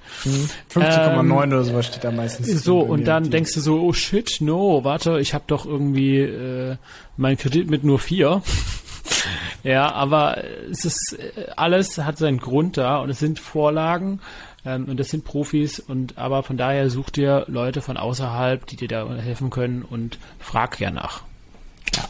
15,9 0.73 1.19
ähm, 1.19 1.31
oder 1.31 1.63
sowas 1.63 1.87
steht 1.87 2.03
da 2.03 2.11
meistens. 2.11 2.63
So, 2.63 2.79
und 2.79 3.05
dann 3.05 3.29
denkst 3.29 3.53
du 3.53 3.61
so, 3.61 3.81
oh 3.81 3.93
shit, 3.93 4.37
no, 4.41 4.83
warte, 4.83 5.19
ich 5.19 5.33
habe 5.33 5.45
doch 5.47 5.65
irgendwie 5.65 6.19
äh, 6.19 6.77
meinen 7.17 7.37
Kredit 7.37 7.69
mit 7.69 7.83
nur 7.83 7.99
vier. 7.99 8.41
ja, 9.63 9.91
aber 9.91 10.43
es 10.71 10.85
ist 10.85 11.17
äh, 11.19 11.51
alles 11.55 11.97
hat 11.97 12.17
seinen 12.17 12.39
Grund 12.39 12.77
da 12.77 12.99
und 12.99 13.09
es 13.09 13.19
sind 13.19 13.39
Vorlagen 13.39 14.19
ähm, 14.65 14.85
und 14.85 14.99
das 14.99 15.09
sind 15.09 15.25
Profis 15.25 15.79
und 15.79 16.17
aber 16.17 16.43
von 16.43 16.57
daher 16.57 16.89
such 16.89 17.09
dir 17.09 17.45
Leute 17.47 17.81
von 17.81 17.97
außerhalb, 17.97 18.65
die 18.65 18.75
dir 18.75 18.87
da 18.87 19.07
helfen 19.15 19.49
können 19.49 19.83
und 19.83 20.17
frag 20.39 20.79
ja 20.79 20.91
nach. 20.91 21.23
Ja. 21.95 22.03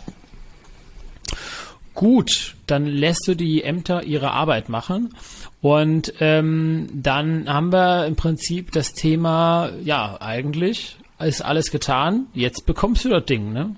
Gut, 1.93 2.55
dann 2.67 2.85
lässt 2.85 3.27
du 3.27 3.35
die 3.35 3.63
Ämter 3.63 4.03
ihre 4.03 4.31
Arbeit 4.31 4.67
machen 4.67 5.15
und 5.61 6.13
ähm, 6.19 6.89
dann 6.93 7.47
haben 7.47 7.71
wir 7.71 8.05
im 8.05 8.15
Prinzip 8.15 8.71
das 8.71 8.93
Thema, 8.93 9.69
ja, 9.83 10.17
eigentlich 10.19 10.97
ist 11.19 11.41
alles 11.43 11.71
getan, 11.71 12.27
jetzt 12.33 12.65
bekommst 12.65 13.05
du 13.05 13.09
das 13.09 13.25
Ding, 13.25 13.53
ne? 13.53 13.75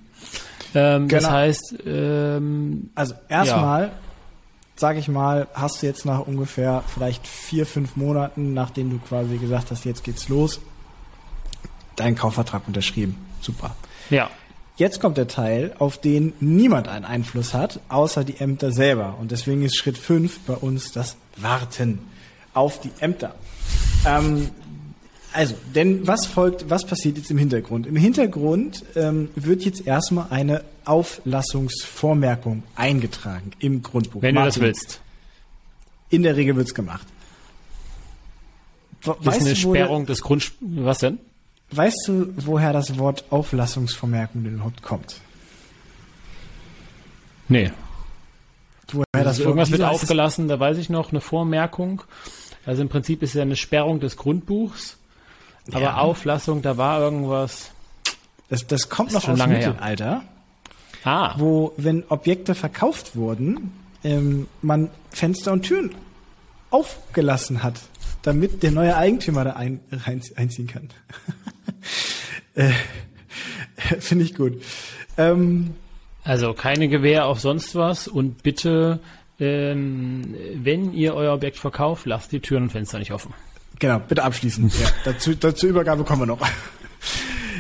Ähm, 0.74 1.08
genau. 1.08 1.22
Das 1.22 1.32
heißt, 1.32 1.76
ähm, 1.86 2.90
also 2.96 3.14
erstmal, 3.30 3.84
ja. 3.84 3.92
Sage 4.80 5.00
ich 5.00 5.08
mal, 5.08 5.48
hast 5.54 5.82
du 5.82 5.88
jetzt 5.88 6.06
nach 6.06 6.20
ungefähr 6.20 6.84
vielleicht 6.88 7.28
vier, 7.28 7.66
fünf 7.66 7.96
Monaten, 7.96 8.54
nachdem 8.54 8.90
du 8.90 9.00
quasi 9.00 9.38
gesagt 9.38 9.72
hast, 9.72 9.86
jetzt 9.86 10.04
geht's 10.04 10.30
los, 10.30 10.62
deinen 11.96 12.16
Kaufvertrag 12.16 12.68
unterschrieben. 12.68 13.18
Super. 13.42 13.76
Ja. 14.10 14.30
Jetzt 14.78 15.02
kommt 15.02 15.18
der 15.18 15.28
Teil, 15.28 15.74
auf 15.80 16.00
den 16.00 16.34
niemand 16.40 16.88
einen 16.88 17.04
Einfluss 17.04 17.56
hat, 17.56 17.80
außer 17.90 18.24
die 18.24 18.38
Ämter 18.38 18.72
selber. 18.72 19.18
Und 19.20 19.32
deswegen 19.32 19.64
ist 19.64 19.76
Schritt 19.76 19.98
5 19.98 20.42
bei 20.42 20.54
uns 20.54 20.92
das 20.92 21.18
Warten 21.36 22.00
auf 22.54 22.80
die 22.80 22.92
Ämter. 23.00 23.34
Ähm, 24.06 24.52
also, 25.38 25.54
denn 25.76 26.08
was 26.08 26.26
folgt, 26.26 26.68
was 26.68 26.84
passiert 26.84 27.16
jetzt 27.18 27.30
im 27.30 27.38
Hintergrund? 27.38 27.86
Im 27.86 27.96
Hintergrund 27.96 28.84
ähm, 28.96 29.30
wird 29.36 29.64
jetzt 29.66 29.86
erstmal 29.86 30.32
eine 30.32 30.64
Auflassungsvormerkung 30.84 32.64
eingetragen 32.76 33.52
im 33.60 33.84
Grundbuch. 33.84 34.24
Wenn 34.24 34.34
Martin, 34.34 34.62
du 34.64 34.68
das 34.68 34.80
willst. 34.82 35.02
In 36.10 36.24
der 36.24 36.36
Regel 36.36 36.56
wird's 36.56 36.74
gemacht. 36.74 37.06
das 39.04 39.38
ist 39.38 39.46
eine 39.46 39.56
Sperrung 39.56 40.08
des 40.08 40.22
Grund... 40.24 40.54
Was 40.60 40.98
denn? 40.98 41.20
Weißt 41.70 42.08
du, 42.08 42.34
woher 42.38 42.74
das 42.74 42.98
Wort 42.98 43.26
Auflassungsvermerkung 43.30 44.44
überhaupt 44.44 44.82
kommt? 44.82 45.22
Nee. 47.48 47.72
Woher 48.92 49.06
das 49.14 49.28
also 49.28 49.44
irgendwas 49.44 49.70
wird 49.70 49.84
aufgelassen, 49.84 50.48
da 50.48 50.60
weiß 50.60 50.80
ich 50.80 50.90
noch, 50.90 51.12
eine 51.12 51.22
Vormerkung. 51.22 52.02
Also 52.66 52.82
im 52.82 52.90
Prinzip 52.90 53.22
ist 53.22 53.36
ja 53.36 53.44
eine 53.44 53.56
Sperrung 53.56 54.00
des 54.00 54.18
Grundbuchs. 54.18 54.98
Aber 55.72 55.82
ja. 55.82 55.98
Auflassung, 55.98 56.62
da 56.62 56.78
war 56.78 57.02
irgendwas. 57.02 57.72
Das, 58.50 58.66
das 58.68 58.90
kommt 58.90 59.12
noch 59.12 59.28
aus 59.28 59.40
dem 59.40 59.50
Mittelalter. 59.50 60.24
Ah. 61.04 61.36
Wo, 61.38 61.74
wenn 61.78 62.04
Objekte 62.10 62.56
verkauft 62.56 63.16
wurden, 63.16 63.72
ähm, 64.04 64.48
man 64.62 64.90
Fenster 65.10 65.52
und 65.52 65.64
Türen 65.64 65.94
aufgelassen 66.70 67.64
hat. 67.64 67.80
damit 68.24 68.62
der 68.62 68.72
neue 68.72 68.98
Eigentümer 68.98 69.46
da 69.46 69.54
ein, 69.54 69.80
rein, 69.90 70.22
einziehen 70.36 70.68
kann. 70.68 70.90
äh, 72.56 72.72
Finde 74.00 74.26
ich 74.26 74.36
gut. 74.36 74.62
Ähm, 75.18 75.76
also 76.24 76.54
keine 76.54 76.90
Gewähr 76.90 77.26
auf 77.26 77.40
sonst 77.40 77.76
was 77.76 78.08
und 78.08 78.44
bitte, 78.44 79.00
ähm, 79.40 80.36
wenn 80.56 80.94
ihr 80.94 81.14
euer 81.16 81.34
Objekt 81.34 81.58
verkauft, 81.58 82.06
lasst 82.06 82.32
die 82.32 82.40
Türen 82.40 82.64
und 82.64 82.72
Fenster 82.72 83.00
nicht 83.00 83.14
offen. 83.14 83.34
Genau, 83.80 84.00
bitte 84.00 84.24
abschließen. 84.24 84.70
ja, 84.70 84.88
dazu, 85.06 85.36
dazu 85.36 85.68
Übergabe 85.68 86.04
kommen 86.04 86.22
wir 86.22 86.26
noch. 86.26 86.40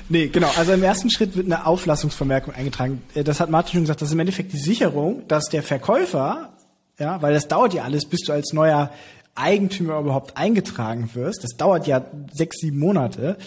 Nee, 0.09 0.27
genau. 0.27 0.49
Also 0.57 0.71
im 0.71 0.83
ersten 0.83 1.09
Schritt 1.09 1.35
wird 1.35 1.47
eine 1.47 1.65
Auflassungsvermerkung 1.65 2.53
eingetragen. 2.53 3.01
Äh, 3.13 3.23
das 3.23 3.39
hat 3.39 3.49
Martin 3.49 3.73
schon 3.73 3.81
gesagt, 3.81 4.01
das 4.01 4.09
ist 4.09 4.13
im 4.13 4.19
Endeffekt 4.19 4.53
die 4.53 4.57
Sicherung, 4.57 5.27
dass 5.27 5.45
der 5.45 5.63
Verkäufer, 5.63 6.53
ja, 6.97 7.21
weil 7.21 7.33
das 7.33 7.47
dauert 7.47 7.73
ja 7.73 7.83
alles, 7.83 8.05
bis 8.05 8.21
du 8.21 8.31
als 8.31 8.53
neuer 8.53 8.89
Eigentümer 9.35 9.99
überhaupt 9.99 10.37
eingetragen 10.37 11.09
wirst. 11.13 11.43
Das 11.43 11.57
dauert 11.57 11.87
ja 11.87 12.05
sechs, 12.31 12.59
sieben 12.59 12.79
Monate, 12.79 13.37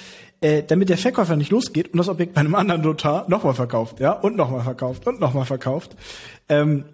äh, 0.40 0.62
damit 0.62 0.88
der 0.88 0.98
Verkäufer 0.98 1.36
nicht 1.36 1.50
losgeht 1.50 1.92
und 1.92 1.98
das 1.98 2.08
Objekt 2.08 2.34
bei 2.34 2.40
einem 2.40 2.54
anderen 2.54 2.82
Notar 2.82 3.24
nochmal 3.28 3.54
verkauft, 3.54 3.98
ja, 4.00 4.12
und 4.12 4.36
nochmal 4.36 4.62
verkauft 4.62 5.06
und 5.06 5.18
nochmal 5.18 5.46
verkauft. 5.46 5.96
Ähm, 6.48 6.84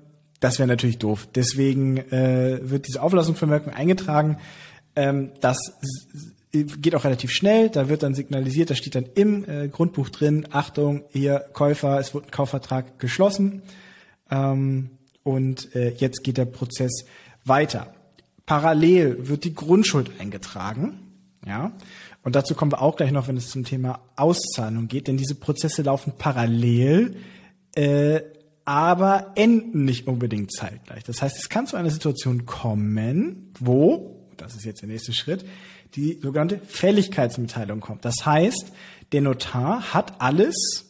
das 0.41 0.59
wäre 0.59 0.69
natürlich 0.69 0.99
doof. 0.99 1.29
Deswegen 1.35 1.97
äh, 1.97 2.61
wird 2.63 2.87
diese 2.87 3.03
Auflassungsvermerkung 3.03 3.73
eingetragen. 3.73 4.39
Ähm, 4.97 5.33
das 5.41 5.59
geht 6.53 6.95
auch 6.95 7.05
relativ 7.05 7.31
schnell. 7.31 7.69
Da 7.69 7.89
wird 7.89 8.03
dann 8.03 8.15
signalisiert, 8.15 8.71
da 8.71 8.75
steht 8.75 8.95
dann 8.95 9.07
im 9.15 9.49
äh, 9.49 9.69
Grundbuch 9.69 10.09
drin, 10.09 10.47
Achtung, 10.51 11.05
ihr 11.13 11.41
Käufer, 11.53 12.01
es 12.01 12.15
wird 12.15 12.27
ein 12.27 12.31
Kaufvertrag 12.31 12.99
geschlossen. 12.99 13.63
Ähm, 14.31 14.91
und 15.23 15.75
äh, 15.75 15.91
jetzt 15.91 16.25
geht 16.25 16.39
der 16.39 16.45
Prozess 16.45 17.05
weiter. 17.45 17.95
Parallel 18.47 19.29
wird 19.29 19.45
die 19.45 19.55
Grundschuld 19.55 20.21
eingetragen. 20.21 21.01
Ja. 21.45 21.73
Und 22.23 22.35
dazu 22.35 22.55
kommen 22.55 22.73
wir 22.73 22.83
auch 22.83 22.97
gleich 22.97 23.13
noch, 23.13 23.29
wenn 23.29 23.37
es 23.37 23.51
zum 23.51 23.65
Thema 23.65 24.01
Auszahlung 24.17 24.89
geht, 24.89 25.09
denn 25.09 25.17
diese 25.17 25.35
Prozesse 25.35 25.83
laufen 25.83 26.15
parallel, 26.19 27.17
äh, 27.75 28.21
aber 28.65 29.33
enden 29.37 29.85
nicht 29.85 30.09
unbedingt 30.09 30.53
zeitgleich. 30.53 31.05
Das 31.05 31.23
heißt, 31.23 31.39
es 31.39 31.49
kann 31.49 31.69
zu 31.69 31.77
einer 31.77 31.91
Situation 31.91 32.47
kommen, 32.47 33.53
wo, 33.61 34.16
das 34.47 34.57
ist 34.57 34.65
jetzt 34.65 34.83
der 34.83 34.89
nächste 34.89 35.13
Schritt, 35.13 35.45
die 35.95 36.19
sogenannte 36.23 36.59
Fälligkeitsmitteilung 36.59 37.81
kommt. 37.81 38.05
Das 38.05 38.25
heißt, 38.25 38.73
der 39.13 39.21
Notar 39.21 39.95
hat 39.95 40.21
alles 40.21 40.87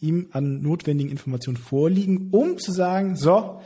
ihm 0.00 0.28
an 0.32 0.62
notwendigen 0.62 1.10
Informationen 1.10 1.56
vorliegen, 1.56 2.28
um 2.30 2.58
zu 2.58 2.72
sagen, 2.72 3.16
so, 3.16 3.62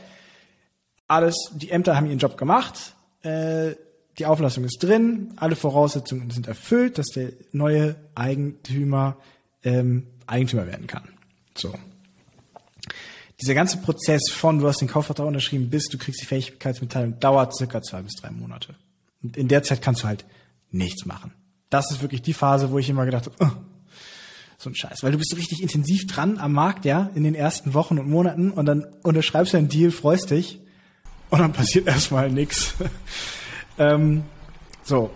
alles, 1.07 1.35
die 1.53 1.71
Ämter 1.71 1.95
haben 1.95 2.07
ihren 2.07 2.19
Job 2.19 2.37
gemacht, 2.37 2.95
äh, 3.23 3.71
die 4.17 4.25
Auflassung 4.25 4.63
ist 4.63 4.79
drin, 4.81 5.33
alle 5.37 5.55
Voraussetzungen 5.55 6.31
sind 6.31 6.47
erfüllt, 6.47 6.97
dass 6.97 7.07
der 7.07 7.31
neue 7.51 7.95
Eigentümer 8.15 9.17
ähm, 9.63 10.07
Eigentümer 10.27 10.67
werden 10.67 10.87
kann. 10.87 11.03
So. 11.55 11.73
Dieser 13.41 13.53
ganze 13.53 13.77
Prozess 13.77 14.29
von, 14.31 14.59
du 14.59 14.67
hast 14.67 14.81
den 14.81 14.87
Kaufvertrag 14.87 15.27
unterschrieben, 15.27 15.69
bis 15.69 15.87
du 15.87 15.97
kriegst 15.97 16.21
die 16.21 16.25
Fähigkeitsmitteilung, 16.25 17.19
dauert 17.19 17.55
circa 17.55 17.81
zwei 17.81 18.01
bis 18.01 18.13
drei 18.15 18.31
Monate. 18.31 18.75
Und 19.23 19.37
in 19.37 19.47
der 19.47 19.63
Zeit 19.63 19.81
kannst 19.81 20.03
du 20.03 20.07
halt 20.07 20.25
nichts 20.71 21.05
machen. 21.05 21.33
Das 21.69 21.91
ist 21.91 22.01
wirklich 22.01 22.21
die 22.21 22.33
Phase, 22.33 22.71
wo 22.71 22.79
ich 22.79 22.89
immer 22.89 23.05
gedacht 23.05 23.25
habe, 23.25 23.35
oh, 23.39 23.61
so 24.57 24.69
ein 24.69 24.75
Scheiß. 24.75 25.03
Weil 25.03 25.11
du 25.11 25.17
bist 25.17 25.35
richtig 25.35 25.61
intensiv 25.61 26.07
dran 26.07 26.37
am 26.37 26.53
Markt, 26.53 26.85
ja, 26.85 27.09
in 27.15 27.23
den 27.23 27.35
ersten 27.35 27.73
Wochen 27.73 27.97
und 27.99 28.09
Monaten 28.09 28.51
und 28.51 28.65
dann 28.65 28.85
unterschreibst 29.03 29.53
du 29.53 29.57
einen 29.57 29.69
Deal, 29.69 29.91
freust 29.91 30.31
dich 30.31 30.59
und 31.29 31.39
dann 31.39 31.53
passiert 31.53 31.87
erstmal 31.87 32.29
nichts. 32.29 32.75
ähm, 33.77 34.23
so. 34.83 35.09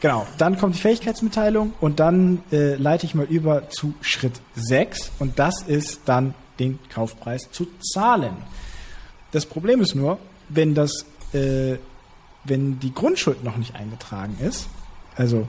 Genau, 0.00 0.26
dann 0.36 0.58
kommt 0.58 0.74
die 0.74 0.80
Fähigkeitsmitteilung 0.80 1.72
und 1.80 1.98
dann 1.98 2.42
äh, 2.52 2.74
leite 2.74 3.06
ich 3.06 3.14
mal 3.14 3.24
über 3.24 3.70
zu 3.70 3.94
Schritt 4.02 4.38
6 4.54 5.12
und 5.18 5.38
das 5.38 5.62
ist 5.62 6.02
dann 6.04 6.34
den 6.58 6.78
Kaufpreis 6.90 7.50
zu 7.50 7.66
zahlen. 7.80 8.36
Das 9.30 9.46
Problem 9.46 9.80
ist 9.80 9.94
nur, 9.94 10.18
wenn 10.50 10.74
das 10.74 11.06
äh, 11.32 11.76
wenn 12.44 12.78
die 12.80 12.92
Grundschuld 12.92 13.42
noch 13.44 13.56
nicht 13.56 13.74
eingetragen 13.74 14.36
ist, 14.40 14.68
also 15.16 15.48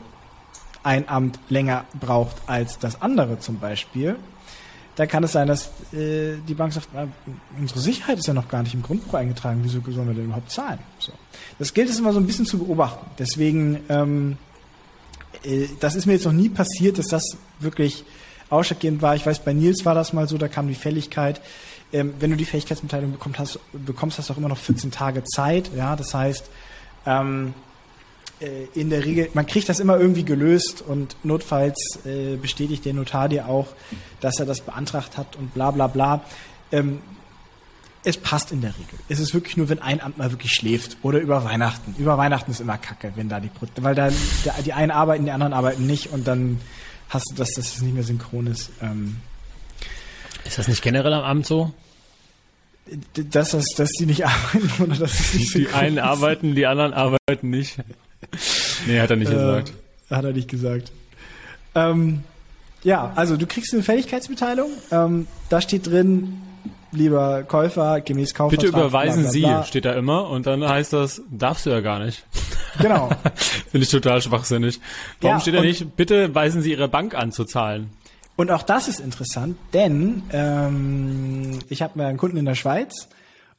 ein 0.83 1.09
Amt 1.09 1.39
länger 1.49 1.85
braucht 1.99 2.35
als 2.47 2.79
das 2.79 3.01
andere 3.01 3.39
zum 3.39 3.59
Beispiel, 3.59 4.17
dann 4.95 5.07
kann 5.07 5.23
es 5.23 5.33
sein, 5.33 5.47
dass 5.47 5.67
äh, 5.93 6.37
die 6.47 6.53
Bank 6.53 6.71
sagt, 6.71 6.89
na, 6.93 7.07
unsere 7.59 7.79
Sicherheit 7.79 8.17
ist 8.17 8.27
ja 8.27 8.33
noch 8.33 8.47
gar 8.47 8.63
nicht 8.63 8.73
im 8.73 8.81
Grundbuch 8.81 9.15
eingetragen, 9.15 9.59
wieso 9.63 9.81
sollen 9.91 10.07
wir 10.07 10.13
denn 10.13 10.25
überhaupt 10.25 10.51
zahlen? 10.51 10.79
So. 10.99 11.11
Das 11.59 11.73
gilt 11.73 11.89
es 11.89 11.99
immer 11.99 12.13
so 12.13 12.19
ein 12.19 12.25
bisschen 12.25 12.45
zu 12.45 12.59
beobachten. 12.59 13.05
Deswegen, 13.19 13.81
ähm, 13.89 14.37
äh, 15.43 15.67
das 15.79 15.95
ist 15.95 16.05
mir 16.05 16.13
jetzt 16.13 16.25
noch 16.25 16.31
nie 16.31 16.49
passiert, 16.49 16.97
dass 16.97 17.07
das 17.07 17.37
wirklich 17.59 18.05
ausschlaggebend 18.49 19.01
war. 19.01 19.15
Ich 19.15 19.25
weiß, 19.25 19.39
bei 19.39 19.53
Nils 19.53 19.85
war 19.85 19.95
das 19.95 20.13
mal 20.13 20.29
so, 20.29 20.37
da 20.37 20.47
kam 20.47 20.67
die 20.67 20.75
Fälligkeit. 20.75 21.41
Ähm, 21.91 22.13
wenn 22.19 22.29
du 22.29 22.37
die 22.37 22.45
Fähigkeitsmitteilung 22.45 23.11
bekommst, 23.11 23.39
hast, 23.39 23.59
bekommst, 23.73 24.17
hast 24.17 24.29
du 24.29 24.33
auch 24.33 24.37
immer 24.37 24.49
noch 24.49 24.57
14 24.57 24.91
Tage 24.91 25.23
Zeit. 25.23 25.71
Ja, 25.75 25.95
das 25.95 26.13
heißt, 26.13 26.49
ähm, 27.05 27.53
äh, 28.41 28.65
in 28.73 28.89
der 28.89 29.05
Regel, 29.05 29.29
man 29.33 29.45
kriegt 29.45 29.69
das 29.69 29.79
immer 29.79 29.97
irgendwie 29.97 30.25
gelöst 30.25 30.83
und 30.85 31.15
notfalls 31.23 31.99
äh, 32.05 32.35
bestätigt 32.35 32.85
der 32.85 32.93
Notar 32.93 33.29
dir 33.29 33.47
auch, 33.47 33.67
dass 34.19 34.39
er 34.39 34.45
das 34.45 34.61
beantragt 34.61 35.17
hat 35.17 35.35
und 35.37 35.53
bla 35.53 35.71
bla 35.71 35.87
bla. 35.87 36.21
Ähm, 36.71 36.99
es 38.03 38.17
passt 38.17 38.51
in 38.51 38.61
der 38.61 38.71
Regel. 38.71 38.99
Es 39.09 39.19
ist 39.19 39.33
wirklich 39.33 39.57
nur, 39.57 39.67
wenn 39.69 39.81
ein 39.81 39.99
Amt 39.99 40.17
mal 40.17 40.31
wirklich 40.31 40.51
schläft 40.51 40.97
oder 41.01 41.19
über 41.19 41.43
Weihnachten. 41.43 41.95
Über 41.97 42.17
Weihnachten 42.17 42.51
ist 42.51 42.59
immer 42.59 42.77
Kacke, 42.77 43.13
wenn 43.15 43.29
da 43.29 43.39
die, 43.39 43.49
weil 43.77 43.95
da 43.95 44.09
die 44.63 44.73
einen 44.73 44.91
arbeiten, 44.91 45.25
die 45.25 45.31
anderen 45.31 45.53
arbeiten 45.53 45.87
nicht 45.87 46.11
und 46.13 46.27
dann 46.27 46.61
hast 47.09 47.31
du 47.31 47.35
das, 47.35 47.49
dass 47.55 47.75
es 47.75 47.81
nicht 47.81 47.95
mehr 47.95 48.03
synchron 48.03 48.47
ist. 48.47 48.69
Ähm, 48.81 49.17
ist 50.43 50.59
das 50.59 50.67
nicht 50.67 50.83
generell 50.83 51.13
am 51.13 51.23
Amt 51.23 51.45
so? 51.47 51.73
Dass, 53.31 53.51
das, 53.51 53.65
dass 53.75 53.89
die 53.91 54.05
nicht 54.05 54.25
arbeiten 54.25 54.83
oder 54.83 54.95
dass 54.95 55.19
es 55.19 55.33
nicht 55.33 55.55
Die 55.55 55.67
einen 55.69 55.99
arbeiten, 55.99 56.55
die 56.55 56.65
anderen 56.65 56.93
arbeiten 56.93 57.49
nicht. 57.49 57.77
Nee, 58.87 58.99
hat 58.99 59.09
er 59.09 59.15
nicht 59.15 59.31
äh, 59.31 59.35
gesagt. 59.35 59.73
Hat 60.09 60.25
er 60.25 60.33
nicht 60.33 60.49
gesagt. 60.49 60.91
Ähm, 61.73 62.23
ja, 62.83 63.11
also 63.15 63.37
du 63.37 63.47
kriegst 63.47 63.73
eine 63.73 63.83
Fähigkeitsmitteilung. 63.83 64.69
Ähm, 64.91 65.27
da 65.49 65.61
steht 65.61 65.87
drin, 65.87 66.41
lieber 66.91 67.43
Käufer, 67.43 68.01
gemäß 68.01 68.33
Kaufvertrag. 68.33 68.71
Bitte 68.71 68.77
überweisen 68.77 69.23
bla, 69.23 69.31
bla, 69.31 69.39
bla. 69.39 69.63
Sie, 69.63 69.67
steht 69.67 69.85
da 69.85 69.93
immer. 69.93 70.29
Und 70.29 70.45
dann 70.47 70.67
heißt 70.67 70.93
das, 70.93 71.21
darfst 71.29 71.65
du 71.65 71.71
ja 71.71 71.81
gar 71.81 71.99
nicht. 71.99 72.25
Genau. 72.79 73.09
Finde 73.71 73.83
ich 73.83 73.89
total 73.89 74.21
schwachsinnig. 74.21 74.79
Warum 75.21 75.37
ja, 75.37 75.41
steht 75.41 75.55
da 75.55 75.61
nicht, 75.61 75.95
bitte 75.95 76.33
weisen 76.35 76.61
Sie 76.61 76.71
Ihre 76.71 76.87
Bank 76.87 77.15
an 77.15 77.31
zu 77.31 77.45
zahlen? 77.45 77.89
Und 78.37 78.51
auch 78.51 78.63
das 78.63 78.87
ist 78.87 78.99
interessant, 78.99 79.57
denn 79.73 80.23
ähm, 80.31 81.59
ich 81.69 81.81
habe 81.81 81.97
mir 81.97 82.07
einen 82.07 82.17
Kunden 82.17 82.37
in 82.37 82.45
der 82.45 82.55
Schweiz 82.55 83.07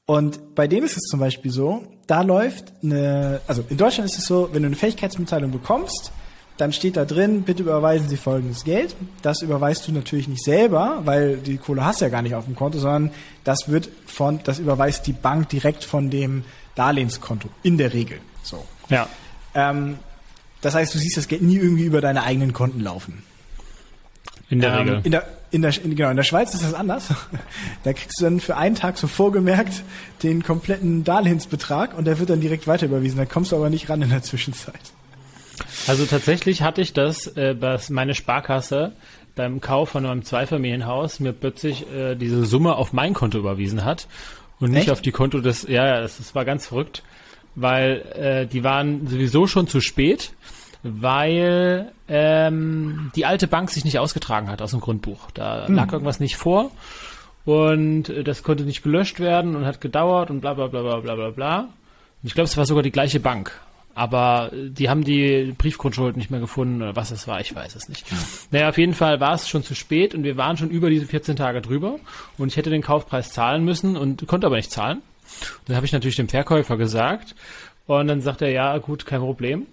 und 0.04 0.54
bei 0.54 0.68
dem 0.68 0.84
ist 0.84 0.96
es 0.96 1.04
zum 1.04 1.18
Beispiel 1.18 1.50
so, 1.50 1.84
da 2.06 2.22
läuft 2.22 2.72
eine, 2.82 3.40
also 3.46 3.64
in 3.68 3.76
Deutschland 3.76 4.08
ist 4.08 4.18
es 4.18 4.26
so, 4.26 4.50
wenn 4.52 4.62
du 4.62 4.66
eine 4.66 4.76
Fähigkeitsmitteilung 4.76 5.50
bekommst, 5.50 6.12
dann 6.58 6.72
steht 6.72 6.96
da 6.96 7.04
drin, 7.04 7.42
bitte 7.42 7.62
überweisen 7.62 8.08
Sie 8.08 8.16
folgendes 8.16 8.64
Geld. 8.64 8.96
Das 9.20 9.42
überweist 9.42 9.86
du 9.88 9.92
natürlich 9.92 10.26
nicht 10.26 10.42
selber, 10.42 11.02
weil 11.04 11.36
die 11.36 11.58
Kohle 11.58 11.84
hast 11.84 12.00
du 12.00 12.06
ja 12.06 12.10
gar 12.10 12.22
nicht 12.22 12.34
auf 12.34 12.46
dem 12.46 12.54
Konto, 12.54 12.78
sondern 12.78 13.10
das 13.44 13.68
wird 13.68 13.90
von, 14.06 14.40
das 14.44 14.58
überweist 14.58 15.06
die 15.06 15.12
Bank 15.12 15.50
direkt 15.50 15.84
von 15.84 16.08
dem 16.08 16.44
Darlehenskonto. 16.74 17.48
In 17.62 17.76
der 17.76 17.92
Regel. 17.92 18.20
So. 18.42 18.64
Ja. 18.88 19.08
Ähm, 19.54 19.98
das 20.62 20.74
heißt, 20.74 20.94
du 20.94 20.98
siehst 20.98 21.16
das 21.16 21.28
Geld 21.28 21.42
nie 21.42 21.56
irgendwie 21.56 21.84
über 21.84 22.00
deine 22.00 22.22
eigenen 22.22 22.52
Konten 22.54 22.80
laufen. 22.80 23.22
In 24.48 24.60
der 24.60 24.72
ähm, 24.72 24.78
Regel. 24.78 25.00
In 25.04 25.10
der, 25.12 25.24
in 25.50 25.62
der, 25.62 25.84
in, 25.84 25.96
genau, 25.96 26.10
in 26.10 26.16
der 26.16 26.22
Schweiz 26.22 26.54
ist 26.54 26.62
das 26.62 26.74
anders. 26.74 27.08
Da 27.84 27.92
kriegst 27.92 28.20
du 28.20 28.24
dann 28.24 28.40
für 28.40 28.56
einen 28.56 28.74
Tag 28.74 28.98
so 28.98 29.06
vorgemerkt 29.06 29.82
den 30.22 30.42
kompletten 30.42 31.04
Darlehensbetrag 31.04 31.96
und 31.96 32.04
der 32.04 32.18
wird 32.18 32.30
dann 32.30 32.40
direkt 32.40 32.66
weiter 32.66 32.86
überwiesen. 32.86 33.16
Da 33.16 33.24
kommst 33.24 33.52
du 33.52 33.56
aber 33.56 33.70
nicht 33.70 33.88
ran 33.88 34.02
in 34.02 34.10
der 34.10 34.22
Zwischenzeit. 34.22 34.74
Also 35.86 36.04
tatsächlich 36.04 36.62
hatte 36.62 36.80
ich 36.80 36.92
das, 36.92 37.28
äh, 37.28 37.54
dass 37.54 37.90
meine 37.90 38.14
Sparkasse 38.14 38.92
beim 39.36 39.60
Kauf 39.60 39.90
von 39.90 40.04
einem 40.04 40.24
Zweifamilienhaus 40.24 41.20
mir 41.20 41.32
plötzlich 41.32 41.90
äh, 41.92 42.16
diese 42.16 42.44
Summe 42.44 42.74
auf 42.74 42.92
mein 42.92 43.14
Konto 43.14 43.38
überwiesen 43.38 43.84
hat 43.84 44.08
und 44.58 44.72
nicht 44.72 44.82
Echt? 44.82 44.90
auf 44.90 45.02
die 45.02 45.12
Konto 45.12 45.40
des, 45.40 45.62
ja, 45.62 45.86
ja, 45.86 46.00
das, 46.00 46.18
das 46.18 46.34
war 46.34 46.44
ganz 46.44 46.66
verrückt, 46.66 47.02
weil 47.54 48.02
äh, 48.14 48.46
die 48.46 48.64
waren 48.64 49.06
sowieso 49.06 49.46
schon 49.46 49.68
zu 49.68 49.80
spät 49.80 50.32
weil 51.00 51.92
ähm, 52.08 53.10
die 53.16 53.26
alte 53.26 53.46
Bank 53.46 53.70
sich 53.70 53.84
nicht 53.84 53.98
ausgetragen 53.98 54.48
hat 54.48 54.62
aus 54.62 54.70
dem 54.70 54.80
Grundbuch. 54.80 55.30
Da 55.32 55.66
hm. 55.66 55.74
lag 55.74 55.92
irgendwas 55.92 56.20
nicht 56.20 56.36
vor 56.36 56.70
und 57.44 58.08
äh, 58.08 58.24
das 58.24 58.42
konnte 58.42 58.64
nicht 58.64 58.82
gelöscht 58.82 59.20
werden 59.20 59.56
und 59.56 59.64
hat 59.64 59.80
gedauert 59.80 60.30
und 60.30 60.40
bla 60.40 60.54
bla 60.54 60.66
bla 60.66 60.82
bla 60.82 61.00
bla 61.00 61.14
bla 61.14 61.30
bla. 61.30 61.68
ich 62.22 62.34
glaube, 62.34 62.46
es 62.46 62.56
war 62.56 62.66
sogar 62.66 62.82
die 62.82 62.92
gleiche 62.92 63.20
Bank. 63.20 63.52
Aber 63.94 64.52
äh, 64.52 64.68
die 64.68 64.90
haben 64.90 65.04
die 65.04 65.54
Briefgrundschuld 65.56 66.16
nicht 66.16 66.30
mehr 66.30 66.40
gefunden 66.40 66.82
oder 66.82 66.96
was 66.96 67.10
es 67.10 67.26
war, 67.26 67.40
ich 67.40 67.54
weiß 67.54 67.74
es 67.74 67.88
nicht. 67.88 68.10
Ja. 68.10 68.16
Naja, 68.50 68.68
auf 68.68 68.78
jeden 68.78 68.94
Fall 68.94 69.20
war 69.20 69.34
es 69.34 69.48
schon 69.48 69.62
zu 69.62 69.74
spät 69.74 70.14
und 70.14 70.22
wir 70.22 70.36
waren 70.36 70.56
schon 70.56 70.70
über 70.70 70.90
diese 70.90 71.06
14 71.06 71.36
Tage 71.36 71.62
drüber 71.62 71.98
und 72.36 72.48
ich 72.48 72.56
hätte 72.56 72.70
den 72.70 72.82
Kaufpreis 72.82 73.32
zahlen 73.32 73.64
müssen 73.64 73.96
und 73.96 74.26
konnte 74.26 74.46
aber 74.46 74.56
nicht 74.56 74.70
zahlen. 74.70 74.98
Und 74.98 75.68
dann 75.68 75.76
habe 75.76 75.86
ich 75.86 75.92
natürlich 75.92 76.16
dem 76.16 76.28
Verkäufer 76.28 76.76
gesagt 76.76 77.34
Und 77.86 78.08
dann 78.08 78.20
sagt 78.20 78.42
er, 78.42 78.50
ja, 78.50 78.76
gut, 78.78 79.06
kein 79.06 79.20
Problem. 79.20 79.66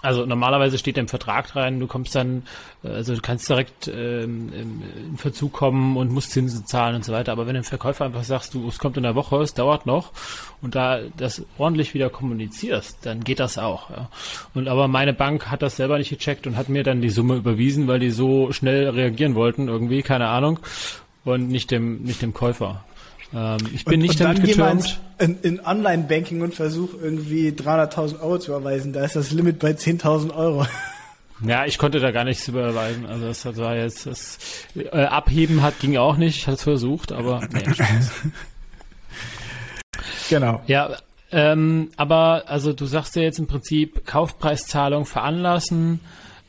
Also 0.00 0.24
normalerweise 0.26 0.78
steht 0.78 0.96
im 0.96 1.08
Vertrag 1.08 1.56
rein, 1.56 1.80
du 1.80 1.88
kommst 1.88 2.14
dann, 2.14 2.44
äh, 2.84 2.88
also 2.88 3.14
du 3.14 3.20
kannst 3.20 3.48
direkt 3.48 3.88
ähm, 3.88 4.52
in 4.52 5.16
Verzug 5.16 5.52
kommen 5.52 5.96
und 5.96 6.12
musst 6.12 6.30
Zinsen 6.30 6.66
zahlen 6.66 6.96
und 6.96 7.04
so 7.04 7.12
weiter. 7.12 7.32
Aber 7.32 7.46
wenn 7.46 7.54
dem 7.54 7.64
Verkäufer 7.64 8.04
einfach 8.04 8.22
sagst, 8.22 8.54
du, 8.54 8.68
es 8.68 8.78
kommt 8.78 8.96
in 8.96 9.02
der 9.02 9.16
Woche, 9.16 9.36
es 9.38 9.54
dauert 9.54 9.86
noch 9.86 10.12
und 10.62 10.74
da 10.74 11.00
das 11.16 11.44
ordentlich 11.58 11.94
wieder 11.94 12.10
kommunizierst, 12.10 12.98
dann 13.02 13.24
geht 13.24 13.40
das 13.40 13.58
auch. 13.58 13.90
Ja. 13.90 14.08
Und 14.54 14.68
aber 14.68 14.86
meine 14.86 15.14
Bank 15.14 15.50
hat 15.50 15.62
das 15.62 15.76
selber 15.76 15.98
nicht 15.98 16.10
gecheckt 16.10 16.46
und 16.46 16.56
hat 16.56 16.68
mir 16.68 16.84
dann 16.84 17.00
die 17.00 17.10
Summe 17.10 17.36
überwiesen, 17.36 17.88
weil 17.88 17.98
die 17.98 18.10
so 18.10 18.52
schnell 18.52 18.88
reagieren 18.88 19.34
wollten, 19.34 19.68
irgendwie, 19.68 20.02
keine 20.02 20.28
Ahnung, 20.28 20.60
und 21.24 21.48
nicht 21.48 21.70
dem, 21.70 22.02
nicht 22.02 22.22
dem 22.22 22.32
Käufer. 22.32 22.84
Ähm, 23.34 23.58
ich 23.74 23.84
bin 23.84 23.94
und, 23.94 24.00
nicht 24.00 24.20
und 24.20 24.26
damit 24.26 24.42
getürmt. 24.44 25.00
In, 25.18 25.38
in 25.42 25.60
Online-Banking 25.60 26.40
und 26.42 26.54
versuch 26.54 26.90
irgendwie 27.00 27.50
300.000 27.50 28.20
Euro 28.20 28.38
zu 28.38 28.52
überweisen. 28.52 28.92
Da 28.92 29.04
ist 29.04 29.16
das 29.16 29.30
Limit 29.32 29.58
bei 29.58 29.72
10.000 29.72 30.34
Euro. 30.34 30.66
Ja, 31.44 31.66
ich 31.66 31.78
konnte 31.78 32.00
da 32.00 32.10
gar 32.10 32.24
nichts 32.24 32.48
überweisen. 32.48 33.06
Also 33.06 33.26
das, 33.26 33.42
das 33.42 33.56
war 33.58 33.76
jetzt 33.76 34.06
das 34.06 34.38
äh, 34.74 35.04
Abheben 35.04 35.62
hat 35.62 35.78
ging 35.78 35.96
auch 35.96 36.16
nicht. 36.16 36.36
Ich 36.36 36.46
hatte 36.46 36.56
es 36.56 36.62
versucht, 36.62 37.12
aber 37.12 37.46
nee, 37.52 37.62
genau. 40.28 40.62
Ja, 40.66 40.96
ähm, 41.30 41.90
aber 41.96 42.44
also 42.46 42.72
du 42.72 42.86
sagst 42.86 43.14
ja 43.14 43.22
jetzt 43.22 43.38
im 43.38 43.46
Prinzip 43.46 44.04
Kaufpreiszahlung 44.06 45.06
veranlassen. 45.06 46.00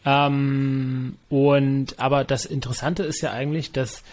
Ähm, 0.06 1.18
und 1.30 2.00
aber 2.00 2.24
das 2.24 2.46
Interessante 2.46 3.04
ist 3.04 3.22
ja 3.22 3.32
eigentlich, 3.32 3.72
dass 3.72 4.04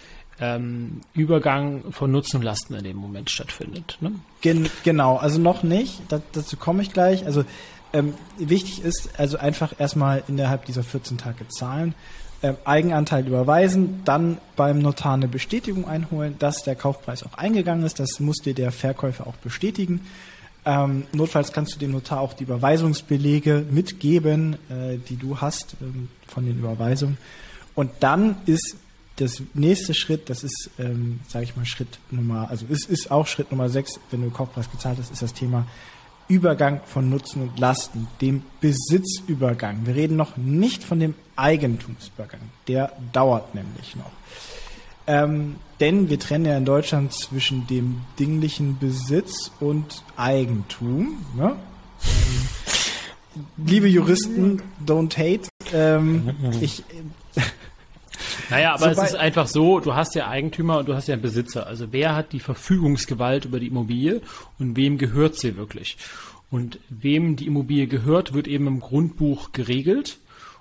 ähm, 0.41 1.01
Übergang 1.15 1.93
von 1.93 2.11
Nutzen 2.11 2.39
und 2.39 2.43
Lasten 2.43 2.75
in 2.75 2.85
dem 2.85 2.97
Moment 2.97 3.31
stattfindet. 3.31 3.99
Ne? 4.01 4.13
Gen 4.41 4.69
genau, 4.85 5.17
also 5.17 5.41
noch 5.41 5.63
nicht, 5.63 6.01
da, 6.09 6.21
dazu 6.33 6.57
komme 6.57 6.83
ich 6.83 6.93
gleich. 6.93 7.25
Also 7.25 7.45
ähm, 7.93 8.15
wichtig 8.39 8.83
ist 8.83 9.19
also 9.19 9.39
einfach 9.39 9.75
erstmal 9.79 10.23
innerhalb 10.29 10.67
dieser 10.67 10.83
14 10.83 11.19
Tage 11.19 11.49
zahlen, 11.49 11.95
äh, 12.43 12.53
Eigenanteil 12.65 13.27
überweisen, 13.27 14.03
dann 14.05 14.39
beim 14.57 14.81
Notar 14.81 15.15
eine 15.15 15.29
Bestätigung 15.29 15.89
einholen, 15.89 16.37
dass 16.39 16.63
der 16.63 16.75
Kaufpreis 16.75 17.23
auch 17.23 17.35
eingegangen 17.35 17.85
ist. 17.85 17.99
Das 17.99 18.21
muss 18.21 18.37
dir 18.37 18.55
der 18.55 18.73
Verkäufer 18.73 19.27
auch 19.27 19.37
bestätigen. 19.37 20.03
Ähm, 20.67 21.05
notfalls 21.13 21.53
kannst 21.53 21.75
du 21.75 21.79
dem 21.79 21.93
Notar 21.93 22.21
auch 22.21 22.35
die 22.35 22.43
Überweisungsbelege 22.43 23.65
mitgeben, 23.71 24.57
äh, 24.69 24.99
die 25.09 25.17
du 25.17 25.41
hast 25.41 25.77
ähm, 25.81 26.09
von 26.27 26.45
den 26.45 26.59
Überweisungen. 26.59 27.17
Und 27.75 27.91
dann 28.01 28.37
ist 28.47 28.77
das 29.17 29.43
nächste 29.55 29.95
Schritt, 29.95 30.29
das 30.29 30.45
ist, 30.45 30.71
ähm, 30.79 31.21
sage 31.27 31.45
ich 31.45 31.57
mal, 31.57 31.65
Schritt 31.65 31.99
Nummer, 32.11 32.51
also 32.51 32.67
es 32.71 32.85
ist 32.85 33.11
auch 33.11 33.27
Schritt 33.27 33.51
Nummer 33.51 33.69
sechs, 33.69 33.99
wenn 34.11 34.23
du 34.23 34.31
Kaufpreis 34.31 34.71
gezahlt 34.71 34.99
hast, 34.99 35.11
ist 35.11 35.23
das 35.23 35.33
Thema 35.33 35.67
Übergang 36.29 36.81
von 36.85 37.09
Nutzen 37.09 37.43
und 37.43 37.59
Lasten, 37.59 38.09
dem 38.21 38.43
Besitzübergang. 38.61 39.87
Wir 39.87 39.95
reden 39.95 40.17
noch 40.17 40.37
nicht 40.37 40.83
von 40.83 40.99
dem 40.99 41.15
Eigentumsübergang. 41.37 42.41
Der 42.67 42.93
dauert 43.13 43.55
nämlich 43.55 43.95
noch. 43.95 44.11
Ähm, 45.07 45.57
denn 45.79 46.11
wir 46.11 46.19
trennen 46.19 46.47
ja 46.47 46.57
in 46.57 46.65
Deutschland 46.65 47.13
zwischen 47.13 47.67
dem 47.69 48.01
dinglichen 48.19 48.79
Besitz 48.79 49.53
und 49.61 50.03
Eigentum. 50.17 51.25
Ne? 51.37 51.55
Ähm, 52.03 53.45
liebe 53.57 53.87
Juristen, 53.87 54.63
don't 54.85 55.17
hate. 55.17 55.49
Ähm, 55.73 56.35
ich 56.61 56.83
naja, 58.51 58.75
aber 58.75 58.95
so 58.95 59.03
es 59.03 59.11
ist 59.11 59.17
einfach 59.17 59.47
so, 59.47 59.81
du 59.81 59.95
hast 59.95 60.15
ja 60.15 60.29
Eigentümer 60.29 60.79
und 60.79 60.89
du 60.89 60.95
hast 60.95 61.09
ja 61.09 61.17
Besitzer. 61.17 61.67
Also 61.67 61.93
wer 61.93 62.15
hat 62.15 62.33
die 62.33 62.41
Verfügungsgewalt 62.41 63.45
über 63.45 63.61
die 63.61 63.69
Immobilie 63.69 64.21
und 64.59 64.77
wem 64.77 64.99
gehört 64.99 65.37
sie 65.37 65.57
wirklich? 65.57 65.97
Und 66.51 66.79
wem 66.89 67.37
die 67.37 67.47
Immobilie 67.47 67.87
gehört, 67.87 68.33
wird 68.33 68.47
eben 68.47 68.67
im 68.67 68.81
Grundbuch 68.81 69.53
geregelt. 69.53 70.19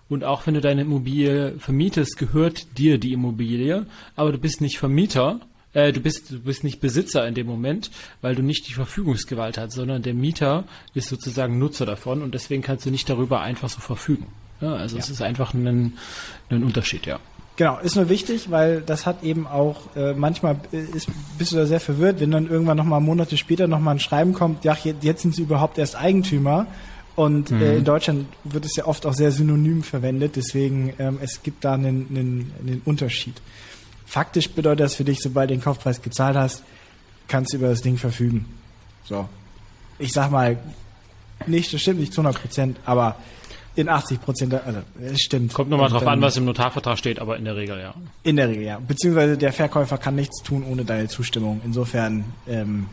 Und 0.09 0.23
auch 0.23 0.45
wenn 0.45 0.53
du 0.53 0.61
deine 0.61 0.81
Immobilie 0.81 1.57
vermietest, 1.59 2.17
gehört 2.17 2.77
dir 2.77 2.97
die 2.97 3.13
Immobilie, 3.13 3.85
aber 4.15 4.31
du 4.31 4.37
bist 4.37 4.61
nicht 4.61 4.77
Vermieter, 4.77 5.39
äh, 5.73 5.91
du 5.91 5.99
bist 5.99 6.31
du 6.31 6.39
bist 6.39 6.63
nicht 6.63 6.79
Besitzer 6.79 7.27
in 7.27 7.33
dem 7.33 7.47
Moment, 7.47 7.91
weil 8.21 8.35
du 8.35 8.41
nicht 8.41 8.67
die 8.67 8.73
Verfügungsgewalt 8.73 9.57
hast, 9.57 9.73
sondern 9.73 10.01
der 10.01 10.13
Mieter 10.13 10.63
ist 10.93 11.09
sozusagen 11.09 11.59
Nutzer 11.59 11.85
davon 11.85 12.21
und 12.21 12.33
deswegen 12.33 12.61
kannst 12.61 12.85
du 12.85 12.91
nicht 12.91 13.09
darüber 13.09 13.41
einfach 13.41 13.69
so 13.69 13.79
verfügen. 13.79 14.27
Ja, 14.61 14.73
also 14.75 14.95
ja. 14.95 15.03
es 15.03 15.09
ist 15.09 15.21
einfach 15.21 15.53
ein, 15.53 15.93
ein 16.49 16.63
Unterschied, 16.63 17.05
ja. 17.05 17.19
Genau, 17.57 17.79
ist 17.79 17.95
nur 17.95 18.09
wichtig, 18.09 18.51
weil 18.51 18.81
das 18.81 19.05
hat 19.05 19.23
eben 19.23 19.47
auch, 19.47 19.95
äh, 19.95 20.13
manchmal 20.13 20.57
ist, 20.71 21.07
bist 21.37 21.53
du 21.53 21.55
da 21.55 21.65
sehr 21.65 21.79
verwirrt, 21.79 22.19
wenn 22.19 22.31
dann 22.31 22.49
irgendwann 22.49 22.75
nochmal 22.75 22.99
Monate 22.99 23.37
später 23.37 23.67
nochmal 23.67 23.95
ein 23.95 23.99
Schreiben 23.99 24.33
kommt, 24.33 24.65
ja, 24.65 24.77
jetzt 25.01 25.21
sind 25.21 25.33
sie 25.33 25.43
überhaupt 25.43 25.77
erst 25.77 25.95
Eigentümer. 25.95 26.67
Und 27.15 27.51
äh, 27.51 27.53
mhm. 27.53 27.61
äh, 27.61 27.77
in 27.77 27.85
Deutschland 27.85 28.27
wird 28.43 28.65
es 28.65 28.75
ja 28.75 28.85
oft 28.85 29.05
auch 29.05 29.13
sehr 29.13 29.31
synonym 29.31 29.83
verwendet, 29.83 30.35
deswegen 30.35 30.93
ähm, 30.99 31.17
es 31.21 31.43
gibt 31.43 31.63
da 31.63 31.73
einen, 31.73 32.07
einen, 32.09 32.51
einen 32.59 32.81
Unterschied. 32.83 33.41
Faktisch 34.05 34.49
bedeutet 34.49 34.81
das 34.81 34.95
für 34.95 35.05
dich, 35.05 35.19
sobald 35.21 35.49
du 35.49 35.53
den 35.53 35.63
Kaufpreis 35.63 36.01
gezahlt 36.01 36.35
hast, 36.35 36.63
kannst 37.29 37.53
du 37.53 37.57
über 37.57 37.69
das 37.69 37.81
Ding 37.81 37.97
verfügen. 37.97 38.45
So. 39.05 39.29
Ich 39.97 40.11
sag 40.11 40.29
mal, 40.29 40.57
nicht, 41.47 41.73
das 41.73 41.81
stimmt 41.81 42.01
nicht 42.01 42.13
zu 42.13 42.19
100 42.19 42.41
Prozent, 42.41 42.77
aber 42.85 43.15
in 43.75 43.89
80 43.89 44.21
Prozent, 44.21 44.53
also 44.53 44.79
es 45.01 45.21
stimmt. 45.21 45.53
Kommt 45.53 45.69
nochmal 45.69 45.89
drauf 45.89 46.07
an, 46.07 46.21
was 46.21 46.37
im 46.37 46.45
Notarvertrag 46.45 46.97
steht, 46.97 47.19
aber 47.19 47.37
in 47.37 47.45
der 47.45 47.55
Regel 47.55 47.79
ja. 47.79 47.93
In 48.23 48.37
der 48.37 48.49
Regel 48.49 48.63
ja. 48.63 48.79
Beziehungsweise 48.79 49.37
der 49.37 49.53
Verkäufer 49.53 49.97
kann 49.97 50.15
nichts 50.15 50.41
tun 50.43 50.63
ohne 50.63 50.85
deine 50.85 51.07
Zustimmung. 51.07 51.61
Insofern 51.65 52.25
ähm, 52.47 52.87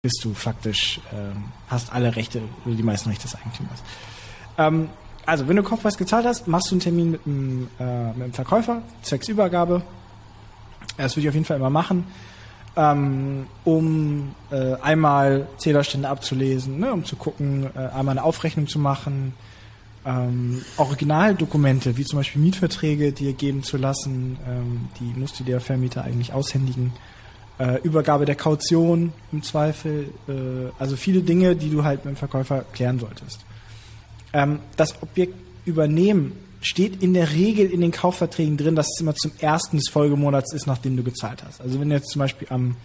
bist 0.00 0.24
du 0.24 0.34
faktisch, 0.34 1.00
ähm, 1.12 1.44
hast 1.68 1.92
alle 1.92 2.16
Rechte, 2.16 2.40
oder 2.64 2.74
die 2.74 2.82
meisten 2.82 3.10
Rechte 3.10 3.24
des 3.24 3.36
Eigentümers. 3.36 3.82
Ähm, 4.58 4.88
also, 5.24 5.46
wenn 5.46 5.56
du 5.56 5.62
Kaufpreis 5.62 5.96
gezahlt 5.96 6.26
hast, 6.26 6.48
machst 6.48 6.70
du 6.70 6.74
einen 6.74 6.80
Termin 6.80 7.10
mit 7.12 7.24
dem, 7.26 7.68
äh, 7.78 8.08
mit 8.08 8.26
dem 8.26 8.32
Verkäufer, 8.32 8.82
zwecks 9.02 9.28
Übergabe. 9.28 9.82
Das 10.96 11.16
würde 11.16 11.22
ich 11.22 11.28
auf 11.28 11.34
jeden 11.34 11.46
Fall 11.46 11.58
immer 11.58 11.70
machen, 11.70 12.04
ähm, 12.76 13.46
um 13.64 14.34
äh, 14.50 14.74
einmal 14.82 15.46
Zählerstände 15.58 16.08
abzulesen, 16.08 16.80
ne, 16.80 16.92
um 16.92 17.04
zu 17.04 17.16
gucken, 17.16 17.70
äh, 17.74 17.78
einmal 17.78 18.18
eine 18.18 18.24
Aufrechnung 18.24 18.66
zu 18.66 18.78
machen, 18.78 19.34
ähm, 20.04 20.62
Originaldokumente, 20.76 21.96
wie 21.96 22.04
zum 22.04 22.18
Beispiel 22.18 22.42
Mietverträge 22.42 23.12
dir 23.12 23.32
geben 23.32 23.62
zu 23.62 23.76
lassen, 23.76 24.36
ähm, 24.48 24.88
die 24.98 25.18
musste 25.18 25.44
der 25.44 25.60
Vermieter 25.60 26.04
eigentlich 26.04 26.32
aushändigen. 26.32 26.92
Äh, 27.58 27.80
Übergabe 27.82 28.24
der 28.24 28.34
Kaution 28.34 29.12
im 29.30 29.42
Zweifel, 29.42 30.10
äh, 30.28 30.72
also 30.78 30.96
viele 30.96 31.20
Dinge, 31.20 31.54
die 31.54 31.70
du 31.70 31.84
halt 31.84 32.04
mit 32.04 32.14
dem 32.14 32.16
Verkäufer 32.16 32.64
klären 32.72 32.98
solltest. 32.98 33.40
Ähm, 34.32 34.58
das 34.76 35.00
Objekt 35.02 35.34
übernehmen 35.64 36.32
steht 36.60 37.02
in 37.02 37.14
der 37.14 37.32
Regel 37.32 37.70
in 37.70 37.80
den 37.80 37.90
Kaufverträgen 37.90 38.56
drin, 38.56 38.74
dass 38.74 38.88
es 38.92 39.00
immer 39.00 39.14
zum 39.14 39.32
ersten 39.40 39.76
des 39.76 39.88
Folgemonats 39.88 40.52
ist, 40.52 40.66
nachdem 40.66 40.96
du 40.96 41.02
gezahlt 41.02 41.42
hast. 41.44 41.60
Also 41.60 41.80
wenn 41.80 41.88
du 41.88 41.96
jetzt 41.96 42.10
zum 42.10 42.20
Beispiel 42.20 42.48
am 42.50 42.76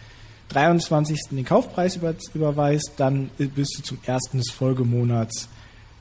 23. 0.49 1.19
den 1.31 1.45
Kaufpreis 1.45 1.95
über, 1.95 2.13
überweist, 2.33 2.93
dann 2.97 3.29
bist 3.37 3.77
du 3.77 3.83
zum 3.83 3.97
ersten 4.05 4.37
des 4.37 4.51
Folgemonats 4.51 5.47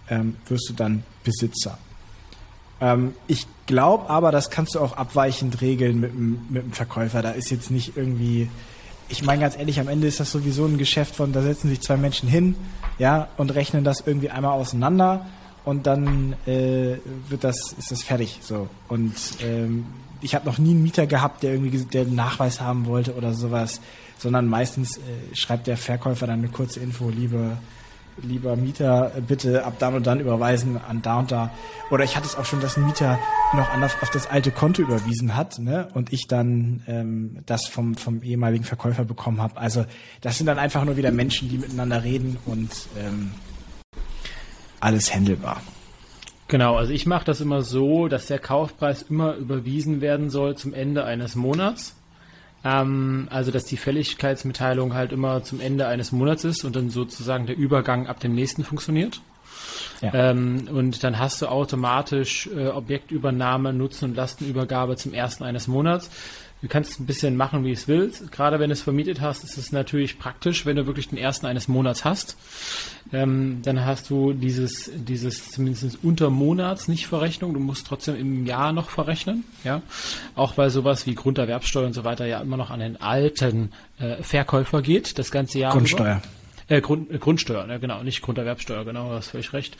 ähm, 0.09 0.37
wirst 0.49 0.69
du 0.69 0.73
dann 0.75 1.03
Besitzer. 1.25 1.79
Ähm, 2.81 3.15
ich 3.27 3.47
glaube 3.67 4.09
aber, 4.11 4.33
das 4.33 4.51
kannst 4.51 4.75
du 4.75 4.81
auch 4.81 4.97
abweichend 4.97 5.61
regeln 5.61 6.01
mit 6.01 6.13
dem, 6.13 6.41
mit 6.49 6.63
dem 6.63 6.73
Verkäufer. 6.73 7.23
Da 7.23 7.31
ist 7.31 7.51
jetzt 7.51 7.71
nicht 7.71 7.97
irgendwie, 7.97 8.49
ich 9.09 9.25
meine 9.25 9.41
ganz 9.41 9.57
ehrlich, 9.57 9.81
am 9.81 9.89
Ende 9.89 10.07
ist 10.07 10.21
das 10.21 10.31
sowieso 10.31 10.67
ein 10.67 10.79
Geschäft 10.79 11.17
von, 11.17 11.33
da 11.33 11.43
setzen 11.43 11.69
sich 11.69 11.81
zwei 11.81 11.97
Menschen 11.97 12.29
hin, 12.29 12.55
ja, 12.99 13.29
und 13.37 13.55
rechnen 13.55 13.85
das 13.85 14.03
irgendwie 14.07 14.31
einmal 14.31 14.53
auseinander 14.53 15.27
und 15.65 15.87
dann 15.87 16.35
äh, 16.47 16.97
wird 17.29 17.45
das, 17.45 17.75
ist 17.79 17.91
das 17.91 18.03
fertig. 18.03 18.39
So. 18.43 18.69
Und 18.89 19.15
ähm, 19.43 19.87
ich 20.21 20.35
habe 20.35 20.47
noch 20.47 20.59
nie 20.59 20.71
einen 20.71 20.83
Mieter 20.83 21.07
gehabt, 21.07 21.43
der 21.43 21.53
irgendwie 21.53 21.79
der 21.85 22.03
einen 22.03 22.15
Nachweis 22.15 22.61
haben 22.61 22.87
wollte 22.87 23.15
oder 23.15 23.35
sowas, 23.35 23.81
sondern 24.19 24.47
meistens 24.47 24.99
äh, 24.99 25.01
schreibt 25.35 25.67
der 25.67 25.77
Verkäufer 25.77 26.27
dann 26.27 26.39
eine 26.39 26.49
kurze 26.49 26.81
Info, 26.81 27.11
liebe 27.11 27.59
lieber 28.23 28.57
Mieter, 28.57 29.13
bitte 29.27 29.65
ab 29.65 29.75
dann 29.79 29.95
und 29.95 30.07
dann 30.07 30.21
überweisen 30.21 30.81
an 30.81 31.03
da 31.03 31.19
und 31.19 31.31
da. 31.31 31.51
Oder 31.91 32.05
ich 32.05 32.17
hatte 32.17 32.27
es 32.27 32.37
auch 32.37 32.45
schon, 32.45 32.61
dass 32.61 32.77
ein 32.77 32.87
Mieter 32.87 33.19
noch 33.55 33.71
an 33.71 33.83
auf 33.85 34.11
das 34.13 34.29
alte 34.29 34.51
Konto 34.51 34.83
überwiesen 34.83 35.37
hat, 35.37 35.59
ne? 35.59 35.89
Und 35.95 36.13
ich 36.13 36.27
dann 36.27 36.83
ähm, 36.87 37.39
das 37.47 37.67
vom, 37.67 37.95
vom 37.95 38.23
ehemaligen 38.23 38.65
Verkäufer 38.65 39.05
bekommen 39.05 39.41
habe. 39.41 39.57
Also 39.57 39.85
das 40.21 40.39
sind 40.39 40.47
dann 40.47 40.59
einfach 40.59 40.85
nur 40.85 40.97
wieder 40.97 41.11
Menschen, 41.11 41.49
die 41.49 41.59
miteinander 41.59 42.03
reden 42.03 42.39
und 42.47 42.71
ähm, 42.99 43.33
alles 44.81 45.15
händelbar. 45.15 45.61
Genau, 46.49 46.77
also 46.77 46.93
ich 46.93 47.07
mache 47.07 47.25
das 47.25 47.41
immer 47.41 47.63
so, 47.63 48.07
dass 48.07 48.27
der 48.27 48.39
Kaufpreis 48.39 49.03
immer 49.03 49.35
überwiesen 49.35 50.01
werden 50.01 50.31
soll 50.31 50.57
zum 50.57 50.75
Ende 50.75 51.05
eines 51.05 51.35
Monats. 51.35 51.97
Ähm, 52.67 53.29
also, 53.31 53.53
dass 53.53 53.65
die 53.65 53.77
Fälligkeitsmitteilung 53.77 54.95
halt 54.95 55.13
immer 55.13 55.45
zum 55.45 55.61
Ende 55.61 55.87
eines 55.87 56.11
Monats 56.11 56.43
ist 56.43 56.65
und 56.65 56.75
dann 56.75 56.91
sozusagen 56.91 57.47
der 57.47 57.57
Übergang 57.57 58.09
ab 58.09 58.19
dem 58.19 58.35
nächsten 58.35 58.65
funktioniert. 58.65 59.21
Ja. 60.03 60.13
Ähm, 60.13 60.69
und 60.73 61.05
dann 61.05 61.21
hast 61.21 61.41
du 61.43 61.47
automatisch 61.47 62.49
äh, 62.49 62.67
Objektübernahme, 62.69 63.73
Nutzen 63.73 64.07
und 64.07 64.17
Lastenübergabe 64.17 64.97
zum 64.97 65.15
ersten 65.15 65.45
eines 65.45 65.69
Monats. 65.69 66.11
Du 66.67 66.73
kannst 66.73 66.99
ein 66.99 67.07
bisschen 67.07 67.37
machen, 67.37 67.65
wie 67.65 67.71
es 67.71 67.87
willst. 67.87 68.33
Gerade 68.33 68.59
wenn 68.59 68.71
du 68.71 68.73
es 68.73 68.83
vermietet 68.83 69.21
hast, 69.21 69.45
ist 69.45 69.57
es 69.57 69.71
natürlich 69.71 70.19
praktisch, 70.19 70.67
wenn 70.67 70.75
du 70.75 70.85
wirklich 70.87 71.09
den 71.09 71.17
ersten 71.17 71.47
eines 71.47 71.69
Monats 71.69 72.05
hast. 72.05 72.37
Ähm, 73.13 73.61
dann 73.63 73.85
hast 73.85 74.11
du 74.11 74.33
dieses, 74.33 74.91
dieses 74.93 75.53
zumindest 75.53 76.03
Untermonats 76.03 76.89
nicht 76.89 77.07
Verrechnung. 77.07 77.55
Du 77.55 77.61
musst 77.61 77.87
trotzdem 77.87 78.17
im 78.17 78.47
Jahr 78.47 78.73
noch 78.73 78.91
verrechnen. 78.91 79.45
Ja, 79.63 79.81
auch 80.35 80.59
weil 80.59 80.71
sowas 80.71 81.07
wie 81.07 81.15
Grunderwerbsteuer 81.15 81.87
und 81.87 81.93
so 81.93 82.03
weiter 82.03 82.27
ja 82.27 82.41
immer 82.41 82.57
noch 82.57 82.71
an 82.71 82.81
den 82.81 83.01
alten 83.01 83.71
äh, 84.01 84.21
Verkäufer 84.25 84.83
geht, 84.83 85.21
das 85.21 85.31
ganze 85.31 85.61
Jahr. 85.61 85.71
Grundsteuer. 85.71 86.21
Über. 86.69 86.77
Äh, 86.77 86.81
Grund, 86.81 87.13
äh, 87.13 87.19
Grundsteuer, 87.19 87.65
ne, 87.69 87.79
genau, 87.79 88.03
nicht 88.03 88.23
Grunderwerbsteuer, 88.23 88.85
genau, 88.85 89.11
du 89.11 89.15
hast 89.15 89.29
völlig 89.29 89.53
recht. 89.53 89.77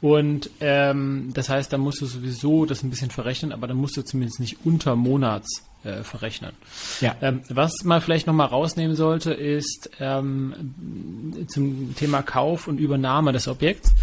Und 0.00 0.48
ähm, 0.60 1.32
das 1.34 1.50
heißt, 1.50 1.70
da 1.70 1.76
musst 1.76 2.00
du 2.00 2.06
sowieso 2.06 2.64
das 2.64 2.82
ein 2.82 2.88
bisschen 2.88 3.10
verrechnen, 3.10 3.52
aber 3.52 3.66
dann 3.66 3.76
musst 3.76 3.98
du 3.98 4.02
zumindest 4.02 4.40
nicht 4.40 4.64
unter 4.64 4.96
Monats 4.96 5.64
äh, 5.84 6.02
verrechnen. 6.02 6.52
Ja. 7.00 7.16
Ähm, 7.20 7.42
was 7.48 7.84
man 7.84 8.00
vielleicht 8.00 8.26
nochmal 8.26 8.48
rausnehmen 8.48 8.96
sollte, 8.96 9.32
ist 9.32 9.90
ähm, 10.00 11.46
zum 11.48 11.94
Thema 11.96 12.22
Kauf 12.22 12.68
und 12.68 12.78
Übernahme 12.78 13.32
des 13.32 13.48
Objekts. 13.48 13.94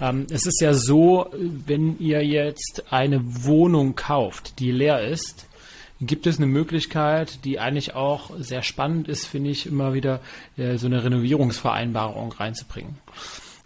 Ähm, 0.00 0.26
es 0.30 0.46
ist 0.46 0.60
ja 0.60 0.74
so, 0.74 1.30
wenn 1.66 1.98
ihr 1.98 2.24
jetzt 2.24 2.84
eine 2.90 3.20
Wohnung 3.44 3.94
kauft, 3.94 4.58
die 4.58 4.72
leer 4.72 5.02
ist, 5.06 5.46
gibt 6.00 6.26
es 6.26 6.38
eine 6.38 6.46
Möglichkeit, 6.46 7.44
die 7.44 7.58
eigentlich 7.58 7.94
auch 7.94 8.30
sehr 8.38 8.62
spannend 8.62 9.06
ist, 9.06 9.26
finde 9.26 9.50
ich, 9.50 9.66
immer 9.66 9.92
wieder 9.92 10.20
äh, 10.56 10.78
so 10.78 10.86
eine 10.86 11.04
Renovierungsvereinbarung 11.04 12.32
reinzubringen. 12.32 12.98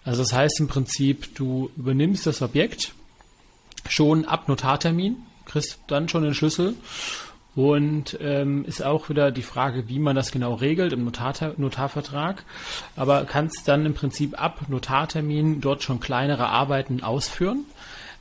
Also 0.05 0.23
das 0.23 0.33
heißt 0.33 0.61
im 0.61 0.69
Prinzip, 0.69 1.35
du 1.37 1.71
übernimmst 1.77 2.27
das 2.27 2.43
Objekt 2.43 2.93
schon 3.89 4.25
ab 4.25 4.49
Notartermin, 4.49 5.17
kriegst 5.47 5.79
dann 5.87 6.09
schon 6.09 6.25
den 6.25 6.35
Schlüssel 6.35 6.75
und 7.57 8.19
ähm, 8.21 8.65
ist 8.65 8.83
auch 8.83 9.09
wieder 9.09 9.31
die 9.31 9.43
Frage, 9.43 9.89
wie 9.89 9.99
man 9.99 10.17
das 10.17 10.33
genau 10.33 10.55
regelt 10.55 10.93
im 10.93 11.05
Notar 11.05 11.35
Notarvertrag. 11.57 12.45
Aber 12.97 13.25
kannst 13.25 13.69
dann 13.69 13.87
im 13.87 13.95
Prinzip 13.95 14.41
ab 14.41 14.63
Notartermin 14.69 15.61
dort 15.61 15.83
schon 15.83 16.01
kleinere 16.01 16.49
Arbeiten 16.49 17.03
ausführen. 17.03 17.65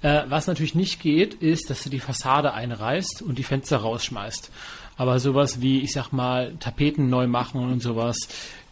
Äh, 0.03 0.23
was 0.27 0.47
natürlich 0.47 0.75
nicht 0.75 1.01
geht, 1.01 1.33
ist, 1.33 1.69
dass 1.69 1.83
du 1.83 1.89
die 1.89 1.99
Fassade 1.99 2.53
einreißt 2.53 3.21
und 3.21 3.39
die 3.39 3.43
Fenster 3.43 3.77
rausschmeißt. 3.77 4.51
Aber 4.95 5.19
sowas 5.19 5.61
wie, 5.61 5.81
ich 5.81 5.91
sag 5.91 6.11
mal, 6.11 6.55
Tapeten 6.59 7.09
neu 7.09 7.27
machen 7.27 7.61
und 7.61 7.81
sowas, 7.81 8.17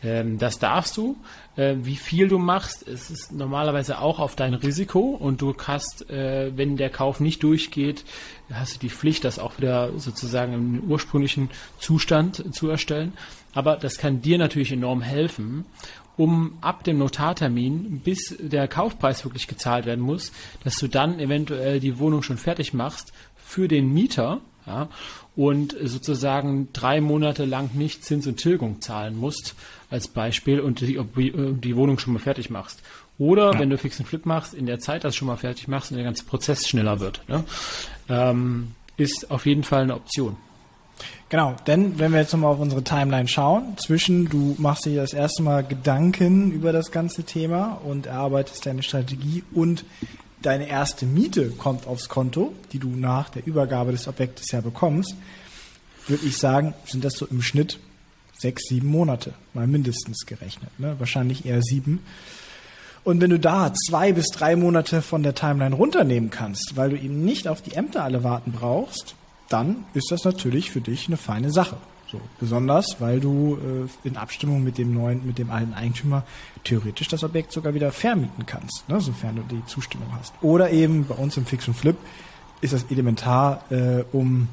ähm, 0.03 0.37
das 0.37 0.59
darfst 0.59 0.97
du. 0.97 1.17
Äh, 1.55 1.75
wie 1.81 1.95
viel 1.95 2.27
du 2.27 2.37
machst, 2.37 2.87
es 2.87 3.09
ist 3.09 3.31
normalerweise 3.31 3.99
auch 3.99 4.19
auf 4.19 4.35
dein 4.35 4.53
Risiko 4.53 4.99
und 4.99 5.41
du 5.41 5.55
hast, 5.67 6.09
äh, 6.09 6.51
wenn 6.55 6.77
der 6.77 6.89
Kauf 6.89 7.19
nicht 7.19 7.43
durchgeht, 7.43 8.05
hast 8.51 8.75
du 8.75 8.79
die 8.79 8.89
Pflicht, 8.89 9.23
das 9.23 9.39
auch 9.39 9.57
wieder 9.57 9.97
sozusagen 9.97 10.53
im 10.53 10.83
ursprünglichen 10.89 11.49
Zustand 11.79 12.53
zu 12.53 12.69
erstellen. 12.69 13.13
Aber 13.53 13.75
das 13.75 13.97
kann 13.97 14.21
dir 14.21 14.37
natürlich 14.37 14.71
enorm 14.71 15.01
helfen 15.01 15.65
um 16.17 16.57
ab 16.61 16.83
dem 16.83 16.99
Notartermin, 16.99 18.01
bis 18.03 18.35
der 18.39 18.67
Kaufpreis 18.67 19.23
wirklich 19.23 19.47
gezahlt 19.47 19.85
werden 19.85 20.01
muss, 20.01 20.31
dass 20.63 20.75
du 20.75 20.87
dann 20.87 21.19
eventuell 21.19 21.79
die 21.79 21.97
Wohnung 21.97 22.21
schon 22.21 22.37
fertig 22.37 22.73
machst 22.73 23.11
für 23.35 23.67
den 23.67 23.91
Mieter 23.91 24.41
ja, 24.65 24.89
und 25.35 25.75
sozusagen 25.83 26.69
drei 26.73 27.01
Monate 27.01 27.45
lang 27.45 27.71
nicht 27.73 28.05
Zins 28.05 28.27
und 28.27 28.37
Tilgung 28.37 28.81
zahlen 28.81 29.17
musst, 29.17 29.55
als 29.89 30.07
Beispiel, 30.07 30.59
und 30.59 30.81
die, 30.81 30.99
die 31.05 31.75
Wohnung 31.75 31.99
schon 31.99 32.13
mal 32.13 32.19
fertig 32.19 32.49
machst. 32.49 32.81
Oder 33.17 33.53
ja. 33.53 33.59
wenn 33.59 33.69
du 33.69 33.77
Fix 33.77 33.99
und 33.99 34.07
Flip 34.07 34.25
machst, 34.25 34.53
in 34.53 34.65
der 34.65 34.79
Zeit 34.79 35.03
das 35.03 35.15
schon 35.15 35.27
mal 35.27 35.37
fertig 35.37 35.67
machst 35.67 35.91
und 35.91 35.97
der 35.97 36.05
ganze 36.05 36.25
Prozess 36.25 36.67
schneller 36.67 36.99
wird. 36.99 37.21
Ne? 37.27 37.43
Ähm, 38.09 38.71
ist 38.97 39.29
auf 39.31 39.45
jeden 39.45 39.63
Fall 39.63 39.83
eine 39.83 39.95
Option. 39.95 40.37
Genau, 41.29 41.55
denn 41.65 41.97
wenn 41.97 42.11
wir 42.11 42.19
jetzt 42.19 42.33
nochmal 42.33 42.51
auf 42.51 42.59
unsere 42.59 42.83
Timeline 42.83 43.27
schauen, 43.27 43.77
zwischen 43.77 44.27
du 44.27 44.55
machst 44.57 44.85
dir 44.85 44.97
das 44.97 45.13
erste 45.13 45.43
Mal 45.43 45.63
Gedanken 45.63 46.51
über 46.51 46.73
das 46.73 46.91
ganze 46.91 47.23
Thema 47.23 47.79
und 47.85 48.05
erarbeitest 48.05 48.65
deine 48.65 48.83
Strategie 48.83 49.43
und 49.53 49.85
deine 50.41 50.67
erste 50.67 51.05
Miete 51.05 51.49
kommt 51.49 51.87
aufs 51.87 52.09
Konto, 52.09 52.53
die 52.71 52.79
du 52.79 52.89
nach 52.89 53.29
der 53.29 53.45
Übergabe 53.45 53.91
des 53.91 54.07
Objektes 54.07 54.51
ja 54.51 54.61
bekommst, 54.61 55.15
würde 56.07 56.25
ich 56.25 56.37
sagen, 56.37 56.73
sind 56.85 57.03
das 57.03 57.13
so 57.13 57.25
im 57.25 57.41
Schnitt 57.41 57.79
sechs, 58.37 58.63
sieben 58.67 58.87
Monate, 58.87 59.33
mal 59.53 59.67
mindestens 59.67 60.25
gerechnet, 60.25 60.71
ne? 60.79 60.95
wahrscheinlich 60.97 61.45
eher 61.45 61.61
sieben. 61.61 61.99
Und 63.03 63.21
wenn 63.21 63.29
du 63.29 63.39
da 63.39 63.73
zwei 63.73 64.13
bis 64.13 64.27
drei 64.27 64.55
Monate 64.55 65.01
von 65.01 65.23
der 65.23 65.35
Timeline 65.35 65.75
runternehmen 65.75 66.29
kannst, 66.29 66.73
weil 66.75 66.91
du 66.91 66.97
eben 66.97 67.23
nicht 67.23 67.47
auf 67.47 67.61
die 67.61 67.73
Ämter 67.73 68.03
alle 68.03 68.23
warten 68.23 68.51
brauchst, 68.51 69.15
dann 69.49 69.85
ist 69.93 70.11
das 70.11 70.23
natürlich 70.23 70.71
für 70.71 70.81
dich 70.81 71.07
eine 71.07 71.17
feine 71.17 71.51
Sache. 71.51 71.77
So, 72.11 72.19
besonders, 72.39 72.97
weil 72.99 73.21
du 73.21 73.57
äh, 74.03 74.07
in 74.07 74.17
Abstimmung 74.17 74.65
mit 74.65 74.77
dem 74.77 74.93
neuen, 74.93 75.25
mit 75.25 75.37
dem 75.37 75.49
alten 75.49 75.73
Eigentümer 75.73 76.23
theoretisch 76.65 77.07
das 77.07 77.23
Objekt 77.23 77.53
sogar 77.53 77.73
wieder 77.73 77.93
vermieten 77.93 78.45
kannst, 78.45 78.83
ne, 78.89 78.99
sofern 78.99 79.37
du 79.37 79.43
die 79.43 79.65
Zustimmung 79.65 80.09
hast. 80.19 80.33
Oder 80.41 80.71
eben 80.71 81.05
bei 81.05 81.15
uns 81.15 81.37
im 81.37 81.45
Fix 81.45 81.69
und 81.69 81.75
Flip 81.75 81.95
ist 82.59 82.73
das 82.73 82.83
elementar, 82.89 83.63
äh, 83.71 84.03
um 84.11 84.49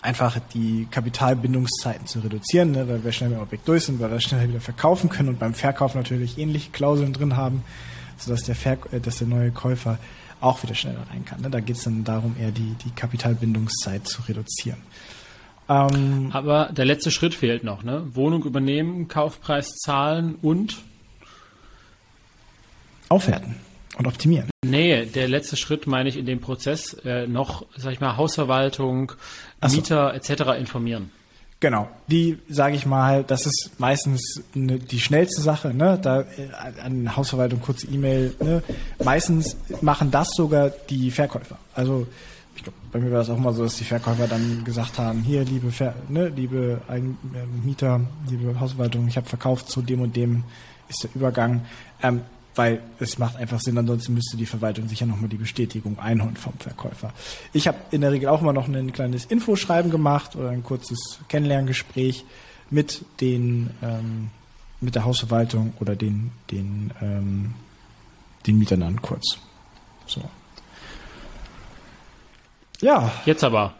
einfach 0.00 0.38
die 0.54 0.86
Kapitalbindungszeiten 0.88 2.06
zu 2.06 2.20
reduzieren, 2.20 2.70
ne, 2.70 2.88
weil 2.88 3.02
wir 3.02 3.10
schnell 3.10 3.30
mit 3.30 3.38
dem 3.38 3.42
Objekt 3.42 3.66
durch 3.66 3.86
sind, 3.86 3.98
weil 3.98 4.12
wir 4.12 4.20
schneller 4.20 4.48
wieder 4.48 4.60
verkaufen 4.60 5.10
können 5.10 5.28
und 5.28 5.40
beim 5.40 5.54
Verkauf 5.54 5.96
natürlich 5.96 6.38
ähnliche 6.38 6.70
Klauseln 6.70 7.12
drin 7.12 7.36
haben, 7.36 7.64
sodass 8.16 8.44
der, 8.44 8.54
Ver 8.54 8.78
äh, 8.92 9.00
dass 9.00 9.18
der 9.18 9.26
neue 9.26 9.50
Käufer 9.50 9.98
auch 10.40 10.62
wieder 10.62 10.76
schneller 10.76 11.04
rein 11.10 11.24
kann. 11.24 11.40
Ne? 11.40 11.50
Da 11.50 11.58
geht 11.58 11.76
es 11.76 11.82
dann 11.82 12.04
darum, 12.04 12.36
eher 12.38 12.52
die, 12.52 12.76
die 12.84 12.90
Kapitalbindungszeit 12.90 14.06
zu 14.06 14.22
reduzieren. 14.22 14.78
Ähm, 15.70 16.30
Aber 16.32 16.70
der 16.72 16.84
letzte 16.84 17.12
Schritt 17.12 17.34
fehlt 17.34 17.62
noch. 17.62 17.84
Ne? 17.84 18.02
Wohnung 18.12 18.44
übernehmen, 18.44 19.06
Kaufpreis 19.06 19.76
zahlen 19.76 20.34
und 20.42 20.78
aufwerten 23.08 23.54
und 23.96 24.06
optimieren. 24.06 24.50
Nee, 24.64 25.06
der 25.06 25.28
letzte 25.28 25.56
Schritt 25.56 25.86
meine 25.86 26.08
ich 26.08 26.16
in 26.16 26.26
dem 26.26 26.40
Prozess 26.40 26.94
äh, 27.04 27.26
noch, 27.28 27.66
sag 27.76 27.92
ich 27.92 28.00
mal, 28.00 28.16
Hausverwaltung, 28.16 29.12
Mieter 29.70 30.12
so. 30.20 30.32
etc. 30.32 30.58
informieren. 30.58 31.10
Genau, 31.60 31.88
die 32.08 32.38
sage 32.48 32.74
ich 32.74 32.86
mal, 32.86 33.22
das 33.22 33.46
ist 33.46 33.72
meistens 33.78 34.42
ne, 34.54 34.78
die 34.78 34.98
schnellste 34.98 35.42
Sache. 35.42 35.74
Ne? 35.74 35.98
Da 36.00 36.22
äh, 36.22 36.26
an 36.82 37.14
Hausverwaltung 37.16 37.60
kurze 37.60 37.86
E-Mail. 37.86 38.34
Ne? 38.40 38.62
Meistens 39.04 39.56
machen 39.82 40.10
das 40.10 40.30
sogar 40.34 40.70
die 40.70 41.10
Verkäufer. 41.10 41.58
Also 41.74 42.06
ich 42.56 42.62
glaube, 42.62 42.78
bei 42.92 42.98
mir 42.98 43.10
war 43.10 43.18
das 43.18 43.30
auch 43.30 43.36
immer 43.36 43.52
so, 43.52 43.62
dass 43.62 43.76
die 43.76 43.84
Verkäufer 43.84 44.26
dann 44.26 44.64
gesagt 44.64 44.98
haben: 44.98 45.22
Hier, 45.22 45.44
liebe 45.44 45.70
Ver 45.70 45.94
ne, 46.08 46.28
liebe 46.28 46.80
Eigen 46.88 47.16
äh, 47.34 47.66
Mieter, 47.66 48.00
liebe 48.28 48.58
Hausverwaltung, 48.58 49.08
ich 49.08 49.16
habe 49.16 49.28
verkauft 49.28 49.68
zu 49.70 49.82
dem 49.82 50.00
und 50.00 50.16
dem 50.16 50.44
ist 50.88 51.04
der 51.04 51.10
Übergang. 51.14 51.62
Ähm, 52.02 52.22
weil 52.56 52.82
es 52.98 53.18
macht 53.18 53.36
einfach 53.36 53.60
Sinn, 53.60 53.78
ansonsten 53.78 54.14
müsste 54.14 54.36
die 54.36 54.46
Verwaltung 54.46 54.88
sicher 54.88 55.06
nochmal 55.06 55.28
die 55.28 55.36
Bestätigung 55.36 55.98
einholen 55.98 56.36
vom 56.36 56.52
Verkäufer. 56.58 57.12
Ich 57.52 57.68
habe 57.68 57.78
in 57.90 58.00
der 58.00 58.12
Regel 58.12 58.28
auch 58.28 58.42
immer 58.42 58.52
noch 58.52 58.68
ein 58.68 58.92
kleines 58.92 59.24
Infoschreiben 59.24 59.90
gemacht 59.90 60.36
oder 60.36 60.50
ein 60.50 60.64
kurzes 60.64 61.20
Kennenlerngespräch 61.28 62.24
mit 62.70 63.04
den 63.20 63.70
ähm, 63.82 64.30
mit 64.80 64.94
der 64.94 65.04
Hausverwaltung 65.04 65.74
oder 65.80 65.94
den 65.94 66.32
den 66.50 66.90
ähm, 67.00 67.54
den 68.46 68.58
Mietern 68.58 68.82
an 68.82 69.00
kurz. 69.00 69.38
So. 70.06 70.22
Ja. 72.80 73.12
Jetzt 73.26 73.44
aber. 73.44 73.74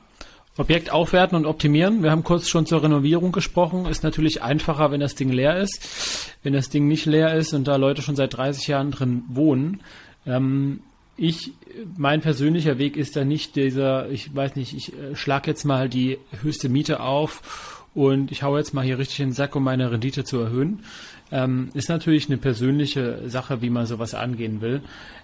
Objekt 0.56 0.90
aufwerten 0.90 1.36
und 1.36 1.46
optimieren. 1.46 2.02
Wir 2.02 2.10
haben 2.10 2.24
kurz 2.24 2.48
schon 2.48 2.66
zur 2.66 2.82
Renovierung 2.82 3.32
gesprochen. 3.32 3.86
Ist 3.86 4.02
natürlich 4.02 4.42
einfacher, 4.42 4.90
wenn 4.90 5.00
das 5.00 5.14
Ding 5.14 5.30
leer 5.30 5.56
ist. 5.58 6.34
Wenn 6.42 6.52
das 6.52 6.68
Ding 6.68 6.86
nicht 6.86 7.06
leer 7.06 7.34
ist 7.34 7.54
und 7.54 7.66
da 7.66 7.76
Leute 7.76 8.02
schon 8.02 8.16
seit 8.16 8.36
30 8.36 8.66
Jahren 8.66 8.90
drin 8.90 9.22
wohnen. 9.28 9.80
Ähm, 10.26 10.80
ich, 11.16 11.52
mein 11.96 12.20
persönlicher 12.20 12.78
Weg 12.78 12.96
ist 12.96 13.16
da 13.16 13.24
nicht 13.24 13.56
dieser, 13.56 14.10
ich 14.10 14.34
weiß 14.34 14.56
nicht, 14.56 14.74
ich 14.74 14.92
äh, 14.92 15.14
schlag 15.14 15.46
jetzt 15.46 15.64
mal 15.64 15.88
die 15.88 16.18
höchste 16.42 16.68
Miete 16.68 17.00
auf 17.00 17.86
und 17.94 18.32
ich 18.32 18.42
hau 18.42 18.56
jetzt 18.56 18.74
mal 18.74 18.84
hier 18.84 18.98
richtig 18.98 19.20
in 19.20 19.28
den 19.28 19.34
Sack, 19.34 19.56
um 19.56 19.64
meine 19.64 19.90
Rendite 19.90 20.24
zu 20.24 20.38
erhöhen. 20.38 20.84
Ähm, 21.32 21.70
ist 21.74 21.88
natürlich 21.88 22.28
eine 22.28 22.38
persönliche 22.38 23.28
Sache, 23.28 23.62
wie 23.62 23.70
man 23.70 23.86
sowas 23.86 24.14
angehen 24.14 24.60
will. 24.60 24.82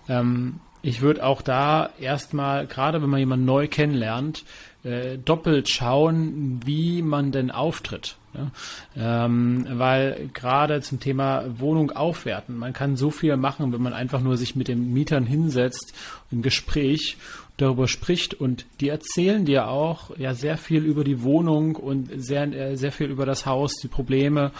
Ähm, 0.08 0.60
ich 0.86 1.00
würde 1.00 1.24
auch 1.24 1.42
da 1.42 1.90
erstmal, 1.98 2.68
gerade 2.68 3.02
wenn 3.02 3.10
man 3.10 3.18
jemanden 3.18 3.44
neu 3.44 3.66
kennenlernt, 3.66 4.44
äh, 4.84 5.18
doppelt 5.18 5.68
schauen, 5.68 6.60
wie 6.64 7.02
man 7.02 7.32
denn 7.32 7.50
auftritt. 7.50 8.16
Ne? 8.34 8.52
Ähm, 8.96 9.66
weil 9.68 10.30
gerade 10.32 10.80
zum 10.82 11.00
Thema 11.00 11.44
Wohnung 11.58 11.90
aufwerten, 11.90 12.56
man 12.56 12.72
kann 12.72 12.96
so 12.96 13.10
viel 13.10 13.36
machen, 13.36 13.72
wenn 13.72 13.82
man 13.82 13.94
einfach 13.94 14.20
nur 14.20 14.36
sich 14.36 14.54
mit 14.54 14.68
den 14.68 14.92
Mietern 14.92 15.26
hinsetzt, 15.26 15.92
im 16.30 16.40
Gespräch 16.40 17.16
darüber 17.56 17.88
spricht 17.88 18.34
und 18.34 18.66
die 18.80 18.90
erzählen 18.90 19.44
dir 19.44 19.68
auch 19.68 20.16
ja 20.18 20.34
sehr 20.34 20.56
viel 20.56 20.84
über 20.84 21.02
die 21.02 21.22
Wohnung 21.22 21.74
und 21.74 22.10
sehr, 22.14 22.44
äh, 22.52 22.76
sehr 22.76 22.92
viel 22.92 23.10
über 23.10 23.26
das 23.26 23.44
Haus, 23.44 23.72
die 23.82 23.88
Probleme 23.88 24.52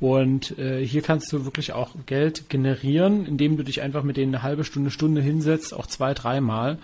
und 0.00 0.58
äh, 0.58 0.84
hier 0.84 1.02
kannst 1.02 1.32
du 1.32 1.44
wirklich 1.44 1.72
auch 1.72 1.90
Geld 2.04 2.50
generieren, 2.50 3.24
indem 3.24 3.56
du 3.56 3.62
dich 3.62 3.80
einfach 3.80 4.02
mit 4.02 4.16
denen 4.16 4.34
eine 4.34 4.42
halbe 4.42 4.64
Stunde, 4.64 4.90
Stunde 4.90 5.22
hinsetzt, 5.22 5.72
auch 5.72 5.86
zwei, 5.86 6.12
dreimal. 6.12 6.78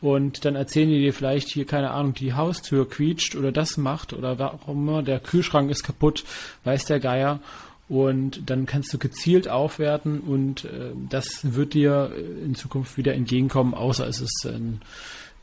Und 0.00 0.44
dann 0.44 0.56
erzählen 0.56 0.88
die 0.88 1.00
dir 1.00 1.12
vielleicht 1.12 1.48
hier, 1.48 1.66
keine 1.66 1.90
Ahnung, 1.90 2.14
die 2.14 2.34
Haustür 2.34 2.88
quietscht 2.88 3.34
oder 3.34 3.50
das 3.52 3.76
macht 3.76 4.12
oder 4.12 4.38
warum 4.38 4.88
immer, 4.88 5.02
der 5.02 5.20
Kühlschrank 5.20 5.70
ist 5.70 5.82
kaputt, 5.82 6.24
weiß 6.64 6.84
der 6.86 7.00
Geier. 7.00 7.40
Und 7.88 8.50
dann 8.50 8.66
kannst 8.66 8.92
du 8.92 8.98
gezielt 8.98 9.48
aufwerten 9.48 10.20
und 10.20 10.64
äh, 10.64 10.90
das 11.08 11.54
wird 11.54 11.74
dir 11.74 12.10
in 12.44 12.54
Zukunft 12.54 12.96
wieder 12.96 13.14
entgegenkommen, 13.14 13.74
außer 13.74 14.08
es 14.08 14.20
ist 14.20 14.44
ein 14.46 14.80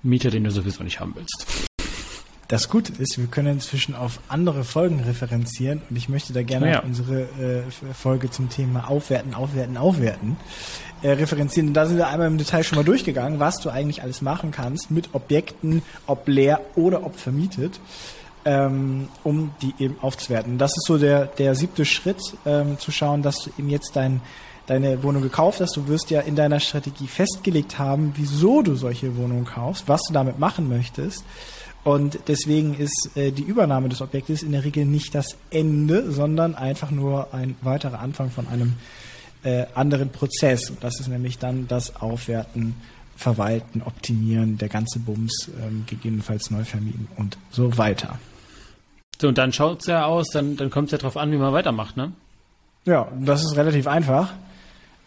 Mieter, 0.02 0.30
den 0.30 0.44
du 0.44 0.52
sowieso 0.52 0.84
nicht 0.84 1.00
haben 1.00 1.14
willst. 1.16 1.70
Das 2.54 2.70
Gute 2.70 2.94
ist, 3.02 3.18
wir 3.18 3.26
können 3.26 3.54
inzwischen 3.54 3.96
auf 3.96 4.20
andere 4.28 4.64
Folgen 4.64 5.00
referenzieren 5.00 5.82
und 5.90 5.96
ich 5.96 6.08
möchte 6.08 6.34
da 6.34 6.44
gerne 6.44 6.72
Ja. 6.72 6.80
unsere 6.82 7.22
äh, 7.22 7.64
Folge 7.96 8.30
zum 8.30 8.48
Thema 8.50 8.92
Aufwerten, 8.92 9.34
Aufwerten, 9.34 9.76
Aufwerten 9.76 10.38
äh, 11.02 11.10
referenzieren. 11.10 11.70
Und 11.70 11.74
da 11.74 11.88
sind 11.88 11.98
wir 11.98 12.10
einmal 12.10 12.28
im 12.28 12.38
Detail 12.38 12.64
schon 12.64 12.76
mal 12.76 12.84
durchgegangen, 12.86 13.40
was 13.40 13.60
du 13.60 13.72
eigentlich 13.72 14.04
alles 14.04 14.22
machen 14.22 14.52
kannst 14.52 14.92
mit 14.92 15.16
Objekten, 15.16 15.82
ob 16.06 16.28
leer 16.28 16.62
oder 16.76 17.04
ob 17.04 17.16
vermietet, 17.18 17.80
ähm, 18.46 19.08
um 19.24 19.56
die 19.64 19.74
eben 19.80 19.96
aufzuwerten. 20.00 20.60
Das 20.60 20.78
ist 20.78 20.86
so 20.86 21.00
der, 21.00 21.26
der 21.26 21.56
siebte 21.56 21.86
Schritt, 21.86 22.22
ähm, 22.46 22.78
zu 22.78 22.92
schauen, 22.92 23.24
dass 23.24 23.38
du 23.46 23.50
eben 23.58 23.70
jetzt 23.70 23.96
dein 23.96 24.22
deine 24.68 25.04
Wohnung 25.04 25.22
gekauft 25.24 25.60
hast, 25.60 25.76
du 25.76 25.88
wirst 25.90 26.10
ja 26.10 26.22
in 26.22 26.36
deiner 26.38 26.60
Strategie 26.62 27.08
festgelegt 27.08 27.80
haben, 27.80 28.14
wieso 28.16 28.62
du 28.62 28.76
solche 28.76 29.18
Wohnungen 29.18 29.44
kaufst, 29.44 29.90
was 29.90 30.04
du 30.04 30.14
damit 30.14 30.40
machen 30.40 30.70
möchtest. 30.70 31.26
Und 31.84 32.20
deswegen 32.28 32.76
ist 32.76 33.12
äh, 33.16 33.32
die 33.32 33.44
Übernahme 33.44 33.90
des 33.90 34.02
Objektes 34.02 34.42
in 34.42 34.54
der 34.54 34.64
Regel 34.64 34.86
nicht 34.86 35.14
das 35.14 35.36
Ende, 35.50 36.12
sondern 36.12 36.56
einfach 36.56 36.92
nur 36.92 37.34
ein 37.34 37.56
weiterer 37.62 38.00
Anfang 38.00 38.32
von 38.32 38.48
einem 38.48 38.74
äh, 39.44 39.66
anderen 39.74 40.10
Prozess. 40.10 40.70
Und 40.70 40.84
das 40.84 41.00
ist 41.00 41.10
nämlich 41.10 41.40
dann 41.40 41.68
das 41.68 41.98
Aufwerten, 41.98 42.76
Verwalten, 43.16 43.82
Optimieren, 43.82 44.58
der 44.58 44.70
ganze 44.70 45.00
Bums, 45.00 45.50
ähm, 45.62 45.84
gegebenenfalls 45.86 46.52
neu 46.52 46.64
vermieten 46.64 47.08
und 47.18 47.38
so 47.52 47.78
weiter. 47.78 48.18
So, 49.22 49.28
und 49.28 49.38
dann 49.38 49.54
schaut's 49.54 49.86
ja 49.86 50.06
aus, 50.06 50.30
dann, 50.30 50.58
dann 50.58 50.70
kommt 50.70 50.88
es 50.88 50.94
ja 50.94 50.98
drauf 50.98 51.18
an, 51.18 51.32
wie 51.32 51.38
man 51.38 51.54
weitermacht, 51.54 51.96
ne? 51.96 52.12
Ja, 52.86 53.08
das 53.20 53.44
ist 53.44 53.56
relativ 53.56 53.88
einfach. 53.88 54.34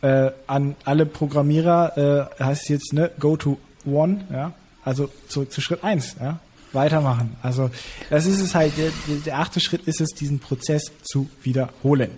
Äh, 0.03 0.31
an 0.47 0.77
alle 0.85 1.05
Programmierer 1.05 2.31
äh, 2.39 2.43
heißt 2.43 2.63
es 2.63 2.69
jetzt, 2.69 2.93
ne, 2.93 3.11
go 3.19 3.37
to 3.37 3.59
one, 3.85 4.25
ja, 4.31 4.53
also 4.85 5.11
zurück 5.29 5.53
zu 5.53 5.61
Schritt 5.61 5.83
eins, 5.83 6.17
ja, 6.21 6.39
weitermachen. 6.77 7.37
Also 7.43 7.71
das 8.11 8.27
ist 8.27 8.41
es 8.41 8.55
halt, 8.55 8.75
der, 8.79 8.91
der, 9.25 9.39
achte 9.41 9.59
Schritt 9.59 9.83
ist 9.89 10.01
es, 10.01 10.11
diesen 10.11 10.39
Prozess 10.39 10.93
zu 11.03 11.29
wiederholen. 11.43 12.13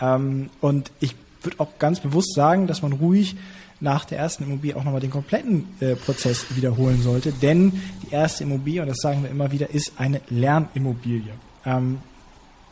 Ähm, 0.00 0.50
und 0.60 0.90
ich 0.98 1.14
würde 1.42 1.60
auch 1.60 1.78
ganz 1.78 2.00
bewusst 2.00 2.34
sagen, 2.34 2.66
dass 2.66 2.82
man 2.82 2.92
ruhig 2.92 3.36
nach 3.78 4.04
der 4.04 4.18
ersten 4.18 4.44
Immobilie 4.44 4.76
auch 4.76 4.84
nochmal 4.84 5.00
den 5.00 5.10
kompletten 5.10 5.68
äh, 5.80 5.94
Prozess 5.94 6.46
wiederholen 6.56 7.02
sollte, 7.02 7.32
denn 7.32 7.72
die 8.02 8.12
erste 8.12 8.44
Immobilie, 8.44 8.80
und 8.80 8.88
das 8.88 8.98
sagen 8.98 9.22
wir 9.22 9.30
immer 9.30 9.50
wieder, 9.50 9.70
ist 9.70 9.92
eine 9.98 10.20
Lernimmobilie. 10.28 11.32
Ähm, 11.64 11.98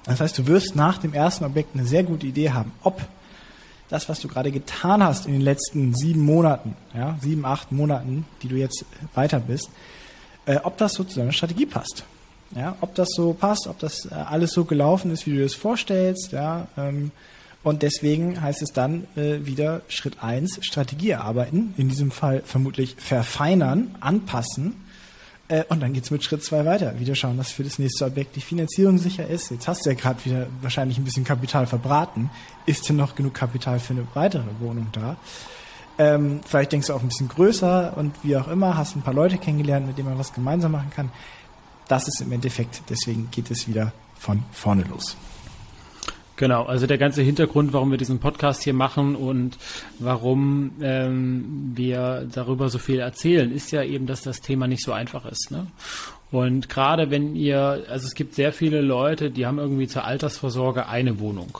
das 0.04 0.20
heißt, 0.20 0.38
du 0.38 0.46
wirst 0.46 0.76
nach 0.76 0.98
dem 0.98 1.12
ersten 1.12 1.44
Objekt 1.44 1.74
eine 1.74 1.84
sehr 1.84 2.04
gute 2.04 2.26
Idee 2.26 2.50
haben, 2.50 2.72
ob 2.82 3.00
das, 3.88 4.08
was 4.08 4.20
du 4.20 4.28
gerade 4.28 4.52
getan 4.52 5.02
hast 5.02 5.26
in 5.26 5.32
den 5.32 5.42
letzten 5.42 5.94
sieben 5.94 6.20
Monaten, 6.20 6.76
ja, 6.94 7.18
sieben, 7.20 7.44
acht 7.44 7.72
Monaten, 7.72 8.24
die 8.42 8.48
du 8.48 8.54
jetzt 8.54 8.84
weiter 9.14 9.40
bist, 9.40 9.68
äh, 10.50 10.58
ob 10.64 10.76
das 10.78 10.94
so 10.94 11.04
zu 11.04 11.20
deiner 11.20 11.32
Strategie 11.32 11.66
passt. 11.66 12.04
Ja, 12.56 12.76
ob 12.80 12.96
das 12.96 13.10
so 13.14 13.32
passt, 13.32 13.68
ob 13.68 13.78
das 13.78 14.06
äh, 14.06 14.14
alles 14.14 14.50
so 14.50 14.64
gelaufen 14.64 15.12
ist, 15.12 15.24
wie 15.24 15.30
du 15.30 15.36
dir 15.36 15.44
das 15.44 15.54
vorstellst, 15.54 16.32
ja, 16.32 16.66
ähm, 16.76 17.12
und 17.62 17.82
deswegen 17.82 18.40
heißt 18.40 18.62
es 18.62 18.72
dann 18.72 19.06
äh, 19.16 19.44
wieder 19.44 19.82
Schritt 19.88 20.22
eins 20.22 20.58
Strategie 20.62 21.10
erarbeiten, 21.10 21.74
in 21.76 21.88
diesem 21.90 22.10
Fall 22.10 22.42
vermutlich 22.44 22.96
verfeinern, 22.98 23.94
anpassen, 24.00 24.74
äh, 25.46 25.64
und 25.68 25.80
dann 25.80 25.92
geht's 25.92 26.10
mit 26.10 26.24
Schritt 26.24 26.42
zwei 26.42 26.64
weiter. 26.64 26.98
Wieder 26.98 27.14
schauen, 27.14 27.36
dass 27.36 27.52
für 27.52 27.62
das 27.62 27.78
nächste 27.78 28.06
Objekt 28.06 28.34
die 28.34 28.40
Finanzierung 28.40 28.98
sicher 28.98 29.28
ist. 29.28 29.50
Jetzt 29.50 29.68
hast 29.68 29.84
du 29.84 29.90
ja 29.90 29.94
gerade 29.94 30.24
wieder 30.24 30.46
wahrscheinlich 30.62 30.96
ein 30.98 31.04
bisschen 31.04 31.24
Kapital 31.24 31.66
verbraten. 31.66 32.30
Ist 32.66 32.88
denn 32.88 32.96
noch 32.96 33.14
genug 33.14 33.34
Kapital 33.34 33.78
für 33.78 33.92
eine 33.92 34.06
weitere 34.14 34.44
Wohnung 34.58 34.88
da? 34.92 35.16
Ähm, 36.00 36.40
vielleicht 36.46 36.72
denkst 36.72 36.86
du 36.86 36.94
auch 36.94 37.02
ein 37.02 37.08
bisschen 37.08 37.28
größer 37.28 37.92
und 37.94 38.14
wie 38.22 38.34
auch 38.34 38.48
immer, 38.48 38.74
hast 38.74 38.96
ein 38.96 39.02
paar 39.02 39.12
Leute 39.12 39.36
kennengelernt, 39.36 39.86
mit 39.86 39.98
denen 39.98 40.08
man 40.08 40.18
was 40.18 40.32
gemeinsam 40.32 40.72
machen 40.72 40.88
kann. 40.88 41.10
Das 41.88 42.08
ist 42.08 42.22
im 42.22 42.32
Endeffekt, 42.32 42.80
deswegen 42.88 43.30
geht 43.30 43.50
es 43.50 43.68
wieder 43.68 43.92
von 44.18 44.42
vorne 44.50 44.84
los. 44.84 45.14
Genau, 46.36 46.64
also 46.64 46.86
der 46.86 46.96
ganze 46.96 47.20
Hintergrund, 47.20 47.74
warum 47.74 47.90
wir 47.90 47.98
diesen 47.98 48.18
Podcast 48.18 48.62
hier 48.62 48.72
machen 48.72 49.14
und 49.14 49.58
warum 49.98 50.70
ähm, 50.80 51.72
wir 51.74 52.26
darüber 52.32 52.70
so 52.70 52.78
viel 52.78 53.00
erzählen, 53.00 53.52
ist 53.52 53.70
ja 53.70 53.82
eben, 53.82 54.06
dass 54.06 54.22
das 54.22 54.40
Thema 54.40 54.66
nicht 54.66 54.82
so 54.82 54.92
einfach 54.92 55.26
ist. 55.26 55.50
Ne? 55.50 55.66
Und 56.30 56.70
gerade 56.70 57.10
wenn 57.10 57.36
ihr, 57.36 57.84
also 57.90 58.06
es 58.06 58.14
gibt 58.14 58.34
sehr 58.34 58.54
viele 58.54 58.80
Leute, 58.80 59.30
die 59.30 59.44
haben 59.44 59.58
irgendwie 59.58 59.86
zur 59.86 60.04
Altersvorsorge 60.04 60.86
eine 60.86 61.20
Wohnung. 61.20 61.58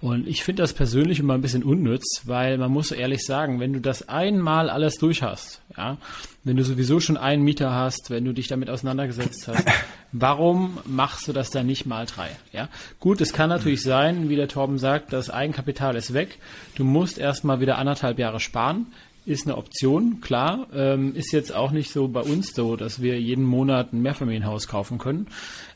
Und 0.00 0.26
ich 0.26 0.44
finde 0.44 0.62
das 0.62 0.72
persönlich 0.72 1.18
immer 1.18 1.34
ein 1.34 1.42
bisschen 1.42 1.62
unnütz, 1.62 2.22
weil 2.24 2.56
man 2.56 2.70
muss 2.70 2.90
ehrlich 2.90 3.22
sagen, 3.22 3.60
wenn 3.60 3.74
du 3.74 3.80
das 3.80 4.08
einmal 4.08 4.70
alles 4.70 4.96
durch 4.96 5.22
hast, 5.22 5.60
ja, 5.76 5.98
wenn 6.42 6.56
du 6.56 6.64
sowieso 6.64 7.00
schon 7.00 7.18
einen 7.18 7.42
Mieter 7.42 7.74
hast, 7.74 8.08
wenn 8.08 8.24
du 8.24 8.32
dich 8.32 8.48
damit 8.48 8.70
auseinandergesetzt 8.70 9.46
hast, 9.46 9.66
warum 10.12 10.78
machst 10.86 11.28
du 11.28 11.34
das 11.34 11.50
dann 11.50 11.66
nicht 11.66 11.84
mal 11.84 12.06
drei? 12.06 12.30
Ja, 12.50 12.70
gut, 12.98 13.20
es 13.20 13.34
kann 13.34 13.50
natürlich 13.50 13.82
sein, 13.82 14.30
wie 14.30 14.36
der 14.36 14.48
Torben 14.48 14.78
sagt, 14.78 15.12
das 15.12 15.28
Eigenkapital 15.28 15.94
ist 15.96 16.14
weg. 16.14 16.38
Du 16.76 16.84
musst 16.84 17.18
erstmal 17.18 17.60
wieder 17.60 17.76
anderthalb 17.76 18.18
Jahre 18.18 18.40
sparen. 18.40 18.86
Ist 19.26 19.46
eine 19.46 19.58
Option, 19.58 20.22
klar. 20.22 20.66
Ähm, 20.74 21.14
ist 21.14 21.30
jetzt 21.32 21.54
auch 21.54 21.72
nicht 21.72 21.92
so 21.92 22.08
bei 22.08 22.22
uns 22.22 22.54
so, 22.54 22.76
dass 22.76 23.02
wir 23.02 23.20
jeden 23.20 23.44
Monat 23.44 23.92
ein 23.92 24.00
Mehrfamilienhaus 24.00 24.66
kaufen 24.66 24.96
können. 24.96 25.26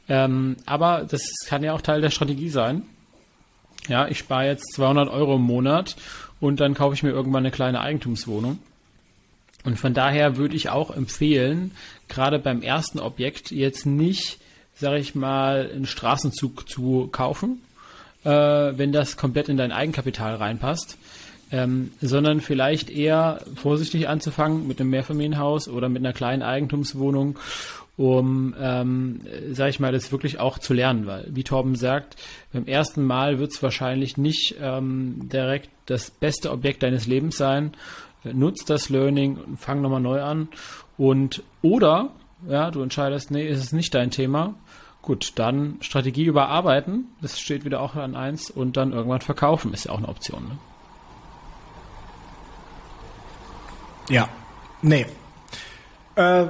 Ähm, 0.09 0.57
aber 0.65 1.07
das 1.09 1.31
kann 1.47 1.63
ja 1.63 1.75
auch 1.75 1.83
Teil 1.83 2.01
der 2.01 2.09
Strategie 2.09 2.49
sein. 2.49 2.85
Ja, 3.89 4.09
ich 4.09 4.19
spare 4.19 4.47
jetzt 4.47 4.73
200 4.75 5.09
Euro 5.09 5.37
im 5.37 5.43
Monat 5.43 5.97
und 6.41 6.61
dann 6.61 6.75
kaufe 6.75 6.95
ich 6.95 7.03
mir 7.03 7.11
irgendwann 7.11 7.43
eine 7.43 7.51
kleine 7.51 7.81
Eigentumswohnung. 7.81 8.59
Und 9.65 9.79
von 9.79 9.95
daher 9.95 10.37
würde 10.37 10.57
ich 10.57 10.69
auch 10.69 10.91
empfehlen, 10.91 11.73
gerade 12.09 12.39
beim 12.39 12.63
ersten 12.63 12.99
Objekt 12.99 13.51
jetzt 13.51 13.87
nicht, 13.87 14.39
sage 14.75 14.99
ich 14.99 15.15
mal, 15.15 15.71
einen 15.73 15.87
Straßenzug 15.87 16.69
zu 16.69 17.09
kaufen, 17.11 17.63
äh, 18.25 18.31
wenn 18.31 18.93
das 18.93 19.17
komplett 19.17 19.49
in 19.49 19.57
dein 19.57 19.73
Eigenkapital 19.73 20.37
reinpasst, 20.37 20.99
ähm, 21.51 21.93
sondern 22.01 22.41
vielleicht 22.41 22.91
eher 22.91 23.41
vorsichtig 23.55 24.09
anzufangen 24.09 24.67
mit 24.67 24.81
einem 24.81 24.91
Mehrfamilienhaus 24.91 25.69
oder 25.69 25.89
mit 25.89 26.03
einer 26.03 26.13
kleinen 26.13 26.43
Eigentumswohnung 26.43 27.39
um, 27.97 28.55
ähm, 28.61 29.21
sage 29.53 29.71
ich 29.71 29.81
mal, 29.81 29.93
das 29.93 30.11
wirklich 30.11 30.41
auch 30.41 30.59
zu 30.59 30.75
lernen, 30.75 31.07
weil, 31.07 31.27
wie 31.31 31.45
Torben 31.45 31.77
sagt, 31.77 32.17
beim 32.53 32.67
ersten 32.67 33.05
Mal 33.05 33.39
wird 33.39 33.53
es 33.53 33.63
wahrscheinlich 33.63 34.17
nicht 34.17 34.57
ähm, 34.61 35.29
direkt 35.29 35.71
das 35.87 36.11
beste 36.11 36.51
Objekt 36.51 36.83
deines 36.83 37.07
Lebens 37.07 37.37
sein. 37.37 37.73
Nutzt 38.25 38.71
das 38.71 38.89
Learning 38.89 39.37
und 39.37 39.61
fang 39.61 39.83
nochmal 39.83 40.01
neu 40.01 40.23
an. 40.23 40.49
Und 40.97 41.43
oder, 41.63 42.11
ja, 42.49 42.71
du 42.71 42.83
entscheidest, 42.83 43.31
nee, 43.31 43.47
ist 43.47 43.63
es 43.63 43.73
nicht 43.73 43.95
dein 43.95 44.11
Thema. 44.11 44.55
Gut, 45.03 45.33
dann 45.37 45.77
Strategie 45.81 46.25
überarbeiten, 46.25 47.09
das 47.21 47.39
steht 47.39 47.67
wieder 47.67 47.81
auch 47.81 47.95
an 47.95 48.17
eins, 48.17 48.51
und 48.51 48.79
dann 48.79 48.93
irgendwann 48.93 49.21
verkaufen, 49.21 49.75
ist 49.75 49.85
ja 49.85 49.93
auch 49.93 49.99
eine 49.99 50.09
Option. 50.09 50.45
Ne? 50.45 50.59
Ja. 54.09 54.29
Nee. 54.81 55.07
Äh, 56.17 56.47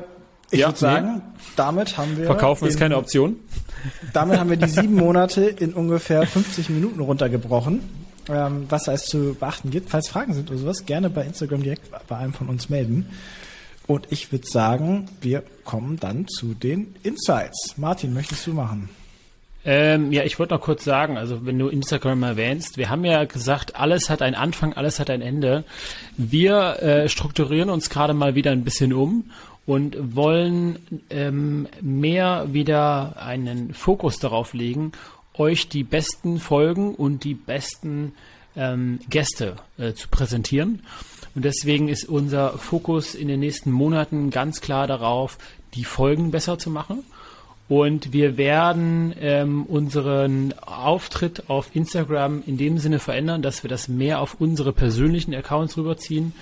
ich 0.54 0.60
Ja, 0.60 0.68
würde 0.68 0.78
sagen, 0.78 1.22
damit 1.56 1.96
haben 1.98 2.16
wir. 2.16 2.26
Verkaufen 2.26 2.66
ist 2.66 2.74
in- 2.74 2.80
keine 2.80 2.96
Option. 2.96 3.36
Damit 4.12 4.38
haben 4.38 4.50
wir 4.50 4.56
die 4.56 4.68
sieben 4.68 4.94
Monate 4.94 5.42
in 5.44 5.74
ungefähr 5.74 6.26
50 6.26 6.70
Minuten 6.70 7.00
runtergebrochen. 7.00 7.80
Ähm, 8.30 8.64
was 8.70 8.84
da 8.84 8.92
es 8.92 9.04
zu 9.04 9.34
beachten 9.38 9.70
gibt. 9.70 9.90
Falls 9.90 10.08
Fragen 10.08 10.32
sind 10.32 10.50
oder 10.50 10.58
sowas, 10.58 10.86
gerne 10.86 11.10
bei 11.10 11.24
Instagram 11.24 11.62
direkt 11.62 11.90
bei 12.08 12.16
einem 12.16 12.32
von 12.32 12.48
uns 12.48 12.70
melden. 12.70 13.06
Und 13.86 14.06
ich 14.10 14.32
würde 14.32 14.46
sagen, 14.48 15.10
wir 15.20 15.42
kommen 15.64 15.98
dann 16.00 16.26
zu 16.26 16.54
den 16.54 16.94
Insights. 17.02 17.74
Martin, 17.76 18.14
möchtest 18.14 18.46
du 18.46 18.54
machen? 18.54 18.88
Ähm, 19.66 20.10
ja, 20.10 20.22
ich 20.24 20.38
wollte 20.38 20.54
noch 20.54 20.60
kurz 20.62 20.84
sagen, 20.84 21.18
also 21.18 21.44
wenn 21.44 21.58
du 21.58 21.68
Instagram 21.68 22.22
erwähnst, 22.22 22.78
wir 22.78 22.88
haben 22.88 23.04
ja 23.04 23.24
gesagt, 23.24 23.76
alles 23.76 24.08
hat 24.08 24.22
einen 24.22 24.34
Anfang, 24.36 24.72
alles 24.72 25.00
hat 25.00 25.10
ein 25.10 25.20
Ende. 25.20 25.64
Wir 26.16 26.82
äh, 26.82 27.08
strukturieren 27.10 27.68
uns 27.68 27.90
gerade 27.90 28.14
mal 28.14 28.34
wieder 28.34 28.52
ein 28.52 28.64
bisschen 28.64 28.94
um 28.94 29.30
und 29.66 30.14
wollen 30.14 30.78
ähm, 31.10 31.68
mehr 31.80 32.48
wieder 32.52 33.16
einen 33.18 33.72
Fokus 33.74 34.18
darauf 34.18 34.52
legen, 34.52 34.92
euch 35.34 35.68
die 35.68 35.84
besten 35.84 36.38
Folgen 36.38 36.94
und 36.94 37.24
die 37.24 37.34
besten 37.34 38.12
ähm, 38.56 39.00
Gäste 39.08 39.56
äh, 39.78 39.94
zu 39.94 40.08
präsentieren. 40.08 40.82
Und 41.34 41.44
deswegen 41.44 41.88
ist 41.88 42.08
unser 42.08 42.56
Fokus 42.58 43.14
in 43.14 43.28
den 43.28 43.40
nächsten 43.40 43.72
Monaten 43.72 44.30
ganz 44.30 44.60
klar 44.60 44.86
darauf, 44.86 45.38
die 45.74 45.84
Folgen 45.84 46.30
besser 46.30 46.58
zu 46.58 46.70
machen. 46.70 47.02
Und 47.66 48.12
wir 48.12 48.36
werden 48.36 49.14
ähm, 49.20 49.64
unseren 49.64 50.52
Auftritt 50.60 51.48
auf 51.48 51.74
Instagram 51.74 52.42
in 52.46 52.58
dem 52.58 52.78
Sinne 52.78 52.98
verändern, 52.98 53.40
dass 53.40 53.62
wir 53.64 53.70
das 53.70 53.88
mehr 53.88 54.20
auf 54.20 54.36
unsere 54.38 54.72
persönlichen 54.72 55.34
Accounts 55.34 55.76
rüberziehen. 55.76 56.34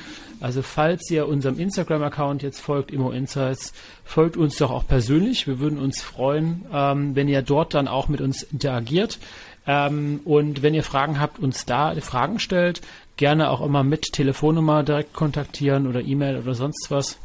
Also 0.42 0.62
falls 0.62 1.08
ihr 1.10 1.28
unserem 1.28 1.58
Instagram-Account 1.58 2.42
jetzt 2.42 2.60
folgt, 2.60 2.90
Immo 2.90 3.10
Insights, 3.10 3.72
folgt 4.04 4.36
uns 4.36 4.56
doch 4.56 4.72
auch 4.72 4.86
persönlich. 4.86 5.46
Wir 5.46 5.60
würden 5.60 5.78
uns 5.78 6.02
freuen, 6.02 6.64
ähm, 6.72 7.14
wenn 7.14 7.28
ihr 7.28 7.42
dort 7.42 7.74
dann 7.74 7.86
auch 7.86 8.08
mit 8.08 8.20
uns 8.20 8.42
interagiert. 8.42 9.20
Ähm, 9.68 10.20
und 10.24 10.62
wenn 10.62 10.74
ihr 10.74 10.82
Fragen 10.82 11.20
habt, 11.20 11.38
uns 11.38 11.64
da 11.64 11.94
Fragen 12.00 12.40
stellt, 12.40 12.80
gerne 13.16 13.50
auch 13.50 13.60
immer 13.60 13.84
mit 13.84 14.12
Telefonnummer 14.12 14.82
direkt 14.82 15.12
kontaktieren 15.12 15.86
oder 15.86 16.00
E-Mail 16.00 16.38
oder 16.38 16.54
sonst 16.54 16.90
was. 16.90 17.18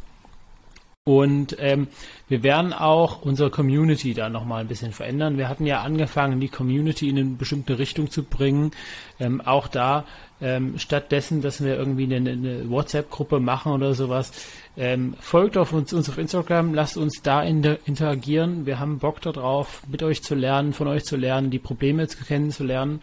Und 1.07 1.55
ähm, 1.61 1.87
wir 2.27 2.43
werden 2.43 2.73
auch 2.73 3.21
unsere 3.21 3.49
Community 3.49 4.13
da 4.13 4.27
nochmal 4.27 4.59
ein 4.59 4.67
bisschen 4.67 4.91
verändern. 4.91 5.37
Wir 5.37 5.47
hatten 5.47 5.65
ja 5.65 5.81
angefangen, 5.81 6.41
die 6.41 6.49
Community 6.49 7.07
in 7.07 7.17
eine 7.17 7.29
bestimmte 7.29 7.79
Richtung 7.79 8.11
zu 8.11 8.23
bringen. 8.23 8.71
Ähm, 9.17 9.39
auch 9.39 9.69
da, 9.69 10.03
ähm, 10.41 10.77
stattdessen, 10.77 11.41
dass 11.41 11.63
wir 11.63 11.77
irgendwie 11.77 12.13
eine, 12.13 12.29
eine 12.29 12.69
WhatsApp-Gruppe 12.69 13.39
machen 13.39 13.71
oder 13.71 13.93
sowas, 13.93 14.33
ähm, 14.75 15.15
folgt 15.21 15.55
auf 15.55 15.71
uns, 15.71 15.93
uns 15.93 16.09
auf 16.09 16.17
Instagram, 16.17 16.73
lasst 16.73 16.97
uns 16.97 17.21
da 17.23 17.41
inter 17.41 17.77
interagieren. 17.85 18.65
Wir 18.65 18.77
haben 18.81 18.99
Bock 18.99 19.21
darauf, 19.21 19.83
mit 19.89 20.03
euch 20.03 20.23
zu 20.23 20.35
lernen, 20.35 20.73
von 20.73 20.87
euch 20.89 21.05
zu 21.05 21.15
lernen, 21.15 21.51
die 21.51 21.59
Probleme 21.59 22.05
kennenzulernen 22.05 23.01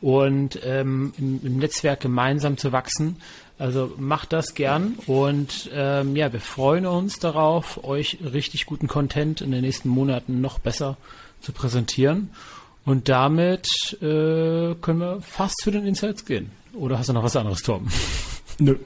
und 0.00 0.60
ähm, 0.64 1.12
im, 1.18 1.40
im 1.42 1.58
Netzwerk 1.58 1.98
gemeinsam 1.98 2.56
zu 2.56 2.70
wachsen. 2.70 3.16
Also 3.60 3.92
macht 3.98 4.32
das 4.32 4.54
gern 4.54 4.94
und 5.06 5.68
ähm, 5.74 6.16
ja, 6.16 6.32
wir 6.32 6.40
freuen 6.40 6.86
uns 6.86 7.18
darauf, 7.18 7.84
euch 7.84 8.16
richtig 8.32 8.64
guten 8.64 8.88
Content 8.88 9.42
in 9.42 9.50
den 9.50 9.60
nächsten 9.60 9.90
Monaten 9.90 10.40
noch 10.40 10.58
besser 10.58 10.96
zu 11.42 11.52
präsentieren. 11.52 12.30
Und 12.86 13.10
damit 13.10 13.68
äh, 14.00 14.74
können 14.80 15.00
wir 15.00 15.20
fast 15.20 15.58
zu 15.62 15.70
den 15.70 15.84
Insights 15.84 16.24
gehen. 16.24 16.50
Oder 16.72 16.98
hast 16.98 17.10
du 17.10 17.12
noch 17.12 17.22
was 17.22 17.36
anderes, 17.36 17.60
Tom? 17.60 17.88
Nö. 18.58 18.76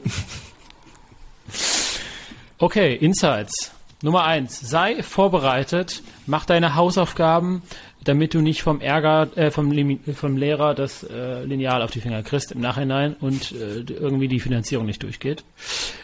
Okay, 2.59 2.97
Insights. 2.97 3.71
Nummer 4.03 4.25
eins, 4.25 4.59
sei 4.59 5.05
vorbereitet, 5.05 6.03
mach 6.27 6.47
deine 6.47 6.75
Hausaufgaben, 6.75 7.63
damit 8.05 8.35
du 8.35 8.41
nicht 8.41 8.63
vom 8.63 8.81
Ärger, 8.81 9.29
äh, 9.37 9.51
vom, 9.51 9.99
vom 10.15 10.37
Lehrer 10.37 10.75
das 10.75 11.03
äh, 11.03 11.45
Lineal 11.45 11.83
auf 11.83 11.91
die 11.91 12.01
Finger 12.01 12.23
kriegst 12.23 12.53
im 12.53 12.61
Nachhinein 12.61 13.17
und 13.21 13.53
äh, 13.53 13.81
irgendwie 13.93 14.29
die 14.29 14.41
Finanzierung 14.41 14.87
nicht 14.87 15.03
durchgeht. 15.03 15.45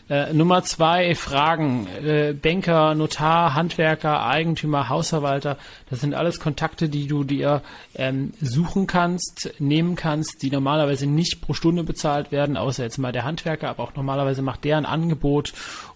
Äh, 0.08 0.32
Nummer 0.32 0.64
zwei, 0.64 1.14
Fragen. 1.14 1.86
Äh, 2.04 2.32
Banker, 2.32 2.94
Notar, 2.94 3.54
Handwerker, 3.54 4.26
Eigentümer, 4.26 4.88
Hausverwalter, 4.88 5.56
das 5.88 6.00
sind 6.00 6.14
alles 6.14 6.40
Kontakte, 6.40 6.88
die 6.88 7.06
du 7.06 7.24
dir 7.24 7.62
ähm, 7.94 8.32
suchen 8.40 8.86
kannst, 8.86 9.54
nehmen 9.58 9.94
kannst, 9.94 10.42
die 10.42 10.50
normalerweise 10.50 11.06
nicht 11.06 11.40
pro 11.40 11.52
Stunde 11.52 11.84
bezahlt 11.84 12.32
werden, 12.32 12.56
außer 12.56 12.82
jetzt 12.82 12.98
mal 12.98 13.12
der 13.12 13.24
Handwerker, 13.24 13.68
aber 13.68 13.82
auch 13.82 13.94
normalerweise 13.94 14.42
macht 14.42 14.64
der 14.64 14.78
ein 14.78 14.86
Angebot 14.86 15.52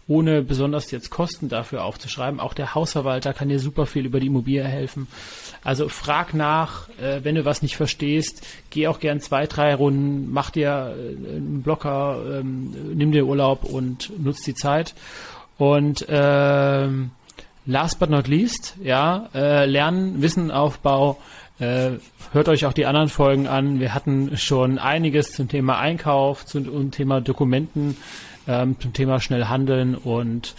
ohne 0.06 0.42
besonders 0.42 0.90
jetzt 0.90 1.10
Kosten 1.10 1.48
dafür 1.48 1.84
aufzuschreiben. 1.84 2.40
Auch 2.40 2.54
der 2.54 2.74
Hausverwalter 2.74 3.32
kann 3.32 3.48
dir 3.48 3.58
super 3.58 3.86
viel 3.86 4.04
über 4.04 4.20
die 4.20 4.26
Immobilie 4.26 4.64
helfen. 4.64 5.06
Also 5.62 5.88
frag 5.88 6.34
nach, 6.34 6.88
äh, 7.00 7.20
wenn 7.22 7.34
du 7.34 7.44
was 7.44 7.62
nicht 7.62 7.76
verstehst, 7.76 8.46
geh 8.70 8.86
auch 8.86 9.00
gern 9.00 9.20
zwei, 9.20 9.46
drei 9.46 9.74
Runden, 9.74 10.30
mach 10.30 10.50
dir 10.50 10.94
äh, 10.96 11.36
einen 11.36 11.62
Blocker, 11.62 12.20
ähm, 12.40 12.74
nimm 12.94 13.12
dir 13.12 13.26
Urlaub 13.26 13.64
und 13.64 14.12
nutz 14.22 14.42
die 14.42 14.54
Zeit. 14.54 14.94
Und 15.56 16.04
ähm, 16.08 17.12
last 17.64 17.98
but 17.98 18.10
not 18.10 18.28
least, 18.28 18.76
ja, 18.82 19.28
äh, 19.34 19.64
lernen, 19.66 20.20
Wissenaufbau. 20.20 21.18
Äh, 21.60 21.92
hört 22.32 22.48
euch 22.48 22.66
auch 22.66 22.72
die 22.72 22.84
anderen 22.84 23.08
Folgen 23.08 23.46
an. 23.46 23.78
Wir 23.78 23.94
hatten 23.94 24.36
schon 24.36 24.78
einiges 24.78 25.32
zum 25.32 25.48
Thema 25.48 25.78
Einkauf, 25.78 26.44
zum, 26.44 26.90
Thema 26.90 27.20
Dokumenten, 27.20 27.96
ähm, 28.46 28.76
zum 28.80 28.92
Thema 28.92 29.20
schnell 29.20 29.46
handeln 29.46 29.94
und 29.94 30.54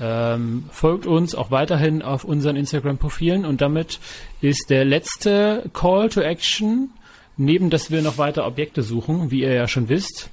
ähm, 0.00 0.64
folgt 0.70 1.06
uns 1.06 1.34
auch 1.34 1.50
weiterhin 1.50 2.02
auf 2.02 2.24
unseren 2.24 2.56
Instagram-Profilen 2.56 3.44
und 3.44 3.60
damit 3.60 4.00
ist 4.40 4.70
der 4.70 4.84
letzte 4.84 5.68
Call 5.74 6.08
to 6.08 6.20
Action, 6.20 6.90
neben 7.36 7.70
dass 7.70 7.90
wir 7.90 8.00
noch 8.02 8.18
weiter 8.18 8.46
Objekte 8.46 8.82
suchen, 8.82 9.30
wie 9.30 9.42
ihr 9.42 9.52
ja 9.52 9.68
schon 9.68 9.88
wisst. 9.88 10.30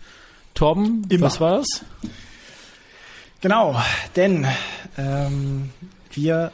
Torben, 0.53 1.05
Immer. 1.09 1.25
was 1.25 1.39
war's? 1.39 1.83
Genau, 3.41 3.79
denn 4.15 4.47
ähm, 4.97 5.69
wir 6.11 6.51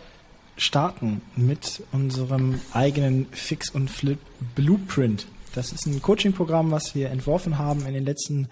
starten 0.57 1.21
mit 1.35 1.83
unserem 1.91 2.59
eigenen 2.73 3.27
Fix 3.31 3.69
und 3.69 3.89
Flip 3.89 4.19
Blueprint. 4.55 5.27
Das 5.55 5.71
ist 5.71 5.85
ein 5.85 6.01
Coaching-Programm, 6.01 6.71
was 6.71 6.95
wir 6.95 7.11
entworfen 7.11 7.57
haben 7.57 7.85
in 7.85 7.93
den 7.93 8.05
letzten 8.05 8.49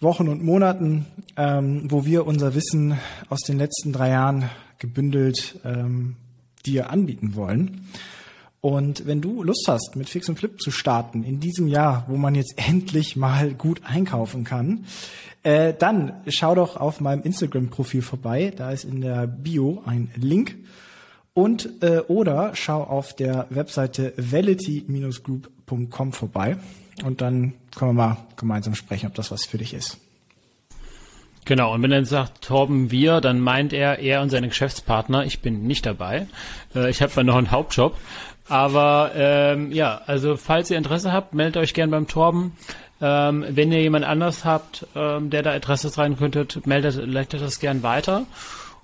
Wochen 0.00 0.28
und 0.28 0.44
Monaten, 0.44 1.06
ähm, 1.36 1.90
wo 1.90 2.04
wir 2.04 2.26
unser 2.26 2.54
Wissen 2.54 2.98
aus 3.30 3.40
den 3.40 3.56
letzten 3.56 3.92
drei 3.92 4.10
Jahren 4.10 4.50
gebündelt 4.78 5.58
ähm, 5.64 6.16
dir 6.66 6.90
anbieten 6.90 7.34
wollen. 7.34 7.88
Und 8.60 9.06
wenn 9.06 9.20
du 9.20 9.42
Lust 9.42 9.64
hast, 9.68 9.96
mit 9.96 10.08
Fix 10.08 10.28
und 10.28 10.38
Flip 10.38 10.60
zu 10.60 10.70
starten 10.70 11.24
in 11.24 11.40
diesem 11.40 11.66
Jahr, 11.68 12.04
wo 12.08 12.16
man 12.16 12.34
jetzt 12.34 12.54
endlich 12.68 13.16
mal 13.16 13.54
gut 13.54 13.80
einkaufen 13.84 14.44
kann, 14.44 14.84
äh, 15.42 15.72
dann 15.72 16.12
schau 16.28 16.54
doch 16.54 16.76
auf 16.76 17.00
meinem 17.00 17.22
Instagram-Profil 17.22 18.02
vorbei. 18.02 18.52
Da 18.54 18.72
ist 18.72 18.84
in 18.84 19.00
der 19.00 19.26
Bio 19.26 19.82
ein 19.86 20.10
Link. 20.16 20.56
Und 21.32 21.82
äh, 21.82 22.00
oder 22.08 22.52
schau 22.54 22.82
auf 22.82 23.14
der 23.14 23.46
Webseite 23.50 24.12
vality-group.com 24.16 26.12
vorbei 26.12 26.56
und 27.04 27.20
dann 27.20 27.54
können 27.74 27.90
wir 27.90 28.08
mal 28.08 28.16
gemeinsam 28.36 28.74
sprechen, 28.74 29.06
ob 29.06 29.14
das 29.14 29.30
was 29.30 29.44
für 29.44 29.58
dich 29.58 29.74
ist. 29.74 29.98
Genau, 31.44 31.74
und 31.74 31.82
wenn 31.82 31.92
er 31.92 32.04
sagt 32.04 32.42
Torben 32.42 32.90
wir, 32.90 33.20
dann 33.20 33.38
meint 33.38 33.72
er 33.72 34.00
er 34.00 34.20
und 34.20 34.30
seine 34.30 34.48
Geschäftspartner. 34.48 35.24
Ich 35.24 35.40
bin 35.40 35.62
nicht 35.62 35.86
dabei. 35.86 36.26
Äh, 36.74 36.90
ich 36.90 37.00
habe 37.00 37.12
zwar 37.12 37.22
noch 37.22 37.36
einen 37.36 37.52
Hauptjob. 37.52 37.96
Aber 38.48 39.12
ähm, 39.14 39.70
ja, 39.72 40.00
also 40.06 40.36
falls 40.36 40.70
ihr 40.70 40.76
Interesse 40.76 41.12
habt, 41.12 41.34
meldet 41.34 41.56
euch 41.56 41.72
gern 41.72 41.90
beim 41.90 42.08
Torben. 42.08 42.52
Ähm, 43.00 43.44
wenn 43.48 43.70
ihr 43.70 43.80
jemand 43.80 44.04
anders 44.04 44.44
habt, 44.44 44.86
ähm, 44.96 45.30
der 45.30 45.42
da 45.42 45.54
Interesse 45.54 45.96
rein 45.96 46.16
könntet, 46.16 46.66
meldet, 46.66 46.96
leitet 46.96 47.40
das 47.42 47.60
gern 47.60 47.82
weiter. 47.82 48.26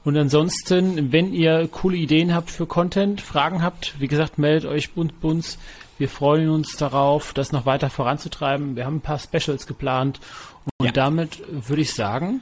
Und 0.04 0.16
ansonsten, 0.16 1.12
wenn 1.12 1.32
ihr 1.32 1.68
coole 1.68 1.96
Ideen 1.96 2.34
habt 2.34 2.50
für 2.50 2.66
Content, 2.66 3.20
Fragen 3.20 3.62
habt, 3.62 3.94
wie 4.00 4.08
gesagt, 4.08 4.38
meldet 4.38 4.68
euch 4.70 4.90
bei 4.92 5.08
uns. 5.22 5.58
Wir 6.02 6.08
freuen 6.08 6.48
uns 6.48 6.76
darauf, 6.76 7.32
das 7.32 7.52
noch 7.52 7.64
weiter 7.64 7.88
voranzutreiben. 7.88 8.74
Wir 8.74 8.86
haben 8.86 8.96
ein 8.96 9.00
paar 9.02 9.20
Specials 9.20 9.68
geplant. 9.68 10.18
Und 10.78 10.86
ja. 10.86 10.90
damit 10.90 11.40
würde 11.48 11.82
ich 11.82 11.94
sagen. 11.94 12.40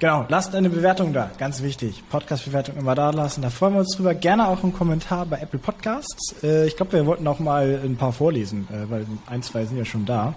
Genau, 0.00 0.26
lasst 0.28 0.52
eine 0.56 0.68
Bewertung 0.68 1.12
da, 1.12 1.30
ganz 1.38 1.62
wichtig. 1.62 2.02
Podcast-Bewertung 2.10 2.76
immer 2.78 2.96
da 2.96 3.10
lassen, 3.10 3.42
da 3.42 3.50
freuen 3.50 3.74
wir 3.74 3.80
uns 3.82 3.94
drüber. 3.96 4.14
Gerne 4.14 4.48
auch 4.48 4.64
einen 4.64 4.72
Kommentar 4.72 5.24
bei 5.26 5.38
Apple 5.38 5.60
Podcasts. 5.60 6.34
Äh, 6.42 6.66
ich 6.66 6.76
glaube, 6.76 6.94
wir 6.94 7.06
wollten 7.06 7.28
auch 7.28 7.38
mal 7.38 7.80
ein 7.84 7.94
paar 7.94 8.12
vorlesen, 8.12 8.66
äh, 8.72 8.90
weil 8.90 9.06
ein, 9.26 9.44
zwei 9.44 9.64
sind 9.64 9.78
ja 9.78 9.84
schon 9.84 10.04
da. 10.04 10.34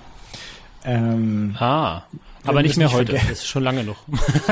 Ähm, 0.83 1.55
ah, 1.57 2.03
aber 2.45 2.61
nicht 2.61 2.77
mehr 2.77 2.87
nicht 2.87 2.95
heute. 2.95 3.13
Das 3.13 3.23
ist 3.29 3.47
schon 3.47 3.63
lange 3.63 3.83
noch. 3.83 3.97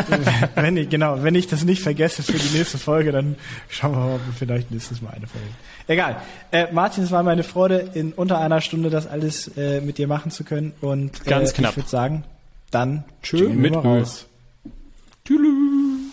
wenn 0.55 0.77
ich, 0.77 0.89
genau, 0.89 1.23
wenn 1.23 1.35
ich 1.35 1.47
das 1.47 1.63
nicht 1.63 1.81
vergesse 1.81 2.23
für 2.23 2.37
die 2.37 2.57
nächste 2.57 2.77
Folge, 2.77 3.11
dann 3.11 3.35
schauen 3.69 3.93
wir 3.93 3.99
mal, 3.99 4.15
ob 4.15 4.25
wir 4.25 4.33
vielleicht 4.33 4.71
nächstes 4.71 5.01
Mal 5.01 5.11
eine 5.11 5.27
Folge. 5.27 5.47
Egal. 5.87 6.17
Äh, 6.51 6.67
Martin, 6.71 7.03
es 7.03 7.11
war 7.11 7.23
meine 7.23 7.43
Freude, 7.43 7.89
in 7.93 8.13
unter 8.13 8.39
einer 8.39 8.61
Stunde 8.61 8.89
das 8.89 9.07
alles 9.07 9.49
äh, 9.57 9.81
mit 9.81 9.97
dir 9.97 10.07
machen 10.07 10.31
zu 10.31 10.43
können. 10.43 10.73
Und 10.81 11.25
ganz 11.25 11.51
äh, 11.51 11.55
knapp. 11.55 11.71
Ich 11.71 11.77
würde 11.77 11.89
sagen, 11.89 12.23
dann 12.71 13.03
tschö 13.21 13.49
mit 13.49 13.75
raus. 13.75 14.27
Tschüss. 15.25 16.12